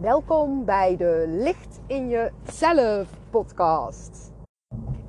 Welkom 0.00 0.64
bij 0.64 0.96
de 0.96 1.24
Licht 1.28 1.80
in 1.86 2.08
Jezelf 2.08 3.18
podcast. 3.30 4.32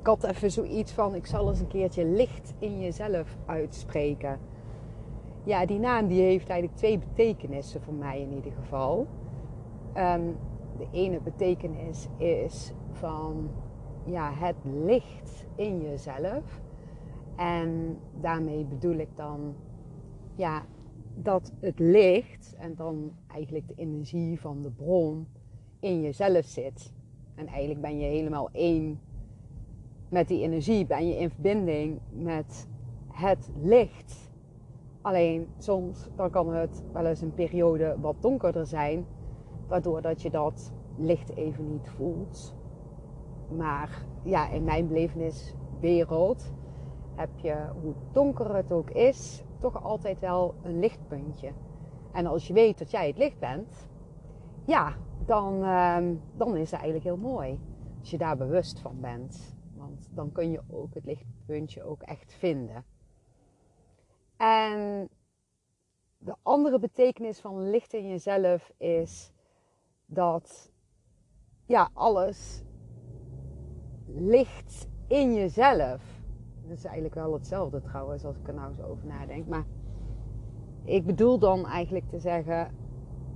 Ik 0.00 0.06
had 0.06 0.24
even 0.24 0.50
zoiets 0.50 0.92
van, 0.92 1.14
ik 1.14 1.26
zal 1.26 1.48
eens 1.48 1.60
een 1.60 1.68
keertje 1.68 2.04
licht 2.04 2.54
in 2.58 2.80
jezelf 2.80 3.36
uitspreken. 3.46 4.38
Ja, 5.44 5.66
die 5.66 5.78
naam 5.78 6.06
die 6.06 6.22
heeft 6.22 6.48
eigenlijk 6.48 6.78
twee 6.78 6.98
betekenissen 6.98 7.82
voor 7.82 7.94
mij 7.94 8.20
in 8.20 8.32
ieder 8.32 8.52
geval. 8.52 9.06
Ehm, 9.92 10.32
de 10.78 10.86
ene 10.90 11.20
betekenis 11.20 12.08
is 12.16 12.72
van 12.92 13.50
ja, 14.04 14.32
het 14.32 14.56
licht 14.62 15.46
in 15.54 15.82
jezelf. 15.82 16.60
En 17.36 17.98
daarmee 18.20 18.64
bedoel 18.64 18.96
ik 18.96 19.16
dan 19.16 19.54
ja, 20.34 20.62
dat 21.22 21.52
het 21.60 21.78
licht 21.78 22.54
en 22.58 22.74
dan 22.74 23.12
eigenlijk 23.26 23.68
de 23.68 23.74
energie 23.76 24.40
van 24.40 24.62
de 24.62 24.70
bron 24.70 25.26
in 25.80 26.00
jezelf 26.00 26.44
zit. 26.44 26.92
En 27.34 27.46
eigenlijk 27.46 27.80
ben 27.80 27.98
je 27.98 28.06
helemaal 28.06 28.48
één 28.52 29.00
met 30.08 30.28
die 30.28 30.42
energie, 30.42 30.86
ben 30.86 31.08
je 31.08 31.16
in 31.16 31.30
verbinding 31.30 31.98
met 32.10 32.68
het 33.08 33.50
licht. 33.62 34.30
Alleen 35.00 35.46
soms 35.58 36.08
dan 36.16 36.30
kan 36.30 36.54
het 36.54 36.82
wel 36.92 37.06
eens 37.06 37.20
een 37.20 37.34
periode 37.34 37.96
wat 38.00 38.16
donkerder 38.20 38.66
zijn, 38.66 39.06
waardoor 39.68 40.02
dat 40.02 40.22
je 40.22 40.30
dat 40.30 40.72
licht 40.96 41.36
even 41.36 41.70
niet 41.70 41.88
voelt. 41.88 42.54
Maar 43.56 44.04
ja, 44.22 44.50
in 44.50 44.64
mijn 44.64 44.88
beleveniswereld 44.88 46.52
heb 47.14 47.30
je, 47.36 47.54
hoe 47.82 47.92
donker 48.12 48.54
het 48.54 48.72
ook 48.72 48.90
is, 48.90 49.44
toch 49.60 49.82
altijd 49.82 50.20
wel 50.20 50.54
een 50.62 50.78
lichtpuntje. 50.78 51.52
En 52.12 52.26
als 52.26 52.46
je 52.46 52.52
weet 52.52 52.78
dat 52.78 52.90
jij 52.90 53.06
het 53.06 53.18
licht 53.18 53.38
bent, 53.38 53.88
ja, 54.66 54.96
dan, 55.26 55.62
ehm, 55.64 56.14
dan 56.36 56.56
is 56.56 56.70
het 56.70 56.80
eigenlijk 56.80 57.04
heel 57.04 57.30
mooi. 57.30 57.60
Als 57.98 58.10
je 58.10 58.18
daar 58.18 58.36
bewust 58.36 58.80
van 58.80 59.00
bent. 59.00 59.56
Want 59.74 60.08
dan 60.10 60.32
kun 60.32 60.50
je 60.50 60.62
ook 60.70 60.94
het 60.94 61.04
lichtpuntje 61.04 61.82
ook 61.82 62.02
echt 62.02 62.34
vinden. 62.34 62.84
En 64.36 65.08
de 66.18 66.34
andere 66.42 66.78
betekenis 66.78 67.40
van 67.40 67.70
licht 67.70 67.92
in 67.92 68.08
jezelf 68.08 68.72
is 68.76 69.32
dat 70.06 70.70
ja, 71.66 71.90
alles 71.92 72.62
ligt 74.06 74.88
in 75.06 75.34
jezelf. 75.34 76.19
Dat 76.70 76.78
is 76.78 76.84
eigenlijk 76.84 77.14
wel 77.14 77.32
hetzelfde 77.32 77.80
trouwens, 77.80 78.24
als 78.24 78.36
ik 78.36 78.48
er 78.48 78.54
nou 78.54 78.74
zo 78.74 78.82
over 78.82 79.06
nadenk. 79.06 79.46
Maar 79.46 79.64
ik 80.84 81.06
bedoel 81.06 81.38
dan 81.38 81.66
eigenlijk 81.66 82.08
te 82.08 82.18
zeggen, 82.18 82.70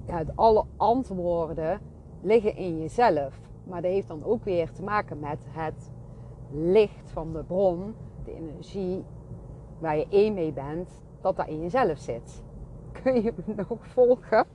ja, 0.06 0.24
alle 0.34 0.64
antwoorden 0.76 1.80
liggen 2.20 2.56
in 2.56 2.78
jezelf. 2.78 3.40
Maar 3.64 3.82
dat 3.82 3.90
heeft 3.90 4.08
dan 4.08 4.24
ook 4.24 4.44
weer 4.44 4.72
te 4.72 4.82
maken 4.82 5.20
met 5.20 5.46
het 5.48 5.90
licht 6.50 7.10
van 7.10 7.32
de 7.32 7.44
bron, 7.44 7.94
de 8.24 8.34
energie 8.34 9.04
waar 9.78 9.96
je 9.96 10.06
één 10.08 10.34
mee 10.34 10.52
bent, 10.52 11.02
dat 11.20 11.36
dat 11.36 11.48
in 11.48 11.60
jezelf 11.60 11.98
zit. 11.98 12.42
Kun 13.02 13.22
je 13.22 13.32
me 13.44 13.54
nog 13.68 13.86
volgen? 13.86 14.46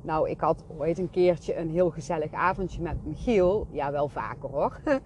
Nou, 0.00 0.30
ik 0.30 0.40
had 0.40 0.64
ooit 0.76 0.98
een 0.98 1.10
keertje 1.10 1.56
een 1.56 1.70
heel 1.70 1.90
gezellig 1.90 2.32
avondje 2.32 2.82
met 2.82 3.06
Michiel. 3.06 3.66
Ja, 3.70 3.90
wel 3.90 4.08
vaker 4.08 4.48
hoor. 4.48 4.80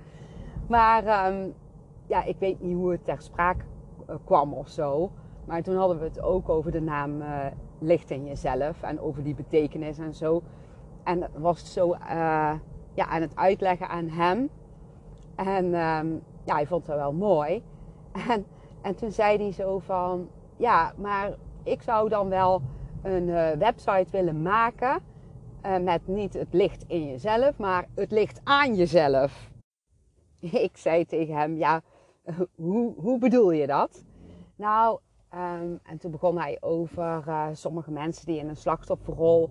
Maar 0.68 1.32
um, 1.32 1.54
ja, 2.06 2.24
ik 2.24 2.36
weet 2.38 2.60
niet 2.60 2.76
hoe 2.76 2.90
het 2.90 3.04
ter 3.04 3.22
sprake 3.22 3.64
eh, 4.06 4.14
kwam 4.24 4.52
of 4.52 4.68
zo. 4.68 5.10
Maar 5.44 5.62
toen 5.62 5.76
hadden 5.76 5.98
we 5.98 6.04
het 6.04 6.22
ook 6.22 6.48
over 6.48 6.70
de 6.70 6.80
naam 6.80 7.20
uh, 7.20 7.46
Licht 7.78 8.10
in 8.10 8.26
jezelf 8.26 8.82
en 8.82 9.00
over 9.00 9.22
die 9.22 9.34
betekenis 9.34 9.98
en 9.98 10.14
zo. 10.14 10.42
En 11.04 11.28
was 11.36 11.72
zo 11.72 11.92
uh, 11.92 11.98
ja, 12.94 13.06
aan 13.08 13.20
het 13.20 13.36
uitleggen 13.36 13.88
aan 13.88 14.08
hem. 14.08 14.50
En 15.34 15.64
um, 15.64 16.22
ja, 16.44 16.54
hij 16.54 16.66
vond 16.66 16.86
het 16.86 16.96
wel 16.96 17.12
mooi. 17.12 17.62
En, 18.28 18.46
en 18.80 18.94
toen 18.94 19.12
zei 19.12 19.36
hij 19.36 19.52
zo 19.52 19.78
van, 19.78 20.28
ja, 20.56 20.92
maar 20.96 21.34
ik 21.62 21.82
zou 21.82 22.08
dan 22.08 22.28
wel 22.28 22.62
een 23.02 23.58
website 23.58 24.06
willen 24.10 24.42
maken 24.42 25.02
met 25.80 26.06
niet 26.06 26.34
het 26.34 26.52
licht 26.52 26.84
in 26.86 27.06
jezelf, 27.06 27.58
maar 27.58 27.86
het 27.94 28.10
licht 28.10 28.40
aan 28.44 28.74
jezelf. 28.74 29.50
Ik 30.68 30.76
zei 30.76 31.04
tegen 31.06 31.36
hem, 31.36 31.56
ja, 31.56 31.82
hoe, 32.54 32.94
hoe 32.96 33.18
bedoel 33.18 33.50
je 33.50 33.66
dat? 33.66 34.04
Nou, 34.56 34.98
um, 35.34 35.80
en 35.82 35.98
toen 35.98 36.10
begon 36.10 36.38
hij 36.38 36.56
over 36.60 37.24
uh, 37.28 37.46
sommige 37.52 37.90
mensen 37.90 38.26
die 38.26 38.38
in 38.38 38.48
een 38.48 38.56
slachtofferrol 38.56 39.50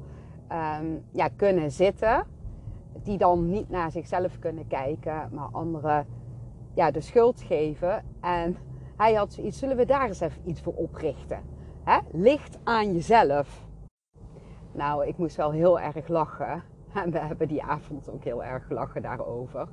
um, 0.51 1.05
ja, 1.11 1.27
kunnen 1.35 1.71
zitten. 1.71 2.25
Die 3.03 3.17
dan 3.17 3.49
niet 3.49 3.69
naar 3.69 3.91
zichzelf 3.91 4.39
kunnen 4.39 4.67
kijken, 4.67 5.29
maar 5.31 5.49
anderen 5.51 6.07
ja, 6.73 6.91
de 6.91 7.01
schuld 7.01 7.41
geven. 7.41 8.05
En 8.21 8.57
hij 8.97 9.13
had 9.13 9.33
zoiets, 9.33 9.59
zullen 9.59 9.77
we 9.77 9.85
daar 9.85 10.07
eens 10.07 10.19
even 10.19 10.41
iets 10.45 10.61
voor 10.61 10.73
oprichten? 10.73 11.41
Hè? 11.83 11.99
Licht 12.11 12.59
aan 12.63 12.93
jezelf. 12.93 13.67
Nou, 14.71 15.07
ik 15.07 15.17
moest 15.17 15.35
wel 15.35 15.51
heel 15.51 15.79
erg 15.79 16.07
lachen. 16.07 16.63
En 16.93 17.11
we 17.11 17.19
hebben 17.19 17.47
die 17.47 17.63
avond 17.63 18.09
ook 18.09 18.23
heel 18.23 18.43
erg 18.43 18.67
gelachen 18.67 19.01
daarover. 19.01 19.67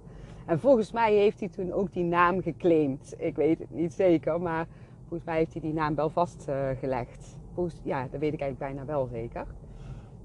En 0.48 0.60
volgens 0.60 0.92
mij 0.92 1.14
heeft 1.14 1.40
hij 1.40 1.48
toen 1.48 1.72
ook 1.72 1.92
die 1.92 2.04
naam 2.04 2.42
geclaimd. 2.42 3.14
Ik 3.18 3.36
weet 3.36 3.58
het 3.58 3.70
niet 3.70 3.92
zeker, 3.92 4.40
maar 4.40 4.66
volgens 5.00 5.24
mij 5.24 5.36
heeft 5.36 5.52
hij 5.52 5.60
die 5.60 5.72
naam 5.72 5.94
wel 5.94 6.10
vastgelegd. 6.10 7.36
Ja, 7.82 8.08
dat 8.10 8.20
weet 8.20 8.32
ik 8.32 8.40
eigenlijk 8.40 8.58
bijna 8.58 8.84
wel 8.84 9.06
zeker. 9.06 9.46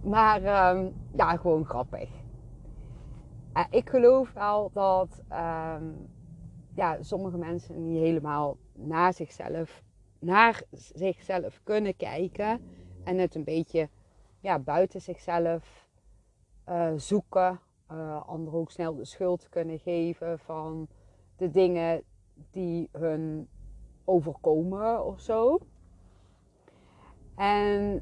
Maar 0.04 0.76
um, 0.76 0.94
ja, 1.16 1.38
gewoon 1.38 1.66
grappig. 1.66 2.10
Ik 3.70 3.90
geloof 3.90 4.34
wel 4.34 4.72
dat 4.74 5.22
um, 5.32 6.10
ja, 6.76 6.98
sommige 7.02 7.38
mensen 7.38 7.88
niet 7.88 8.00
helemaal 8.00 8.58
naar 8.74 9.14
zichzelf, 9.14 9.84
naar 10.20 10.64
zichzelf 10.72 11.60
kunnen 11.64 11.96
kijken. 11.96 12.62
En 13.04 13.18
het 13.18 13.36
een 13.36 13.44
beetje 13.44 13.90
ja, 14.40 14.60
buiten 14.60 15.02
zichzelf 15.02 15.88
uh, 16.70 16.92
zoeken 16.96 17.60
uh, 17.94 18.28
anderen 18.28 18.60
ook 18.60 18.72
snel 18.72 18.96
de 18.96 19.06
schuld 19.06 19.50
kunnen 19.50 19.80
geven 19.80 20.40
van 20.40 20.88
de 21.38 21.50
dingen 21.50 22.04
die 22.52 22.90
hun 22.92 23.48
overkomen 24.06 25.06
of 25.06 25.20
zo. 25.20 25.60
En 27.36 28.02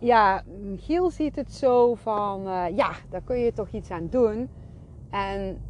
ja, 0.00 0.42
Giel 0.76 1.10
ziet 1.10 1.36
het 1.36 1.52
zo 1.52 1.94
van, 1.94 2.46
uh, 2.46 2.76
ja, 2.76 2.90
daar 3.10 3.22
kun 3.22 3.38
je 3.38 3.52
toch 3.52 3.68
iets 3.68 3.90
aan 3.90 4.08
doen. 4.08 4.48
En 5.10 5.60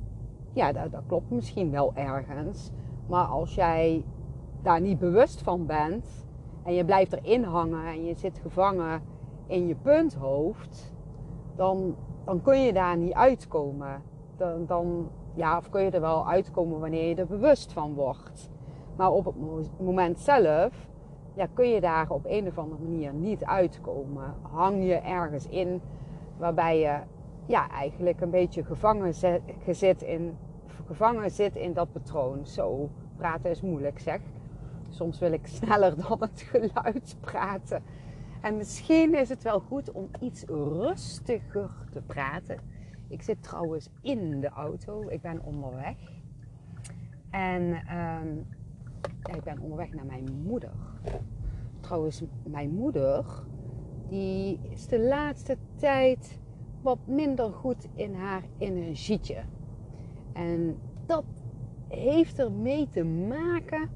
ja, 0.52 0.72
dat, 0.72 0.92
dat 0.92 1.02
klopt 1.06 1.30
misschien 1.30 1.70
wel 1.70 1.94
ergens. 1.94 2.70
Maar 3.08 3.24
als 3.24 3.54
jij 3.54 4.04
daar 4.62 4.80
niet 4.80 4.98
bewust 4.98 5.42
van 5.42 5.66
bent 5.66 6.26
en 6.64 6.74
je 6.74 6.84
blijft 6.84 7.12
erin 7.12 7.44
hangen 7.44 7.86
en 7.86 8.04
je 8.04 8.14
zit 8.14 8.38
gevangen 8.38 9.02
in 9.46 9.66
je 9.66 9.74
punthoofd, 9.74 10.94
dan 11.56 11.96
dan 12.28 12.42
kun 12.42 12.62
je 12.62 12.72
daar 12.72 12.96
niet 12.96 13.12
uitkomen. 13.12 14.02
Dan, 14.36 14.66
dan, 14.66 15.08
ja, 15.34 15.56
of 15.56 15.68
kun 15.70 15.82
je 15.82 15.90
er 15.90 16.00
wel 16.00 16.28
uitkomen 16.28 16.80
wanneer 16.80 17.08
je 17.08 17.14
er 17.14 17.26
bewust 17.26 17.72
van 17.72 17.94
wordt. 17.94 18.50
Maar 18.96 19.10
op 19.10 19.24
het 19.24 19.34
moment 19.80 20.18
zelf 20.18 20.88
ja, 21.34 21.46
kun 21.54 21.68
je 21.68 21.80
daar 21.80 22.10
op 22.10 22.24
een 22.26 22.46
of 22.46 22.58
andere 22.58 22.82
manier 22.82 23.12
niet 23.12 23.44
uitkomen. 23.44 24.34
Hang 24.42 24.84
je 24.84 24.94
ergens 24.94 25.46
in 25.48 25.80
waarbij 26.38 26.78
je 26.78 26.98
ja, 27.46 27.70
eigenlijk 27.70 28.20
een 28.20 28.30
beetje 28.30 28.64
gevangen 28.64 29.14
zit, 29.70 30.02
in, 30.02 30.36
gevangen 30.86 31.30
zit 31.30 31.56
in 31.56 31.72
dat 31.72 31.92
patroon. 31.92 32.46
Zo, 32.46 32.88
praten 33.16 33.50
is 33.50 33.60
moeilijk 33.60 33.98
zeg. 33.98 34.20
Soms 34.88 35.18
wil 35.18 35.32
ik 35.32 35.46
sneller 35.46 35.94
dan 36.08 36.18
het 36.20 36.40
geluid 36.40 37.16
praten. 37.20 37.82
En 38.40 38.56
misschien 38.56 39.14
is 39.14 39.28
het 39.28 39.42
wel 39.42 39.60
goed 39.60 39.92
om 39.92 40.08
iets 40.20 40.44
rustiger 40.44 41.70
te 41.90 42.02
praten. 42.02 42.58
Ik 43.08 43.22
zit 43.22 43.42
trouwens 43.42 43.88
in 44.02 44.40
de 44.40 44.48
auto. 44.48 45.08
Ik 45.08 45.20
ben 45.20 45.42
onderweg. 45.44 45.96
En 47.30 47.62
ja, 49.22 49.34
ik 49.34 49.42
ben 49.44 49.58
onderweg 49.58 49.92
naar 49.92 50.06
mijn 50.06 50.42
moeder. 50.42 50.72
Trouwens, 51.80 52.22
mijn 52.44 52.70
moeder, 52.70 53.24
die 54.08 54.60
is 54.70 54.86
de 54.86 55.00
laatste 55.00 55.56
tijd 55.74 56.38
wat 56.82 56.98
minder 57.06 57.52
goed 57.52 57.88
in 57.94 58.14
haar 58.14 58.42
energietje. 58.58 59.42
En 60.32 60.78
dat 61.06 61.24
heeft 61.88 62.38
ermee 62.38 62.88
te 62.90 63.04
maken, 63.04 63.90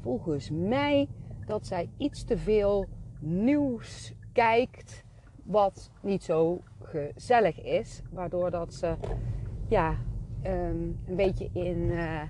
volgens 0.00 0.50
mij, 0.50 1.08
dat 1.46 1.66
zij 1.66 1.90
iets 1.96 2.24
te 2.24 2.38
veel 2.38 2.86
nieuws 3.20 4.14
kijkt 4.32 5.04
wat 5.42 5.90
niet 6.02 6.24
zo 6.24 6.60
gezellig 6.82 7.60
is. 7.62 8.02
Waardoor 8.10 8.50
dat 8.50 8.74
ze 8.74 8.96
ja, 9.68 9.96
um, 10.44 10.98
een 11.06 11.16
beetje 11.16 11.50
in 11.52 11.78
uh, 11.78 12.22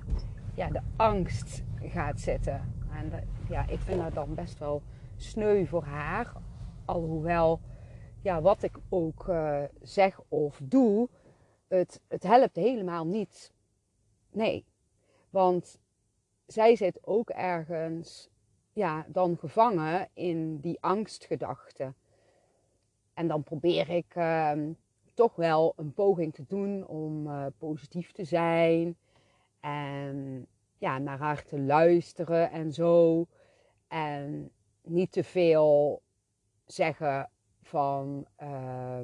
ja, 0.55 0.69
de 0.69 0.81
angst 0.97 1.63
gaat 1.83 2.21
zitten. 2.21 2.75
En 2.93 3.29
ja, 3.49 3.69
ik 3.69 3.79
vind 3.79 4.01
dat 4.03 4.15
dan 4.15 4.35
best 4.35 4.59
wel 4.59 4.83
sneu 5.17 5.67
voor 5.67 5.85
haar. 5.85 6.33
Alhoewel 6.85 7.61
ja, 8.23 8.41
wat 8.41 8.63
ik 8.63 8.79
ook 8.89 9.29
uh, 9.29 9.63
zeg 9.81 10.21
of 10.29 10.61
doe, 10.63 11.09
het, 11.69 12.01
het 12.09 12.23
helpt 12.23 12.57
helemaal 12.57 13.07
niet. 13.07 13.53
Nee, 14.31 14.65
want 15.31 15.81
zij 16.47 16.77
zit 16.77 17.07
ook 17.07 17.31
ergens 17.31 18.30
ja, 18.72 19.06
dan 19.08 19.37
gevangen 19.38 20.08
in 20.12 20.58
die 20.58 20.81
angstgedachten. 20.81 21.94
En 23.14 23.28
dan 23.28 23.43
probeer 23.43 23.88
ik 23.88 24.14
uh, 24.17 24.52
toch 25.14 25.37
wel 25.37 25.72
een 25.76 25.93
poging 25.93 26.34
te 26.34 26.44
doen 26.49 26.87
om 26.87 27.26
uh, 27.26 27.46
positief 27.58 28.12
te 28.12 28.25
zijn. 28.25 28.96
En 29.61 30.46
ja, 30.78 30.99
naar 30.99 31.19
haar 31.19 31.44
te 31.44 31.61
luisteren 31.61 32.50
en 32.50 32.72
zo. 32.72 33.26
En 33.88 34.50
niet 34.82 35.12
te 35.12 35.25
veel 35.25 36.02
zeggen 36.67 37.31
van 37.62 38.26
uh, 38.43 39.00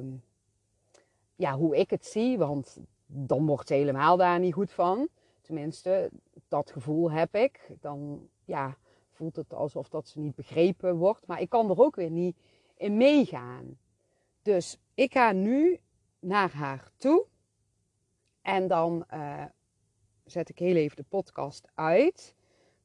ja, 1.35 1.55
hoe 1.55 1.77
ik 1.77 1.89
het 1.89 2.05
zie, 2.05 2.37
want 2.37 2.79
dan 3.05 3.45
wordt 3.45 3.67
ze 3.67 3.73
helemaal 3.73 4.17
daar 4.17 4.39
niet 4.39 4.53
goed 4.53 4.71
van. 4.71 5.07
Tenminste, 5.41 6.11
dat 6.47 6.71
gevoel 6.71 7.11
heb 7.11 7.35
ik. 7.35 7.71
Dan 7.79 8.29
ja, 8.45 8.77
voelt 9.17 9.35
het 9.35 9.53
alsof 9.53 9.89
dat 9.89 10.07
ze 10.07 10.19
niet 10.19 10.35
begrepen 10.35 10.95
wordt. 10.95 11.27
Maar 11.27 11.41
ik 11.41 11.49
kan 11.49 11.69
er 11.69 11.79
ook 11.79 11.95
weer 11.95 12.09
niet 12.09 12.37
in 12.75 12.97
meegaan. 12.97 13.77
Dus 14.41 14.77
ik 14.93 15.11
ga 15.11 15.31
nu 15.31 15.79
naar 16.19 16.51
haar 16.51 16.91
toe. 16.97 17.25
En 18.41 18.67
dan 18.67 19.05
uh, 19.13 19.43
zet 20.25 20.49
ik 20.49 20.59
heel 20.59 20.75
even 20.75 20.95
de 20.95 21.05
podcast 21.09 21.67
uit. 21.73 22.35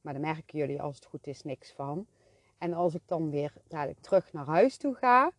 Maar 0.00 0.12
dan 0.12 0.22
merken 0.22 0.58
jullie 0.58 0.82
als 0.82 0.96
het 0.96 1.04
goed 1.04 1.26
is 1.26 1.42
niks 1.42 1.72
van. 1.72 2.06
En 2.58 2.72
als 2.72 2.94
ik 2.94 3.02
dan 3.06 3.30
weer 3.30 3.52
dadelijk 3.68 4.00
terug 4.00 4.32
naar 4.32 4.46
huis 4.46 4.76
toe 4.76 4.94
ga, 4.94 5.32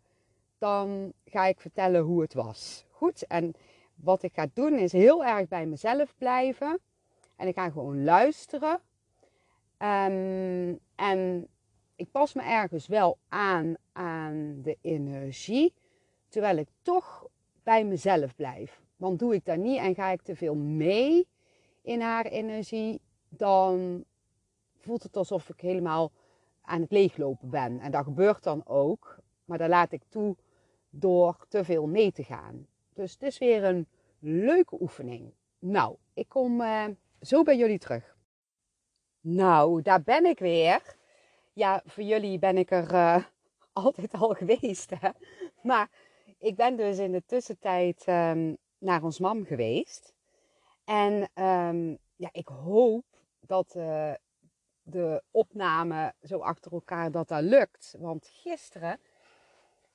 dan 0.58 1.14
ga 1.26 1.46
ik 1.46 1.60
vertellen 1.60 2.02
hoe 2.02 2.22
het 2.22 2.34
was. 2.34 2.86
Goed? 2.90 3.28
En 3.28 3.54
wat 3.96 4.24
ik 4.24 4.34
ga 4.34 4.48
doen 4.54 4.74
is 4.74 4.92
heel 4.92 5.26
erg 5.26 5.48
bij 5.48 5.66
mezelf 5.66 6.14
blijven. 6.18 6.80
En 7.36 7.48
ik 7.48 7.56
ga 7.56 7.70
gewoon 7.70 8.04
luisteren. 8.04 8.82
Um, 9.84 10.80
en 10.96 11.48
ik 11.96 12.12
pas 12.12 12.34
me 12.34 12.42
ergens 12.42 12.88
wel 12.88 13.18
aan 13.28 13.76
aan 13.92 14.62
de 14.62 14.78
energie. 14.82 15.74
Terwijl 16.28 16.58
ik 16.58 16.68
toch 16.82 17.28
bij 17.64 17.86
mezelf 17.86 18.36
blijf. 18.36 18.82
Want 18.96 19.20
doe 19.20 19.34
ik 19.34 19.46
dat 19.46 19.58
niet 19.58 19.78
en 19.78 19.96
ga 19.96 20.10
ik 20.10 20.22
te 20.22 20.36
veel 20.36 20.56
mee 20.56 21.28
in 21.82 22.02
haar 22.02 22.26
energie, 22.26 23.02
dan 23.30 24.04
voelt 24.78 25.04
het 25.04 25.18
alsof 25.18 25.50
ik 25.50 25.60
helemaal 25.60 26.12
aan 26.62 26.82
het 26.82 26.92
leeglopen 26.92 27.50
ben. 27.50 27.80
En 27.80 27.92
dat 27.92 28.04
gebeurt 28.04 28.44
dan 28.44 28.66
ook, 28.66 29.20
maar 29.46 29.58
dat 29.58 29.70
laat 29.70 29.92
ik 29.92 30.04
toe 30.10 30.36
door 30.90 31.46
te 31.50 31.64
veel 31.64 31.88
mee 31.88 32.12
te 32.12 32.24
gaan. 32.24 32.68
Dus 32.94 33.12
het 33.12 33.22
is 33.22 33.38
weer 33.38 33.64
een 33.64 33.88
leuke 34.20 34.82
oefening. 34.82 35.34
Nou, 35.60 35.96
ik 36.14 36.30
kom 36.30 36.62
uh, 36.62 36.86
zo 37.22 37.44
bij 37.44 37.58
jullie 37.58 37.80
terug. 37.80 38.13
Nou, 39.26 39.82
daar 39.82 40.02
ben 40.02 40.26
ik 40.26 40.40
weer. 40.40 40.96
Ja, 41.54 41.82
voor 41.86 42.04
jullie 42.04 42.40
ben 42.40 42.58
ik 42.58 42.72
er 42.72 42.94
uh, 42.94 43.24
altijd 43.74 44.14
al 44.14 44.30
geweest. 44.30 44.90
Hè? 45.00 45.10
Maar 45.62 45.90
ik 46.40 46.56
ben 46.56 46.78
dus 46.78 46.98
in 46.98 47.12
de 47.12 47.24
tussentijd 47.26 48.08
um, 48.08 48.58
naar 48.78 49.04
ons 49.04 49.20
mam 49.20 49.46
geweest. 49.46 50.14
En 50.86 51.30
um, 51.44 51.98
ja, 52.16 52.30
ik 52.32 52.48
hoop 52.48 53.06
dat 53.40 53.76
uh, 53.76 54.14
de 54.82 55.24
opname 55.32 56.14
zo 56.22 56.40
achter 56.40 56.72
elkaar 56.72 57.12
dat 57.12 57.28
dat 57.28 57.44
lukt. 57.44 57.96
Want 58.00 58.28
gisteren, 58.28 59.00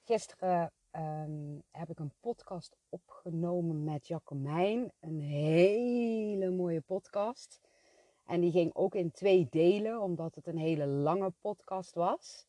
gisteren 0.05 0.73
um, 0.93 1.63
heb 1.71 1.91
ik 1.91 1.99
een 1.99 2.13
podcast 2.21 2.77
opgenomen 2.89 3.85
met 3.85 4.07
Jacomijn. 4.07 4.93
Een 5.01 5.21
hele 5.21 6.51
mooie 6.51 6.81
podcast. 6.81 7.68
En 8.29 8.41
die 8.41 8.51
ging 8.51 8.75
ook 8.75 8.95
in 8.95 9.11
twee 9.11 9.47
delen, 9.51 10.01
omdat 10.01 10.35
het 10.35 10.47
een 10.47 10.59
hele 10.59 10.87
lange 10.87 11.33
podcast 11.41 11.95
was. 11.95 12.47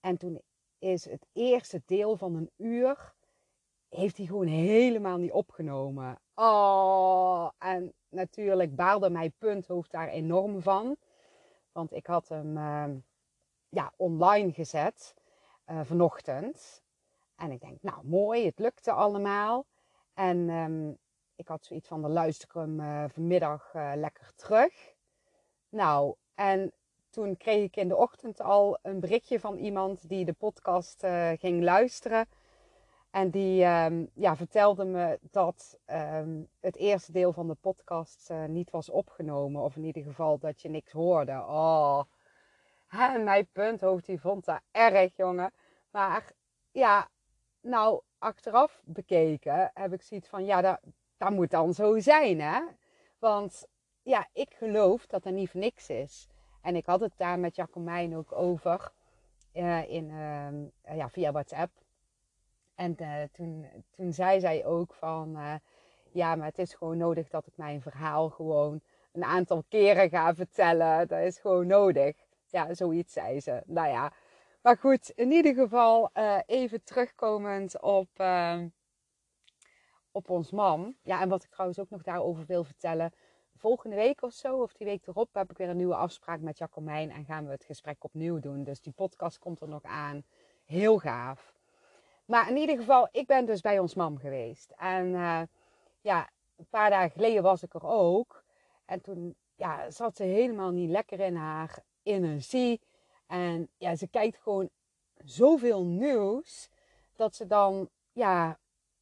En 0.00 0.16
toen 0.16 0.40
is 0.78 1.04
het 1.04 1.26
eerste 1.32 1.82
deel 1.86 2.16
van 2.16 2.34
een 2.34 2.50
uur, 2.56 3.14
heeft 3.88 4.16
hij 4.16 4.26
gewoon 4.26 4.46
helemaal 4.46 5.16
niet 5.16 5.32
opgenomen. 5.32 6.18
Oh, 6.34 7.48
en 7.58 7.92
natuurlijk 8.08 8.76
baalde 8.76 9.10
mijn 9.10 9.32
punthoofd 9.38 9.90
daar 9.90 10.08
enorm 10.08 10.62
van. 10.62 10.96
Want 11.72 11.92
ik 11.92 12.06
had 12.06 12.28
hem 12.28 12.56
uh, 12.56 12.84
ja, 13.68 13.92
online 13.96 14.52
gezet 14.52 15.14
uh, 15.66 15.80
vanochtend. 15.82 16.82
En 17.36 17.50
ik 17.50 17.60
denk, 17.60 17.82
nou 17.82 18.06
mooi, 18.06 18.44
het 18.46 18.58
lukte 18.58 18.92
allemaal. 18.92 19.66
En 20.14 20.48
um, 20.48 20.98
ik 21.34 21.48
had 21.48 21.64
zoiets 21.64 21.88
van, 21.88 22.02
de 22.02 22.08
luister 22.08 22.48
hem 22.52 22.80
uh, 22.80 23.04
vanmiddag 23.08 23.72
lekker 23.94 24.32
terug. 24.34 24.93
Nou, 25.74 26.14
en 26.34 26.72
toen 27.10 27.36
kreeg 27.36 27.64
ik 27.64 27.76
in 27.76 27.88
de 27.88 27.96
ochtend 27.96 28.40
al 28.40 28.78
een 28.82 29.00
berichtje 29.00 29.40
van 29.40 29.56
iemand 29.56 30.08
die 30.08 30.24
de 30.24 30.32
podcast 30.32 31.06
ging 31.38 31.62
luisteren. 31.62 32.26
En 33.10 33.30
die 33.30 33.64
um, 33.64 34.10
ja, 34.12 34.36
vertelde 34.36 34.84
me 34.84 35.18
dat 35.30 35.78
um, 35.86 36.48
het 36.60 36.76
eerste 36.76 37.12
deel 37.12 37.32
van 37.32 37.48
de 37.48 37.54
podcast 37.54 38.30
uh, 38.30 38.44
niet 38.44 38.70
was 38.70 38.90
opgenomen. 38.90 39.62
Of 39.62 39.76
in 39.76 39.84
ieder 39.84 40.02
geval 40.02 40.38
dat 40.38 40.60
je 40.62 40.68
niks 40.68 40.92
hoorde. 40.92 41.32
Oh, 41.32 42.02
en 42.88 43.24
mijn 43.24 43.46
punthoofd 43.52 44.06
die 44.06 44.20
vond 44.20 44.44
dat 44.44 44.60
erg, 44.70 45.16
jongen. 45.16 45.52
Maar 45.90 46.32
ja, 46.72 47.08
nou, 47.60 48.00
achteraf 48.18 48.82
bekeken 48.84 49.70
heb 49.74 49.92
ik 49.92 50.02
zoiets 50.02 50.28
van, 50.28 50.44
ja, 50.44 50.60
dat, 50.60 50.80
dat 51.16 51.30
moet 51.30 51.50
dan 51.50 51.74
zo 51.74 51.98
zijn, 51.98 52.40
hè. 52.40 52.60
Want 53.18 53.66
ja, 54.04 54.28
ik 54.32 54.54
geloof 54.54 55.06
dat 55.06 55.24
er 55.24 55.32
niet 55.32 55.50
voor 55.50 55.60
niks 55.60 55.88
is. 55.88 56.28
En 56.62 56.76
ik 56.76 56.86
had 56.86 57.00
het 57.00 57.12
daar 57.16 57.38
met 57.38 57.56
Jacomijn 57.56 58.16
ook 58.16 58.32
over. 58.32 58.92
Uh, 59.54 59.90
in, 59.90 60.10
uh, 60.10 60.96
ja, 60.96 61.08
via 61.08 61.32
WhatsApp. 61.32 61.72
En 62.74 62.96
uh, 63.00 63.22
toen, 63.32 63.66
toen 63.90 64.12
zei 64.12 64.40
zij 64.40 64.64
ook 64.64 64.94
van, 64.94 65.38
ja, 66.10 66.34
maar 66.34 66.46
het 66.46 66.58
is 66.58 66.74
gewoon 66.74 66.96
nodig 66.96 67.28
dat 67.28 67.46
ik 67.46 67.56
mijn 67.56 67.82
verhaal 67.82 68.30
gewoon 68.30 68.80
een 69.12 69.24
aantal 69.24 69.64
keren 69.68 70.08
ga 70.08 70.34
vertellen. 70.34 71.08
Dat 71.08 71.20
is 71.20 71.38
gewoon 71.38 71.66
nodig. 71.66 72.16
Ja, 72.46 72.74
zoiets 72.74 73.12
zei 73.12 73.40
ze. 73.40 73.62
Nou 73.66 73.88
ja, 73.88 74.12
maar 74.62 74.76
goed, 74.76 75.10
in 75.10 75.32
ieder 75.32 75.54
geval 75.54 76.10
even 76.46 76.84
terugkomend 76.84 77.80
op, 77.80 78.08
op 80.12 80.30
ons 80.30 80.50
mam. 80.50 80.96
Ja, 81.02 81.20
en 81.20 81.28
wat 81.28 81.44
ik 81.44 81.50
trouwens 81.50 81.80
ook 81.80 81.90
nog 81.90 82.02
daarover 82.02 82.46
wil 82.46 82.64
vertellen. 82.64 83.12
Volgende 83.56 83.96
week 83.96 84.22
of 84.22 84.32
zo, 84.32 84.62
of 84.62 84.72
die 84.72 84.86
week 84.86 85.06
erop, 85.06 85.34
heb 85.34 85.50
ik 85.50 85.56
weer 85.56 85.68
een 85.68 85.76
nieuwe 85.76 85.94
afspraak 85.94 86.40
met 86.40 86.58
Jacomijn. 86.58 87.10
En 87.10 87.24
gaan 87.24 87.44
we 87.44 87.50
het 87.50 87.64
gesprek 87.64 88.04
opnieuw 88.04 88.40
doen. 88.40 88.64
Dus 88.64 88.80
die 88.80 88.92
podcast 88.92 89.38
komt 89.38 89.60
er 89.60 89.68
nog 89.68 89.82
aan. 89.82 90.24
Heel 90.64 90.98
gaaf. 90.98 91.54
Maar 92.24 92.48
in 92.50 92.56
ieder 92.56 92.76
geval, 92.76 93.08
ik 93.10 93.26
ben 93.26 93.46
dus 93.46 93.60
bij 93.60 93.78
ons 93.78 93.94
mam 93.94 94.18
geweest. 94.18 94.70
En 94.76 95.06
uh, 95.06 95.42
ja, 96.00 96.28
een 96.56 96.66
paar 96.70 96.90
dagen 96.90 97.10
geleden 97.10 97.42
was 97.42 97.62
ik 97.62 97.74
er 97.74 97.86
ook. 97.86 98.44
En 98.84 99.00
toen 99.00 99.36
ja, 99.54 99.90
zat 99.90 100.16
ze 100.16 100.22
helemaal 100.22 100.70
niet 100.70 100.90
lekker 100.90 101.20
in 101.20 101.36
haar 101.36 101.78
energie. 102.02 102.80
En 103.26 103.68
ja, 103.76 103.96
ze 103.96 104.06
kijkt 104.06 104.38
gewoon 104.38 104.68
zoveel 105.24 105.84
nieuws. 105.84 106.68
Dat 107.16 107.34
ze 107.34 107.46
dan, 107.46 107.88
ja, 108.12 108.58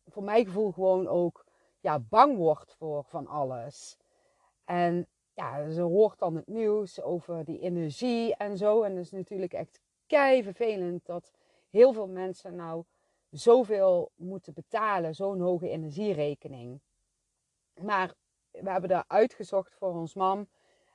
voor 0.07 0.23
mijn 0.23 0.45
gevoel 0.45 0.73
gewoon 0.73 1.09
ook 1.09 1.45
ja, 1.81 1.99
bang 1.99 2.37
wordt 2.37 2.75
voor 2.79 3.05
van 3.05 3.27
alles. 3.27 3.97
En 4.73 5.07
ja, 5.35 5.71
ze 5.71 5.83
hoort 5.83 6.19
dan 6.19 6.35
het 6.37 6.47
nieuws 6.47 7.01
over 7.01 7.45
die 7.45 7.59
energie 7.59 8.37
en 8.37 8.57
zo. 8.57 8.83
En 8.83 8.95
dat 8.95 9.05
is 9.05 9.11
natuurlijk 9.11 9.53
echt 9.53 9.81
kei 10.07 10.43
vervelend 10.43 11.07
dat 11.07 11.33
heel 11.71 11.93
veel 11.93 12.07
mensen 12.07 12.55
nou 12.55 12.85
zoveel 13.31 14.11
moeten 14.15 14.53
betalen, 14.53 15.15
zo'n 15.15 15.41
hoge 15.41 15.69
energierekening. 15.69 16.81
Maar 17.81 18.15
we 18.51 18.71
hebben 18.71 18.89
daar 18.89 19.05
uitgezocht 19.07 19.75
voor 19.75 19.95
ons 19.95 20.15
mam. 20.15 20.49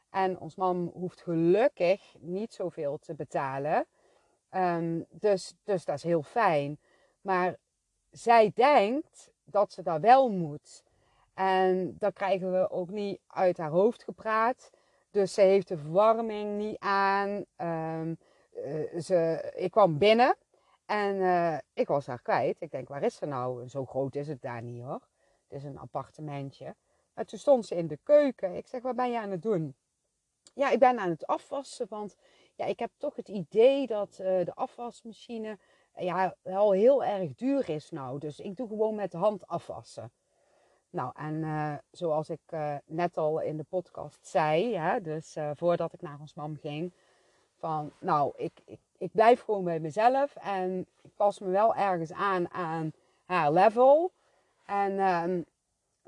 En 0.10 0.39
ons 0.39 0.55
mam 0.55 0.91
hoeft 0.93 1.22
gelukkig 1.22 2.15
niet 2.19 2.53
zoveel 2.53 2.98
te 2.98 3.15
betalen. 3.15 3.86
Um, 4.51 5.05
dus, 5.10 5.53
dus 5.63 5.86
dat 5.86 5.96
is 5.96 6.03
heel 6.03 6.24
fijn. 6.24 6.79
Maar 7.22 7.57
zij 8.12 8.51
denkt 8.53 9.31
dat 9.43 9.72
ze 9.72 9.81
dat 9.81 10.01
wel 10.01 10.29
moet. 10.29 10.84
En 11.38 11.96
dat 11.98 12.13
krijgen 12.13 12.51
we 12.51 12.70
ook 12.70 12.89
niet 12.89 13.20
uit 13.27 13.58
haar 13.58 13.70
hoofd 13.70 14.03
gepraat. 14.03 14.70
Dus 15.12 15.34
ze 15.34 15.41
heeft 15.41 15.67
de 15.67 15.77
verwarming 15.77 16.58
niet 16.58 16.79
aan. 16.79 17.46
Um, 17.58 18.17
uh, 18.65 19.00
ze, 19.00 19.51
ik 19.56 19.72
kwam 19.72 19.98
binnen 19.98 20.36
en 20.86 21.15
uh, 21.15 21.58
ik 21.74 21.88
was 21.88 22.08
haar 22.08 22.22
kwijt. 22.22 22.62
Ik 22.62 22.72
denk, 22.72 22.88
waar 22.88 23.03
is 23.03 23.15
ze 23.15 23.25
nou? 23.25 23.67
Zo 23.67 23.86
groot 23.86 24.15
is 24.15 24.27
het 24.27 24.41
daar 24.41 24.62
niet 24.62 24.84
hoor. 24.84 25.08
Het 25.48 25.58
is 25.58 25.63
een 25.63 25.77
appartementje. 25.77 26.75
Maar 27.13 27.25
toen 27.25 27.39
stond 27.39 27.65
ze 27.65 27.75
in 27.75 27.88
de 27.88 28.00
keuken. 28.03 28.56
Ik 28.56 28.67
zeg, 28.67 28.82
wat 28.82 28.96
ben 28.96 29.12
je 29.12 29.20
aan 29.20 29.32
het 29.32 29.41
doen? 29.41 29.75
Ja, 30.53 30.70
ik 30.70 30.79
ben 30.79 31.00
aan 31.00 31.10
het 31.10 31.27
afwassen, 31.27 31.86
want 31.89 32.15
ja, 32.56 32.65
ik 32.65 32.79
heb 32.79 32.91
toch 32.98 33.15
het 33.15 33.27
idee 33.27 33.88
dat 33.88 34.17
uh, 34.22 34.46
de 34.46 34.56
afwasmachine 34.56 35.58
ja, 35.96 36.36
wel 36.41 36.72
heel 36.72 37.03
erg 37.03 37.36
duur 37.36 37.70
is 37.70 37.89
nou. 37.89 38.20
Dus 38.20 38.39
ik 38.39 38.56
doe 38.56 38.67
gewoon 38.67 38.96
met 38.96 39.12
de 39.12 39.17
hand 39.17 39.48
afwassen. 39.48 40.12
Nou, 40.89 41.12
en 41.15 41.34
uh, 41.34 41.74
zoals 41.91 42.29
ik 42.29 42.41
uh, 42.53 42.75
net 42.86 43.17
al 43.17 43.41
in 43.41 43.58
de 43.58 43.65
podcast 43.70 44.27
zei, 44.27 44.79
dus 45.01 45.36
uh, 45.36 45.51
voordat 45.56 45.94
ik 45.94 46.01
naar 46.01 46.17
ons 46.20 46.34
mam 46.34 46.58
ging, 46.58 46.94
van 47.58 47.91
nou, 48.00 48.34
ik, 48.36 48.62
ik, 48.65 48.79
ik 48.98 49.12
blijf 49.12 49.41
gewoon 49.41 49.63
bij 49.63 49.79
mezelf 49.79 50.36
en 50.36 50.88
ik 51.01 51.12
pas 51.15 51.39
me 51.39 51.50
wel 51.50 51.75
ergens 51.75 52.12
aan 52.12 52.50
aan 52.51 52.91
haar 53.25 53.51
level. 53.51 54.12
En 54.65 55.00
um, 55.00 55.46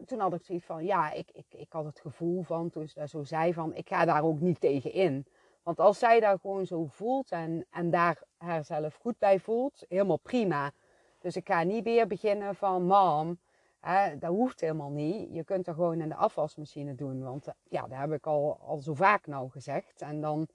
toen 0.06 0.20
had 0.20 0.34
ik 0.34 0.44
zoiets 0.44 0.66
van, 0.66 0.86
ja, 0.86 1.12
ik, 1.12 1.30
ik, 1.32 1.46
ik 1.50 1.72
had 1.72 1.86
het 1.86 2.00
gevoel 2.00 2.42
van, 2.42 2.70
toen 2.70 2.88
ze 2.88 3.00
dat 3.00 3.10
zo 3.10 3.24
zei, 3.24 3.54
van 3.54 3.76
ik 3.76 3.88
ga 3.88 4.06
daar 4.06 4.24
ook 4.24 4.40
niet 4.40 4.60
tegen 4.60 4.94
in. 4.94 5.26
Want 5.64 5.80
als 5.80 6.00
zij 6.00 6.20
daar 6.20 6.40
gewoon 6.40 6.66
zo 6.66 6.86
voelt 6.86 7.32
en, 7.32 7.66
en 7.70 7.90
daar 7.90 8.24
haarzelf 8.38 8.96
goed 8.96 9.18
bij 9.18 9.40
voelt, 9.40 9.86
helemaal 9.90 10.20
prima. 10.20 10.72
Dus 11.20 11.36
ik 11.36 11.48
ga 11.48 11.64
niet 11.64 11.84
weer 11.84 12.08
beginnen 12.08 12.56
van, 12.56 12.86
mam, 12.86 13.40
hè, 13.80 14.18
dat 14.18 14.30
hoeft 14.30 14.62
helemaal 14.62 14.90
niet. 14.90 15.34
Je 15.34 15.44
kunt 15.44 15.68
er 15.68 15.74
gewoon 15.74 16.02
in 16.02 16.10
de 16.10 16.16
afwasmachine 16.16 16.96
doen. 16.96 17.24
Want 17.24 17.48
ja, 17.64 17.82
dat 17.82 17.98
heb 17.98 18.12
ik 18.12 18.28
al, 18.28 18.60
al 18.60 18.82
zo 18.82 18.94
vaak 18.94 19.28
nou 19.28 19.50
gezegd. 19.50 20.02
En 20.02 20.22
dan 20.22 20.48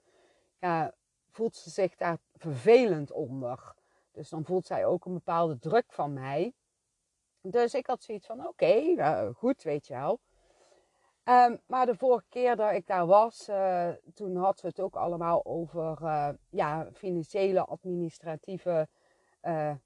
ja, 0.59 0.93
voelt 1.29 1.55
ze 1.55 1.69
zich 1.69 1.95
daar 1.95 2.17
vervelend 2.33 3.11
onder. 3.11 3.73
Dus 4.11 4.29
dan 4.29 4.45
voelt 4.45 4.65
zij 4.65 4.85
ook 4.85 5.05
een 5.05 5.13
bepaalde 5.13 5.59
druk 5.59 5.93
van 5.93 6.13
mij. 6.13 6.53
Dus 7.41 7.73
ik 7.73 7.87
had 7.87 8.03
zoiets 8.03 8.25
van: 8.25 8.47
oké, 8.47 8.65
okay, 8.65 9.33
goed, 9.33 9.63
weet 9.63 9.87
je 9.87 9.93
wel. 9.93 10.19
Um, 11.23 11.61
maar 11.65 11.85
de 11.85 11.95
vorige 11.95 12.25
keer 12.29 12.55
dat 12.55 12.71
ik 12.71 12.87
daar 12.87 13.05
was, 13.05 13.49
uh, 13.49 13.89
toen 14.13 14.35
hadden 14.35 14.61
we 14.61 14.67
het 14.67 14.79
ook 14.79 14.95
allemaal 14.95 15.45
over 15.45 15.97
ja, 16.49 16.89
financiële, 16.93 17.65
administratieve 17.65 18.87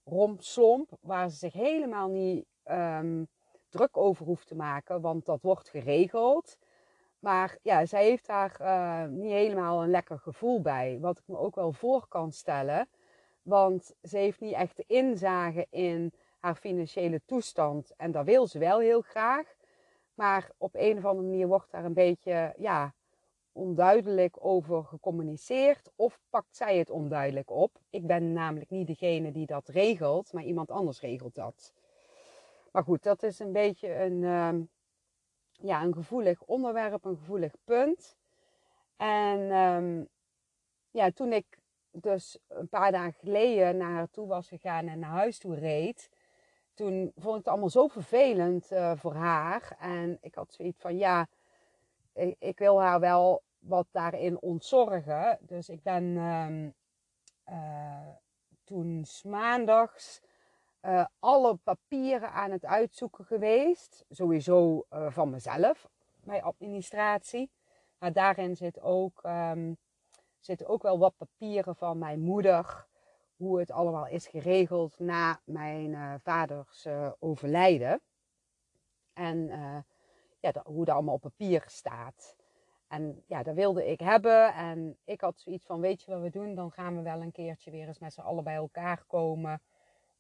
rompslomp. 0.04 0.92
Waar 1.02 1.30
ze 1.30 1.36
zich 1.36 1.54
helemaal 1.54 2.10
niet 2.10 2.46
um, 2.66 3.28
druk 3.70 3.98
over 3.98 4.26
hoeft 4.26 4.48
te 4.48 4.56
maken, 4.56 5.02
want 5.02 5.26
dat 5.26 5.42
wordt 5.42 5.70
geregeld. 5.70 6.58
Maar 7.20 7.58
ja, 7.62 7.86
zij 7.86 8.04
heeft 8.04 8.28
daar 8.28 8.60
niet 9.10 9.32
helemaal 9.32 9.84
een 9.84 9.90
lekker 9.90 10.20
gevoel 10.20 10.62
bij. 10.62 10.98
Wat 11.02 11.18
ik 11.18 11.24
me 11.26 11.38
ook 11.38 11.56
wel 11.56 11.72
voor 11.74 12.08
kan 12.08 12.32
stellen. 12.32 12.90
Want 13.42 13.94
ze 14.02 14.18
heeft 14.18 14.40
niet 14.40 14.54
echt 14.54 14.80
inzage 14.80 15.68
in 15.70 16.14
haar 16.40 16.56
financiële 16.56 17.22
toestand. 17.26 17.94
En 17.98 18.12
dat 18.12 18.26
wil 18.26 18.48
ze 18.48 18.60
wel 18.60 18.80
heel 18.80 19.02
graag. 19.02 19.56
Maar 20.14 20.52
op 20.58 20.76
een 20.76 20.98
of 20.98 21.06
andere 21.06 21.28
manier 21.28 21.48
wordt 21.48 21.72
daar 21.72 21.86
een 21.86 21.94
beetje 21.94 22.54
ja, 22.58 22.94
onduidelijk 23.52 24.46
over 24.46 24.84
gecommuniceerd. 24.84 25.92
Of 25.96 26.20
pakt 26.30 26.56
zij 26.56 26.78
het 26.78 26.90
onduidelijk 26.90 27.52
op. 27.52 27.80
Ik 27.90 28.08
ben 28.08 28.34
namelijk 28.34 28.70
niet 28.70 28.88
degene 28.88 29.32
die 29.32 29.46
dat 29.46 29.68
regelt, 29.68 30.34
maar 30.34 30.44
iemand 30.44 30.72
anders 30.72 31.02
regelt 31.02 31.36
dat. 31.36 31.74
Maar 32.72 32.84
goed, 32.84 33.04
dat 33.04 33.24
is 33.24 33.40
een 33.40 33.52
beetje 33.52 33.96
een, 33.96 34.22
uh, 34.22 34.54
ja, 35.52 35.84
een 35.84 35.94
gevoelig 35.94 36.42
onderwerp, 36.42 37.06
een 37.06 37.18
gevoelig 37.18 37.54
punt. 37.64 38.18
En 38.98 39.40
um, 39.40 40.08
ja, 40.92 41.12
toen 41.12 41.34
ik 41.34 41.58
dus 41.92 42.40
een 42.48 42.70
paar 42.70 42.92
dagen 42.92 43.14
geleden 43.14 43.78
naar 43.78 43.92
haar 43.92 44.10
toe 44.10 44.28
was 44.28 44.48
gegaan 44.48 44.88
en 44.88 45.00
naar 45.00 45.10
huis 45.10 45.40
toe 45.40 45.56
reed, 45.56 46.10
toen 46.74 47.12
vond 47.16 47.32
ik 47.34 47.38
het 47.38 47.48
allemaal 47.48 47.70
zo 47.70 47.88
vervelend 47.88 48.72
uh, 48.72 48.92
voor 48.96 49.14
haar. 49.14 49.76
En 49.80 50.18
ik 50.22 50.36
had 50.36 50.54
zoiets 50.54 50.82
van, 50.82 50.98
ja, 50.98 51.28
ik, 52.14 52.36
ik, 52.40 52.60
wil 52.60 52.82
haar 52.82 53.00
wel 53.00 53.44
wat 53.60 53.88
daarin 53.92 54.42
ontzorgen. 54.42 55.38
Dus 55.42 55.70
ik 55.70 55.84
ben 55.84 56.04
um, 56.18 56.74
uh, 57.50 58.08
toen 58.64 59.06
maandags 59.24 60.22
uh, 60.82 61.06
alle 61.20 61.56
papieren 61.56 62.32
aan 62.32 62.52
het 62.52 62.66
uitzoeken 62.66 63.26
geweest. 63.26 64.06
Sowieso 64.10 64.86
van 64.90 65.30
mezelf, 65.30 65.90
mijn 66.24 66.42
administratie. 66.42 67.52
Maar 67.98 68.14
daarin 68.14 68.56
zit 68.56 68.82
ook, 68.82 69.24
um, 69.24 69.78
zitten 70.40 70.68
ook 70.68 70.82
wel 70.82 71.00
wat 71.00 71.18
papieren 71.18 71.76
van 71.76 71.98
mijn 71.98 72.20
moeder 72.20 72.88
hoe 73.36 73.60
het 73.60 73.72
allemaal 73.72 74.08
is 74.08 74.28
geregeld 74.28 75.00
na 75.00 75.42
mijn 75.44 75.92
uh, 75.92 76.14
vaders 76.18 76.88
overlijden. 77.20 78.02
En 79.14 79.48
ja, 80.40 80.52
hoe 80.64 80.86
dat 80.86 80.96
allemaal 80.96 81.14
op 81.14 81.22
papier 81.22 81.64
staat. 81.68 82.36
En 82.88 83.24
ja, 83.28 83.44
dat 83.44 83.56
wilde 83.56 83.88
ik 83.92 84.00
hebben. 84.00 84.54
En 84.54 84.98
ik 85.04 85.22
had 85.22 85.40
zoiets 85.40 85.66
van, 85.66 85.80
weet 85.80 86.02
je 86.02 86.12
wat 86.12 86.22
we 86.22 86.30
doen? 86.30 86.56
Dan 86.56 86.72
gaan 86.72 86.96
we 86.96 87.02
wel 87.02 87.22
een 87.22 87.32
keertje 87.32 87.72
weer 87.72 87.88
eens 87.88 88.00
met 88.00 88.14
z'n 88.14 88.22
allen 88.22 88.44
bij 88.44 88.56
elkaar 88.56 89.04
komen. 89.08 89.62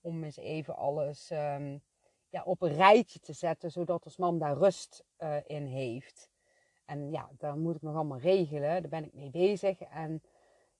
Om 0.01 0.23
eens 0.23 0.37
even 0.37 0.75
alles 0.75 1.29
um, 1.31 1.81
ja, 2.29 2.43
op 2.43 2.61
een 2.61 2.73
rijtje 2.73 3.19
te 3.19 3.33
zetten. 3.33 3.71
Zodat 3.71 4.05
ons 4.05 4.17
man 4.17 4.39
daar 4.39 4.57
rust 4.57 5.03
in 5.45 5.65
heeft. 5.65 6.29
En 6.85 7.11
ja, 7.11 7.29
daar 7.37 7.57
moet 7.57 7.75
ik 7.75 7.81
nog 7.81 7.95
allemaal 7.95 8.19
regelen. 8.19 8.81
Daar 8.81 8.89
ben 8.89 9.05
ik 9.05 9.13
mee 9.13 9.29
bezig. 9.29 9.81
En 9.81 10.21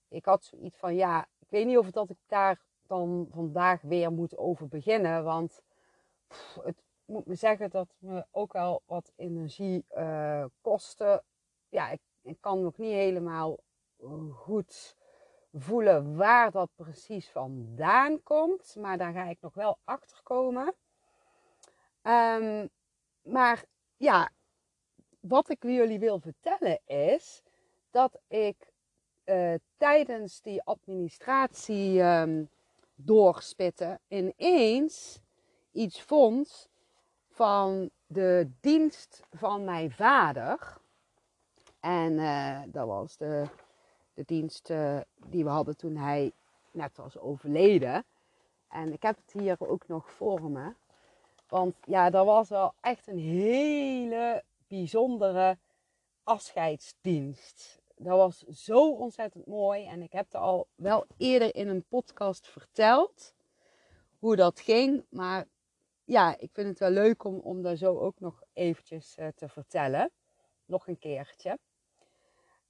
ik 0.08 0.26
had 0.26 0.44
zoiets 0.44 0.78
van, 0.78 0.96
ja, 0.96 1.28
ik 1.40 1.50
weet 1.50 1.66
niet 1.66 1.78
of 1.78 1.92
dat 1.92 2.10
ik 2.10 2.18
daar 2.28 2.62
dan 2.88 3.28
vandaag 3.32 3.82
weer 3.82 4.12
moet 4.12 4.38
over 4.38 4.68
beginnen. 4.68 5.24
Want 5.24 5.62
het 6.64 6.84
moet 7.06 7.26
me 7.26 7.36
zeggen 7.36 7.70
dat 7.70 7.96
me 7.98 8.26
ook 8.32 8.54
wel 8.54 8.82
wat 8.86 9.12
energie 9.16 9.86
uh, 9.96 10.46
kostte. 10.62 11.24
Ja, 11.70 11.90
ik, 11.90 12.02
ik, 12.22 12.38
kan 12.40 12.62
nog 12.62 12.78
niet 12.78 12.94
helemaal 12.94 13.58
goed 14.32 14.98
voelen 15.54 16.16
waar 16.16 16.52
dat 16.52 16.70
precies 16.76 17.30
vandaan 17.30 18.24
komt. 18.24 18.76
Maar 18.76 18.98
daar 18.98 19.14
ga 19.14 19.24
ik 19.24 19.38
nog 19.42 19.54
wel 19.54 19.78
achter 19.84 20.20
komen. 20.24 20.76
Um, 22.04 22.70
maar 23.22 23.64
ja, 23.98 24.30
wat 25.20 25.50
ik 25.50 25.64
jullie 25.64 26.00
wil 26.00 26.20
vertellen 26.20 26.80
is 26.86 27.44
dat 27.92 28.20
ik 28.28 28.74
uh, 29.26 29.54
tijdens 29.78 30.42
die 30.42 30.64
administratie 30.64 32.02
um, 32.02 32.50
doorspitten 32.96 34.00
ineens 34.08 35.20
iets 35.72 36.02
vond 36.02 36.70
van 37.30 37.90
de 38.08 38.52
dienst 38.60 39.24
van 39.32 39.64
mijn 39.64 39.92
vader. 39.92 40.78
En 41.80 42.14
uh, 42.14 42.62
dat 42.68 42.88
was 42.88 43.18
de, 43.18 43.46
de 44.20 44.26
dienst 44.26 44.70
uh, 44.70 45.00
die 45.16 45.44
we 45.44 45.50
hadden 45.50 45.78
toen 45.78 45.96
hij 45.96 46.32
net 46.72 46.98
was 46.98 47.18
overleden. 47.18 48.06
En 48.68 48.94
ik 48.94 49.02
heb 49.02 49.16
het 49.16 49.42
hier 49.42 49.56
ook 49.60 49.88
nog 49.88 50.12
voor 50.12 50.52
me. 50.52 50.74
Want 51.48 51.76
ja, 51.86 52.10
dat 52.10 52.26
was 52.26 52.50
wel 52.50 52.74
echt 52.82 53.08
een 53.08 53.20
hele 53.20 54.44
bijzondere 54.68 55.58
afscheidsdienst 56.24 57.80
dat 58.00 58.18
was 58.18 58.40
zo 58.40 58.92
ontzettend 58.92 59.46
mooi. 59.46 59.86
En 59.86 60.02
ik 60.02 60.12
heb 60.12 60.26
het 60.26 60.36
al 60.42 60.68
wel 60.76 61.06
eerder 61.18 61.56
in 61.56 61.68
een 61.68 61.84
podcast 61.84 62.48
verteld 62.48 63.34
hoe 64.20 64.36
dat 64.36 64.60
ging. 64.60 65.06
Maar 65.10 65.46
ja, 66.04 66.38
ik 66.38 66.50
vind 66.54 66.68
het 66.68 66.80
wel 66.80 66.90
leuk 66.90 67.24
om, 67.24 67.40
om 67.40 67.62
daar 67.62 67.76
zo 67.76 67.98
ook 67.98 68.20
nog 68.20 68.44
eventjes 68.54 69.18
uh, 69.18 69.28
te 69.36 69.50
vertellen. 69.50 70.12
Nog 70.66 70.88
een 70.88 71.00
keertje. 71.00 71.60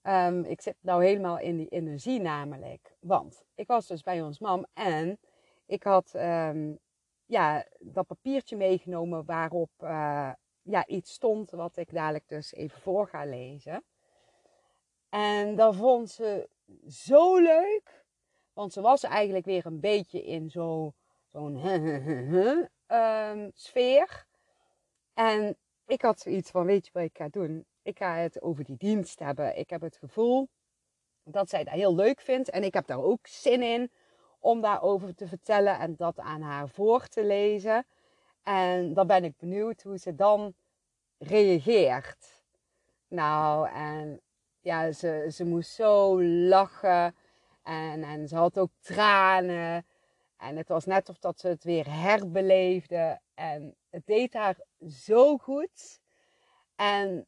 Um, 0.09 0.43
ik 0.43 0.61
zit 0.61 0.75
nou 0.81 1.05
helemaal 1.05 1.39
in 1.39 1.57
die 1.57 1.67
energie 1.67 2.19
namelijk. 2.19 2.95
Want 2.99 3.43
ik 3.55 3.67
was 3.67 3.87
dus 3.87 4.03
bij 4.03 4.21
ons 4.21 4.39
mam 4.39 4.65
en 4.73 5.19
ik 5.65 5.83
had 5.83 6.13
um, 6.15 6.79
ja, 7.25 7.65
dat 7.79 8.07
papiertje 8.07 8.57
meegenomen 8.57 9.25
waarop 9.25 9.69
uh, 9.79 10.31
ja, 10.61 10.87
iets 10.87 11.13
stond 11.13 11.49
wat 11.49 11.77
ik 11.77 11.93
dadelijk 11.93 12.27
dus 12.27 12.53
even 12.53 12.81
voor 12.81 13.07
ga 13.07 13.25
lezen. 13.25 13.83
En 15.09 15.55
dat 15.55 15.75
vond 15.75 16.09
ze 16.09 16.49
zo 16.87 17.37
leuk. 17.37 18.05
Want 18.53 18.73
ze 18.73 18.81
was 18.81 19.03
eigenlijk 19.03 19.45
weer 19.45 19.65
een 19.65 19.79
beetje 19.79 20.23
in 20.23 20.49
zo'n 20.49 20.93
um, 22.87 23.51
sfeer. 23.53 24.25
En 25.13 25.57
ik 25.85 26.01
had 26.01 26.19
zoiets 26.19 26.51
van, 26.51 26.65
weet 26.65 26.85
je 26.85 26.91
wat 26.93 27.03
ik 27.03 27.17
ga 27.17 27.27
doen? 27.29 27.65
Ik 27.89 27.97
ga 27.97 28.15
het 28.15 28.41
over 28.41 28.63
die 28.63 28.77
dienst 28.77 29.19
hebben. 29.19 29.57
Ik 29.57 29.69
heb 29.69 29.81
het 29.81 29.97
gevoel 29.97 30.49
dat 31.23 31.49
zij 31.49 31.63
dat 31.63 31.73
heel 31.73 31.95
leuk 31.95 32.21
vindt. 32.21 32.49
En 32.49 32.63
ik 32.63 32.73
heb 32.73 32.87
daar 32.87 33.03
ook 33.03 33.27
zin 33.27 33.61
in 33.61 33.91
om 34.39 34.61
daarover 34.61 35.15
te 35.15 35.27
vertellen 35.27 35.79
en 35.79 35.95
dat 35.95 36.19
aan 36.19 36.41
haar 36.41 36.69
voor 36.69 37.07
te 37.07 37.23
lezen. 37.23 37.85
En 38.43 38.93
dan 38.93 39.07
ben 39.07 39.23
ik 39.23 39.37
benieuwd 39.37 39.81
hoe 39.81 39.97
ze 39.97 40.15
dan 40.15 40.53
reageert. 41.17 42.43
Nou, 43.07 43.69
en 43.69 44.21
ja, 44.59 44.91
ze, 44.91 45.27
ze 45.33 45.45
moest 45.45 45.71
zo 45.71 46.23
lachen. 46.23 47.15
En, 47.63 48.03
en 48.03 48.27
ze 48.27 48.35
had 48.35 48.57
ook 48.57 48.71
tranen. 48.79 49.85
En 50.37 50.57
het 50.57 50.67
was 50.67 50.85
net 50.85 51.09
of 51.09 51.19
dat 51.19 51.39
ze 51.39 51.47
het 51.47 51.63
weer 51.63 51.85
herbeleefde. 51.91 53.19
En 53.33 53.75
het 53.89 54.05
deed 54.05 54.33
haar 54.33 54.57
zo 54.87 55.37
goed. 55.37 55.99
En 56.75 57.27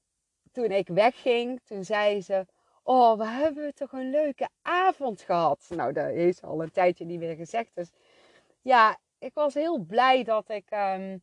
toen 0.51 0.71
ik 0.71 0.87
wegging, 0.87 1.61
toen 1.63 1.83
zei 1.83 2.21
ze: 2.21 2.45
Oh, 2.83 3.17
we 3.17 3.25
hebben 3.25 3.73
toch 3.73 3.91
een 3.91 4.09
leuke 4.09 4.49
avond 4.61 5.21
gehad. 5.21 5.65
Nou, 5.69 5.93
dat 5.93 6.35
ze 6.35 6.45
al 6.45 6.63
een 6.63 6.71
tijdje 6.71 7.05
niet 7.05 7.19
meer 7.19 7.35
gezegd. 7.35 7.75
Dus 7.75 7.91
ja, 8.61 8.97
ik 9.19 9.33
was 9.33 9.53
heel 9.53 9.77
blij 9.77 10.23
dat 10.23 10.49
ik 10.49 10.69
ehm, 10.69 11.17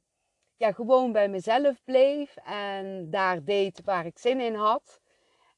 ja, 0.57 0.73
gewoon 0.73 1.13
bij 1.13 1.29
mezelf 1.29 1.85
bleef 1.85 2.37
en 2.45 3.11
daar 3.11 3.45
deed 3.45 3.81
waar 3.85 4.07
ik 4.07 4.19
zin 4.19 4.41
in 4.41 4.55
had. 4.55 5.01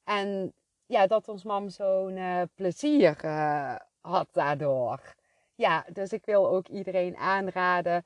En 0.04 0.52
ja, 0.86 1.06
dat 1.06 1.28
ons 1.28 1.44
mam 1.44 1.68
zo'n 1.68 2.16
uh, 2.16 2.42
plezier 2.54 3.24
uh, 3.24 3.76
had 4.00 4.28
daardoor. 4.32 5.14
Ja, 5.54 5.84
dus 5.92 6.12
ik 6.12 6.24
wil 6.24 6.48
ook 6.48 6.68
iedereen 6.68 7.16
aanraden 7.16 8.04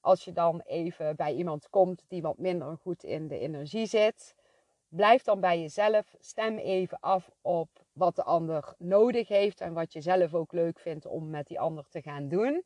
als 0.00 0.24
je 0.24 0.32
dan 0.32 0.60
even 0.66 1.16
bij 1.16 1.34
iemand 1.34 1.68
komt 1.70 2.04
die 2.08 2.22
wat 2.22 2.38
minder 2.38 2.76
goed 2.76 3.04
in 3.04 3.28
de 3.28 3.38
energie 3.38 3.86
zit. 3.86 4.34
Blijf 4.90 5.22
dan 5.22 5.40
bij 5.40 5.60
jezelf. 5.60 6.14
Stem 6.18 6.58
even 6.58 7.00
af 7.00 7.30
op 7.40 7.68
wat 7.92 8.16
de 8.16 8.22
ander 8.24 8.74
nodig 8.78 9.28
heeft 9.28 9.60
en 9.60 9.72
wat 9.72 9.92
je 9.92 10.00
zelf 10.00 10.34
ook 10.34 10.52
leuk 10.52 10.78
vindt 10.78 11.06
om 11.06 11.30
met 11.30 11.46
die 11.46 11.60
ander 11.60 11.88
te 11.88 12.02
gaan 12.02 12.28
doen. 12.28 12.64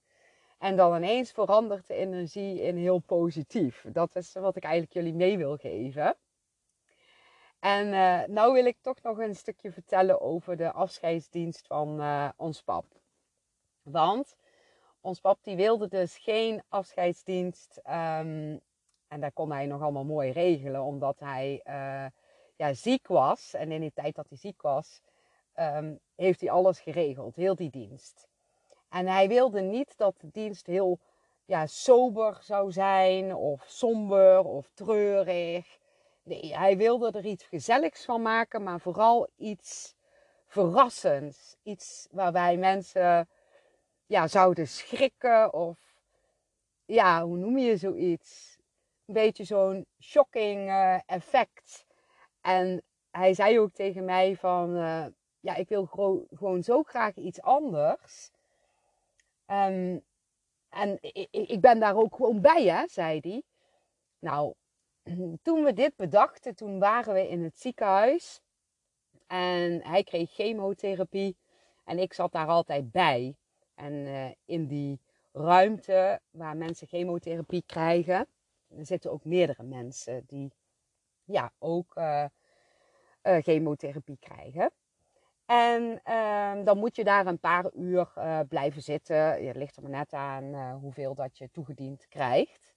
En 0.58 0.76
dan 0.76 0.96
ineens 0.96 1.30
verandert 1.30 1.86
de 1.86 1.94
energie 1.94 2.62
in 2.62 2.76
heel 2.76 2.98
positief. 2.98 3.84
Dat 3.92 4.16
is 4.16 4.32
wat 4.32 4.56
ik 4.56 4.62
eigenlijk 4.62 4.94
jullie 4.94 5.14
mee 5.14 5.38
wil 5.38 5.56
geven. 5.56 6.16
En 7.60 7.86
uh, 7.86 8.22
nou 8.34 8.52
wil 8.52 8.64
ik 8.64 8.76
toch 8.80 9.02
nog 9.02 9.18
een 9.18 9.36
stukje 9.36 9.72
vertellen 9.72 10.20
over 10.20 10.56
de 10.56 10.72
afscheidsdienst 10.72 11.66
van 11.66 12.00
uh, 12.00 12.28
ons 12.36 12.62
pap. 12.62 12.84
Want 13.82 14.36
ons 15.00 15.20
pap 15.20 15.38
die 15.42 15.56
wilde 15.56 15.88
dus 15.88 16.18
geen 16.18 16.62
afscheidsdienst. 16.68 17.80
Um, 17.90 18.60
en 19.14 19.20
dat 19.20 19.32
kon 19.32 19.52
hij 19.52 19.66
nog 19.66 19.82
allemaal 19.82 20.04
mooi 20.04 20.30
regelen, 20.30 20.82
omdat 20.82 21.20
hij 21.20 21.60
uh, 21.64 22.06
ja, 22.56 22.72
ziek 22.72 23.06
was. 23.06 23.54
En 23.54 23.72
in 23.72 23.80
die 23.80 23.92
tijd 23.94 24.14
dat 24.14 24.28
hij 24.28 24.38
ziek 24.38 24.62
was, 24.62 25.00
um, 25.56 25.98
heeft 26.16 26.40
hij 26.40 26.50
alles 26.50 26.80
geregeld, 26.80 27.36
heel 27.36 27.54
die 27.54 27.70
dienst. 27.70 28.28
En 28.88 29.06
hij 29.06 29.28
wilde 29.28 29.60
niet 29.60 29.96
dat 29.96 30.14
de 30.20 30.30
dienst 30.32 30.66
heel 30.66 30.98
ja, 31.44 31.66
sober 31.66 32.38
zou 32.40 32.72
zijn, 32.72 33.34
of 33.34 33.64
somber, 33.66 34.44
of 34.44 34.70
treurig. 34.74 35.78
Nee, 36.22 36.56
hij 36.56 36.76
wilde 36.76 37.10
er 37.10 37.24
iets 37.24 37.44
gezelligs 37.44 38.04
van 38.04 38.22
maken, 38.22 38.62
maar 38.62 38.80
vooral 38.80 39.28
iets 39.36 39.94
verrassends. 40.46 41.56
Iets 41.62 42.08
waarbij 42.10 42.56
mensen 42.56 43.28
ja, 44.06 44.28
zouden 44.28 44.68
schrikken 44.68 45.52
of 45.52 45.78
ja, 46.84 47.24
hoe 47.24 47.36
noem 47.36 47.58
je 47.58 47.76
zoiets? 47.76 48.53
Een 49.06 49.14
beetje 49.14 49.44
zo'n 49.44 49.86
shocking 50.00 50.68
uh, 50.68 50.98
effect. 51.06 51.86
En 52.40 52.82
hij 53.10 53.34
zei 53.34 53.60
ook 53.60 53.72
tegen 53.72 54.04
mij 54.04 54.36
van, 54.36 54.76
uh, 54.76 55.06
ja, 55.40 55.54
ik 55.54 55.68
wil 55.68 55.86
gewoon 56.30 56.62
zo 56.62 56.82
graag 56.82 57.16
iets 57.16 57.40
anders. 57.40 58.30
Um, 59.46 60.02
en 60.68 60.98
ik, 61.30 61.60
ben 61.60 61.80
daar 61.80 61.96
ook 61.96 62.14
gewoon 62.14 62.40
bij, 62.40 62.64
hè, 62.64 62.88
zei 62.88 63.18
hij. 63.22 63.42
Nou, 64.18 64.54
toen 65.42 65.64
we 65.64 65.72
dit 65.72 65.96
bedachten, 65.96 66.54
toen 66.54 66.78
waren 66.78 67.14
we 67.14 67.28
in 67.28 67.42
het 67.42 67.60
ziekenhuis. 67.60 68.40
En 69.26 69.82
hij 69.82 70.04
kreeg 70.04 70.30
chemotherapie. 70.30 71.36
En 71.84 71.98
ik 71.98 72.12
zat 72.12 72.32
daar 72.32 72.46
altijd 72.46 72.90
bij. 72.90 73.36
En 73.74 73.92
uh, 73.92 74.30
in 74.44 74.66
die 74.66 75.00
ruimte 75.32 76.20
waar 76.30 76.56
mensen 76.56 76.86
chemotherapie 76.86 77.62
krijgen, 77.66 78.26
er 78.78 78.86
zitten 78.86 79.12
ook 79.12 79.24
meerdere 79.24 79.62
mensen 79.62 80.24
die 80.26 80.52
ja, 81.24 81.52
ook 81.58 81.96
uh, 81.96 82.24
uh, 83.22 83.42
chemotherapie 83.42 84.18
krijgen. 84.20 84.72
En 85.46 86.00
uh, 86.04 86.64
dan 86.64 86.78
moet 86.78 86.96
je 86.96 87.04
daar 87.04 87.26
een 87.26 87.38
paar 87.38 87.72
uur 87.72 88.12
uh, 88.18 88.40
blijven 88.48 88.82
zitten. 88.82 89.42
Je 89.42 89.54
ligt 89.54 89.76
er 89.76 89.82
maar 89.82 89.90
net 89.90 90.12
aan 90.12 90.70
hoeveel 90.70 91.14
dat 91.14 91.38
je 91.38 91.50
toegediend 91.50 92.08
krijgt. 92.08 92.74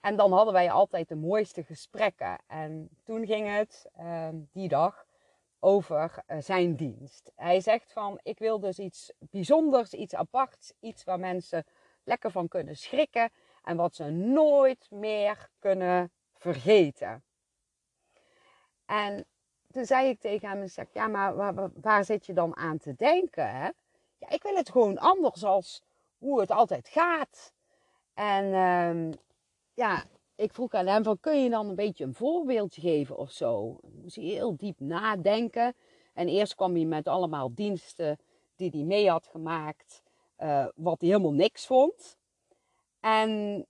En 0.00 0.16
dan 0.16 0.32
hadden 0.32 0.52
wij 0.52 0.70
altijd 0.70 1.08
de 1.08 1.16
mooiste 1.16 1.64
gesprekken. 1.64 2.38
En 2.46 2.88
toen 3.04 3.26
ging 3.26 3.56
het 3.56 3.90
ehm, 3.94 4.36
die 4.52 4.68
dag 4.68 5.06
over 5.64 6.22
eh, 6.26 6.40
zijn 6.40 6.76
dienst. 6.76 7.32
Hij 7.36 7.60
zegt 7.60 7.92
van, 7.92 8.20
ik 8.22 8.38
wil 8.38 8.60
dus 8.60 8.78
iets 8.78 9.12
bijzonders, 9.18 9.92
iets 9.92 10.14
aparts, 10.14 10.72
iets 10.80 11.04
waar 11.04 11.18
mensen 11.18 11.64
lekker 12.02 12.30
van 12.30 12.48
kunnen 12.48 12.76
schrikken 12.76 13.30
en 13.64 13.76
wat 13.76 13.94
ze 13.94 14.10
nooit 14.10 14.90
meer 14.90 15.50
kunnen 15.58 16.12
vergeten. 16.34 17.24
En 18.86 19.26
toen 19.70 19.84
zei 19.84 20.08
ik 20.08 20.20
tegen 20.20 20.48
hem, 20.48 20.68
zeg, 20.68 20.86
ja, 20.92 21.06
maar 21.06 21.36
waar, 21.36 21.70
waar, 21.80 22.04
zit 22.04 22.26
je 22.26 22.32
dan 22.32 22.56
aan 22.56 22.78
te 22.78 22.94
denken? 22.94 23.74
Ja, 24.18 24.28
ik 24.28 24.42
wil 24.42 24.54
het 24.54 24.70
gewoon 24.70 24.98
anders 24.98 25.44
als 25.44 25.82
hoe 26.18 26.40
het 26.40 26.50
altijd 26.50 26.88
gaat. 26.88 27.52
En 28.14 28.44
uh, 28.44 29.12
ja, 29.74 30.04
ik 30.34 30.52
vroeg 30.52 30.72
aan 30.72 30.86
hem 30.86 31.04
van, 31.04 31.20
kun 31.20 31.42
je 31.42 31.50
dan 31.50 31.68
een 31.68 31.74
beetje 31.74 32.04
een 32.04 32.14
voorbeeldje 32.14 32.80
geven 32.80 33.16
of 33.16 33.30
zo? 33.30 33.78
Moest 33.82 34.16
hij 34.16 34.24
heel 34.24 34.56
diep 34.56 34.80
nadenken. 34.80 35.74
En 36.12 36.28
eerst 36.28 36.54
kwam 36.54 36.74
hij 36.74 36.84
met 36.84 37.08
allemaal 37.08 37.54
diensten 37.54 38.18
die 38.56 38.70
hij 38.70 38.82
mee 38.82 39.10
had 39.10 39.26
gemaakt, 39.26 40.02
uh, 40.38 40.66
wat 40.74 41.00
hij 41.00 41.08
helemaal 41.08 41.32
niks 41.32 41.66
vond. 41.66 42.16
En 43.04 43.66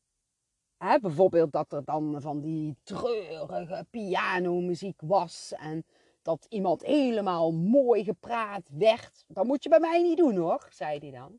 bijvoorbeeld 0.79 1.53
dat 1.53 1.73
er 1.73 1.85
dan 1.85 2.20
van 2.20 2.40
die 2.40 2.77
treurige 2.83 3.87
pianomuziek 3.90 5.01
was 5.05 5.53
en 5.57 5.85
dat 6.23 6.47
iemand 6.49 6.83
helemaal 6.83 7.53
mooi 7.53 8.05
gepraat 8.05 8.68
werd. 8.73 9.25
Dat 9.29 9.44
moet 9.44 9.62
je 9.62 9.68
bij 9.68 9.81
mij 9.81 10.03
niet 10.03 10.16
doen 10.16 10.37
hoor, 10.37 10.66
zei 10.70 10.99
hij 10.99 11.11
dan. 11.11 11.38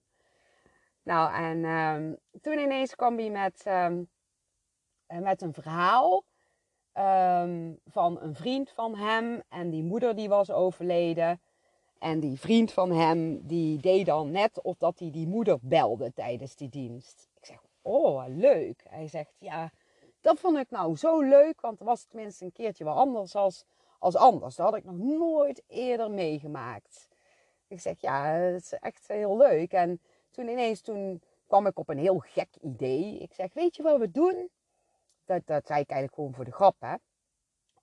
Nou, 1.03 1.33
en 1.33 1.65
um, 1.65 2.17
toen 2.41 2.59
ineens 2.59 2.95
kwam 2.95 3.17
hij 3.17 3.29
met... 3.29 3.63
Um, 3.67 4.09
eh, 5.05 5.19
met 5.19 5.41
een 5.41 5.53
verhaal 5.53 6.23
um, 6.93 7.79
van 7.85 8.21
een 8.21 8.35
vriend 8.35 8.71
van 8.71 8.95
hem. 8.95 9.41
En 9.49 9.69
die 9.69 9.83
moeder 9.83 10.15
die 10.15 10.29
was 10.29 10.51
overleden. 10.51 11.41
En 11.99 12.19
die 12.19 12.39
vriend 12.39 12.71
van 12.71 12.91
hem, 12.91 13.47
die 13.47 13.79
deed 13.79 14.05
dan 14.05 14.31
net 14.31 14.61
of 14.61 14.77
dat 14.77 14.99
hij 14.99 15.11
die 15.11 15.27
moeder 15.27 15.57
belde 15.61 16.13
tijdens 16.13 16.55
die 16.55 16.69
dienst. 16.69 17.29
Oh, 17.85 18.25
leuk. 18.27 18.83
Hij 18.89 19.07
zegt, 19.07 19.35
ja, 19.39 19.71
dat 20.21 20.39
vond 20.39 20.57
ik 20.57 20.69
nou 20.69 20.95
zo 20.95 21.21
leuk. 21.21 21.61
Want 21.61 21.79
er 21.79 21.85
was 21.85 22.05
tenminste 22.05 22.45
een 22.45 22.51
keertje 22.51 22.83
wel 22.83 22.93
anders 22.93 23.35
als, 23.35 23.65
als 23.99 24.15
anders. 24.15 24.55
Dat 24.55 24.65
had 24.65 24.75
ik 24.75 24.83
nog 24.83 24.97
nooit 24.97 25.63
eerder 25.67 26.11
meegemaakt. 26.11 27.07
Ik 27.67 27.79
zeg, 27.79 28.01
ja, 28.01 28.25
het 28.25 28.61
is 28.61 28.73
echt 28.73 29.07
heel 29.07 29.37
leuk. 29.37 29.71
En 29.71 30.01
toen 30.31 30.47
ineens, 30.47 30.81
toen 30.81 31.21
kwam 31.47 31.67
ik 31.67 31.79
op 31.79 31.89
een 31.89 31.97
heel 31.97 32.17
gek 32.17 32.55
idee. 32.61 33.17
Ik 33.17 33.33
zeg, 33.33 33.53
weet 33.53 33.75
je 33.75 33.83
wat 33.83 33.99
we 33.99 34.11
doen? 34.11 34.49
Dat, 35.25 35.41
dat 35.45 35.67
zei 35.67 35.81
ik 35.81 35.89
eigenlijk 35.89 36.13
gewoon 36.13 36.33
voor 36.33 36.45
de 36.45 36.51
grap, 36.51 36.75
hè. 36.79 36.95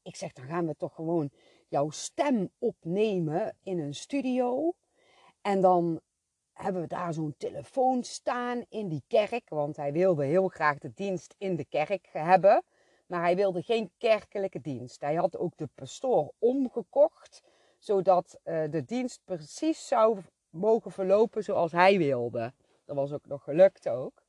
Ik 0.03 0.17
zeg, 0.17 0.33
dan 0.33 0.47
gaan 0.47 0.67
we 0.67 0.77
toch 0.77 0.95
gewoon 0.95 1.31
jouw 1.69 1.91
stem 1.91 2.51
opnemen 2.59 3.57
in 3.63 3.79
een 3.79 3.95
studio. 3.95 4.73
En 5.41 5.61
dan 5.61 6.01
hebben 6.63 6.83
we 6.83 6.89
daar 6.89 7.13
zo'n 7.13 7.35
telefoon 7.39 8.05
staan 8.05 8.65
in 8.69 8.89
die 8.89 9.03
kerk. 9.07 9.49
Want 9.49 9.77
hij 9.77 9.93
wilde 9.93 10.25
heel 10.25 10.49
graag 10.49 10.79
de 10.79 10.93
dienst 10.95 11.35
in 11.39 11.57
de 11.57 11.65
kerk 11.65 12.09
hebben. 12.13 12.63
Maar 13.07 13.21
hij 13.21 13.37
wilde 13.37 13.63
geen 13.63 13.91
kerkelijke 13.99 14.61
dienst. 14.61 15.01
Hij 15.01 15.15
had 15.15 15.37
ook 15.37 15.57
de 15.57 15.69
pastoor 15.75 16.33
omgekocht. 16.39 17.43
Zodat 17.79 18.41
uh, 18.45 18.71
de 18.71 18.85
dienst 18.85 19.21
precies 19.25 19.89
zou 19.89 20.19
mogen 20.51 20.91
verlopen 20.91 21.45
zoals 21.45 21.73
hij 21.73 21.99
wilde. 21.99 22.53
Dat 22.85 22.97
was 22.97 23.13
ook 23.13 23.27
nog 23.27 23.43
gelukt 23.43 23.89
ook. 23.89 24.23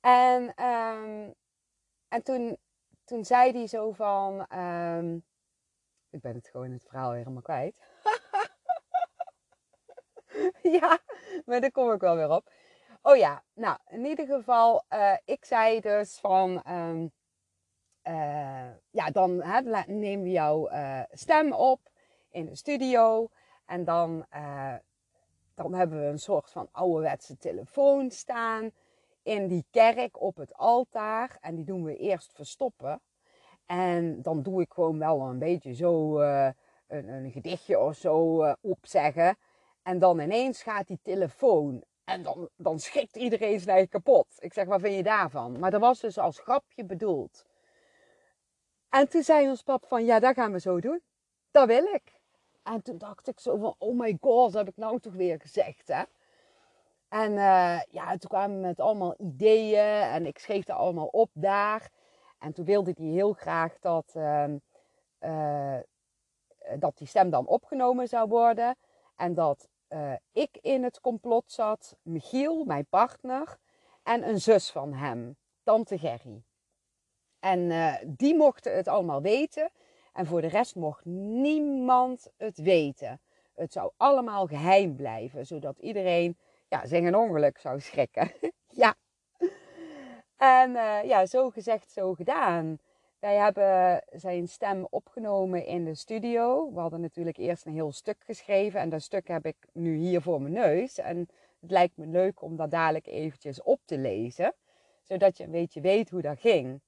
En 0.00 0.64
um, 0.64 1.34
en 2.08 2.22
toen, 2.22 2.56
toen 3.04 3.24
zei 3.24 3.52
hij 3.52 3.66
zo 3.66 3.92
van. 3.92 4.46
Um, 4.58 5.24
ik 6.10 6.20
ben 6.20 6.34
het 6.34 6.48
gewoon 6.48 6.70
het 6.70 6.84
verhaal 6.84 7.12
helemaal 7.12 7.42
kwijt. 7.42 7.80
ja, 10.80 10.98
maar 11.44 11.60
daar 11.60 11.70
kom 11.70 11.92
ik 11.92 12.00
wel 12.00 12.16
weer 12.16 12.30
op. 12.30 12.50
Oh 13.02 13.16
ja, 13.16 13.42
nou, 13.54 13.78
in 13.88 14.04
ieder 14.04 14.26
geval, 14.26 14.84
uh, 14.90 15.16
ik 15.24 15.44
zei 15.44 15.80
dus 15.80 16.18
van. 16.18 16.62
Um, 16.68 17.12
uh, 18.08 18.70
ja, 18.90 19.10
dan 19.12 19.42
hè, 19.42 19.60
nemen 19.86 20.24
we 20.24 20.30
jouw 20.30 20.70
uh, 20.70 21.00
stem 21.10 21.52
op 21.52 21.80
in 22.30 22.46
de 22.46 22.56
studio. 22.56 23.28
En 23.66 23.84
dan, 23.84 24.26
dan 25.54 25.74
hebben 25.74 26.00
we 26.00 26.06
een 26.06 26.18
soort 26.18 26.50
van 26.50 26.68
ouderwetse 26.72 27.36
telefoon 27.36 28.10
staan 28.10 28.70
in 29.22 29.46
die 29.46 29.66
kerk 29.70 30.20
op 30.20 30.36
het 30.36 30.54
altaar. 30.56 31.38
En 31.40 31.54
die 31.54 31.64
doen 31.64 31.84
we 31.84 31.96
eerst 31.96 32.32
verstoppen. 32.32 33.00
En 33.66 34.22
dan 34.22 34.42
doe 34.42 34.60
ik 34.60 34.72
gewoon 34.72 34.98
wel 34.98 35.20
een 35.20 35.38
beetje 35.38 35.74
zo 35.74 36.20
een, 36.20 36.54
een, 37.08 37.30
gedichtje 37.30 37.78
of 37.78 37.96
zo 37.96 38.46
opzeggen. 38.60 39.36
En 39.82 39.98
dan 39.98 40.20
ineens 40.20 40.62
gaat 40.62 40.86
die 40.86 40.98
telefoon. 41.02 41.84
En 42.04 42.22
dan, 42.22 42.48
dan 42.56 42.78
schrikt 42.78 43.16
iedereen 43.16 43.60
zijn 43.60 43.88
kapot. 43.88 44.26
Ik 44.38 44.52
zeg, 44.52 44.66
wat 44.66 44.80
vind 44.80 44.94
je 44.94 45.02
daarvan? 45.02 45.58
Maar 45.58 45.70
dat 45.70 45.80
was 45.80 46.00
dus 46.00 46.18
als 46.18 46.38
grapje 46.38 46.84
bedoeld. 46.84 47.44
En 48.88 49.08
toen 49.08 49.22
zei 49.22 49.48
ons 49.48 49.62
pap 49.62 49.86
van, 49.86 50.04
ja, 50.04 50.18
dat 50.20 50.34
gaan 50.34 50.52
we 50.52 50.60
zo 50.60 50.80
doen. 50.80 51.02
Dat 51.50 51.66
wil 51.66 51.84
ik. 51.84 52.20
En 52.62 52.82
toen 52.82 52.98
dacht 52.98 53.28
ik 53.28 53.40
zo 53.40 53.56
van, 53.56 53.74
oh 53.78 53.98
my 53.98 54.16
god, 54.20 54.52
dat 54.52 54.64
heb 54.64 54.74
ik 54.74 54.76
nou 54.76 55.00
toch 55.00 55.12
weer 55.14 55.40
gezegd, 55.40 55.88
hè? 55.88 56.02
En 57.08 57.32
uh, 57.32 57.80
ja, 57.90 58.08
toen 58.16 58.28
kwamen 58.28 58.56
we 58.56 58.66
met 58.66 58.80
allemaal 58.80 59.14
ideeën 59.18 60.02
en 60.02 60.26
ik 60.26 60.38
schreef 60.38 60.68
er 60.68 60.74
allemaal 60.74 61.06
op 61.06 61.30
daar. 61.32 61.90
En 62.38 62.52
toen 62.52 62.64
wilde 62.64 62.94
hij 62.96 63.06
heel 63.06 63.32
graag 63.32 63.78
dat, 63.78 64.12
uh, 64.16 64.44
uh, 65.20 65.78
dat 66.78 66.98
die 66.98 67.06
stem 67.06 67.30
dan 67.30 67.46
opgenomen 67.46 68.08
zou 68.08 68.28
worden. 68.28 68.76
En 69.16 69.34
dat 69.34 69.68
ik 70.32 70.58
in 70.60 70.82
het 70.82 71.00
complot 71.00 71.52
zat, 71.52 71.96
Michiel, 72.02 72.64
mijn 72.64 72.86
partner, 72.86 73.58
en 74.02 74.28
een 74.28 74.40
zus 74.40 74.70
van 74.70 74.92
hem, 74.92 75.36
tante 75.62 75.98
Gerry. 75.98 76.42
En 77.40 77.98
die 78.06 78.36
mochten 78.36 78.76
het 78.76 78.88
allemaal 78.88 79.22
weten. 79.22 79.70
En 80.12 80.26
voor 80.26 80.40
de 80.40 80.46
rest 80.48 80.74
mocht 80.74 81.04
niemand 81.04 82.30
het 82.36 82.58
weten. 82.58 83.20
Het 83.54 83.72
zou 83.72 83.92
allemaal 83.96 84.46
geheim 84.46 84.96
blijven, 84.96 85.46
zodat 85.46 85.78
iedereen 85.78 86.38
ja, 86.68 86.86
zich 86.86 87.04
een 87.04 87.16
ongeluk 87.16 87.58
zou 87.58 87.80
schrikken. 87.80 88.32
ja. 88.82 88.94
En 90.36 90.70
uh, 90.70 91.04
ja, 91.04 91.26
zo 91.26 91.50
gezegd, 91.50 91.90
zo 91.90 92.14
gedaan. 92.14 92.78
Wij 93.22 93.36
hebben 93.36 94.02
zijn 94.10 94.48
stem 94.48 94.86
opgenomen 94.90 95.66
in 95.66 95.84
de 95.84 95.94
studio. 95.94 96.72
We 96.72 96.80
hadden 96.80 97.00
natuurlijk 97.00 97.36
eerst 97.36 97.66
een 97.66 97.72
heel 97.72 97.92
stuk 97.92 98.22
geschreven. 98.24 98.80
En 98.80 98.88
dat 98.88 99.02
stuk 99.02 99.28
heb 99.28 99.46
ik 99.46 99.56
nu 99.72 99.96
hier 99.96 100.22
voor 100.22 100.42
mijn 100.42 100.54
neus. 100.54 100.98
En 100.98 101.28
het 101.60 101.70
lijkt 101.70 101.96
me 101.96 102.06
leuk 102.06 102.42
om 102.42 102.56
dat 102.56 102.70
dadelijk 102.70 103.06
eventjes 103.06 103.62
op 103.62 103.80
te 103.84 103.98
lezen. 103.98 104.54
Zodat 105.02 105.36
je 105.36 105.44
een 105.44 105.50
beetje 105.50 105.80
weet 105.80 106.10
hoe 106.10 106.22
dat 106.22 106.40
ging. 106.40 106.80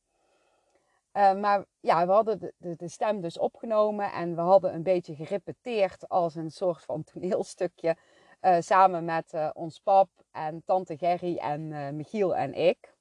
Uh, 1.12 1.34
maar 1.34 1.64
ja, 1.80 2.06
we 2.06 2.12
hadden 2.12 2.38
de, 2.38 2.76
de, 2.76 2.88
stem 2.88 3.20
dus 3.20 3.38
opgenomen. 3.38 4.12
En 4.12 4.34
we 4.34 4.40
hadden 4.40 4.74
een 4.74 4.82
beetje 4.82 5.14
gerepeteerd 5.14 6.08
als 6.08 6.34
een 6.34 6.50
soort 6.50 6.82
van 6.82 7.04
toneelstukje. 7.12 7.96
Uh, 8.42 8.56
samen 8.60 9.04
met 9.04 9.32
uh, 9.34 9.50
ons 9.52 9.80
pap 9.80 10.08
en 10.30 10.62
tante 10.64 10.96
Gerry 10.96 11.36
en 11.36 11.96
Michiel 11.96 12.36
en 12.36 12.54
ik. 12.54 12.94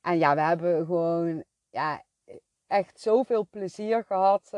En 0.00 0.18
ja, 0.18 0.34
we 0.34 0.40
hebben 0.40 0.86
gewoon 0.86 1.44
ja, 1.70 2.04
echt 2.66 3.00
zoveel 3.00 3.46
plezier 3.50 4.04
gehad. 4.04 4.48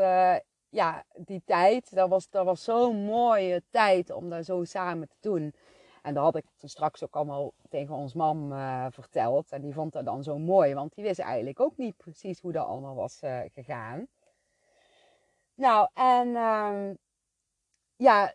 ja, 0.71 1.05
die 1.15 1.43
tijd. 1.45 1.95
Dat 1.95 2.09
was, 2.09 2.31
dat 2.31 2.45
was 2.45 2.65
zo'n 2.65 3.05
mooie 3.05 3.63
tijd 3.71 4.11
om 4.11 4.31
dat 4.31 4.45
zo 4.45 4.65
samen 4.65 5.09
te 5.09 5.17
doen. 5.21 5.55
En 6.03 6.15
dat 6.15 6.25
had 6.25 6.37
ik 6.37 6.45
toen 6.57 6.69
straks 6.69 7.05
ook 7.05 7.17
allemaal 7.17 7.53
tegen 7.69 7.95
ons 7.95 8.15
mam 8.15 8.53
verteld. 8.91 9.53
En 9.53 9.61
die 9.61 9.73
vond 9.73 9.93
dat 9.93 10.05
dan 10.05 10.23
zo 10.23 10.39
mooi, 10.39 10.75
want 10.75 10.95
die 10.95 11.05
wist 11.05 11.21
eigenlijk 11.21 11.61
ook 11.61 11.77
niet 11.77 11.97
precies 11.97 12.41
hoe 12.41 12.53
dat 12.53 12.67
allemaal 12.67 12.95
was 12.95 13.21
gegaan. 13.53 14.09
Nou, 15.59 15.89
en 15.95 16.37
ehm, 16.37 16.95
ja, 17.97 18.35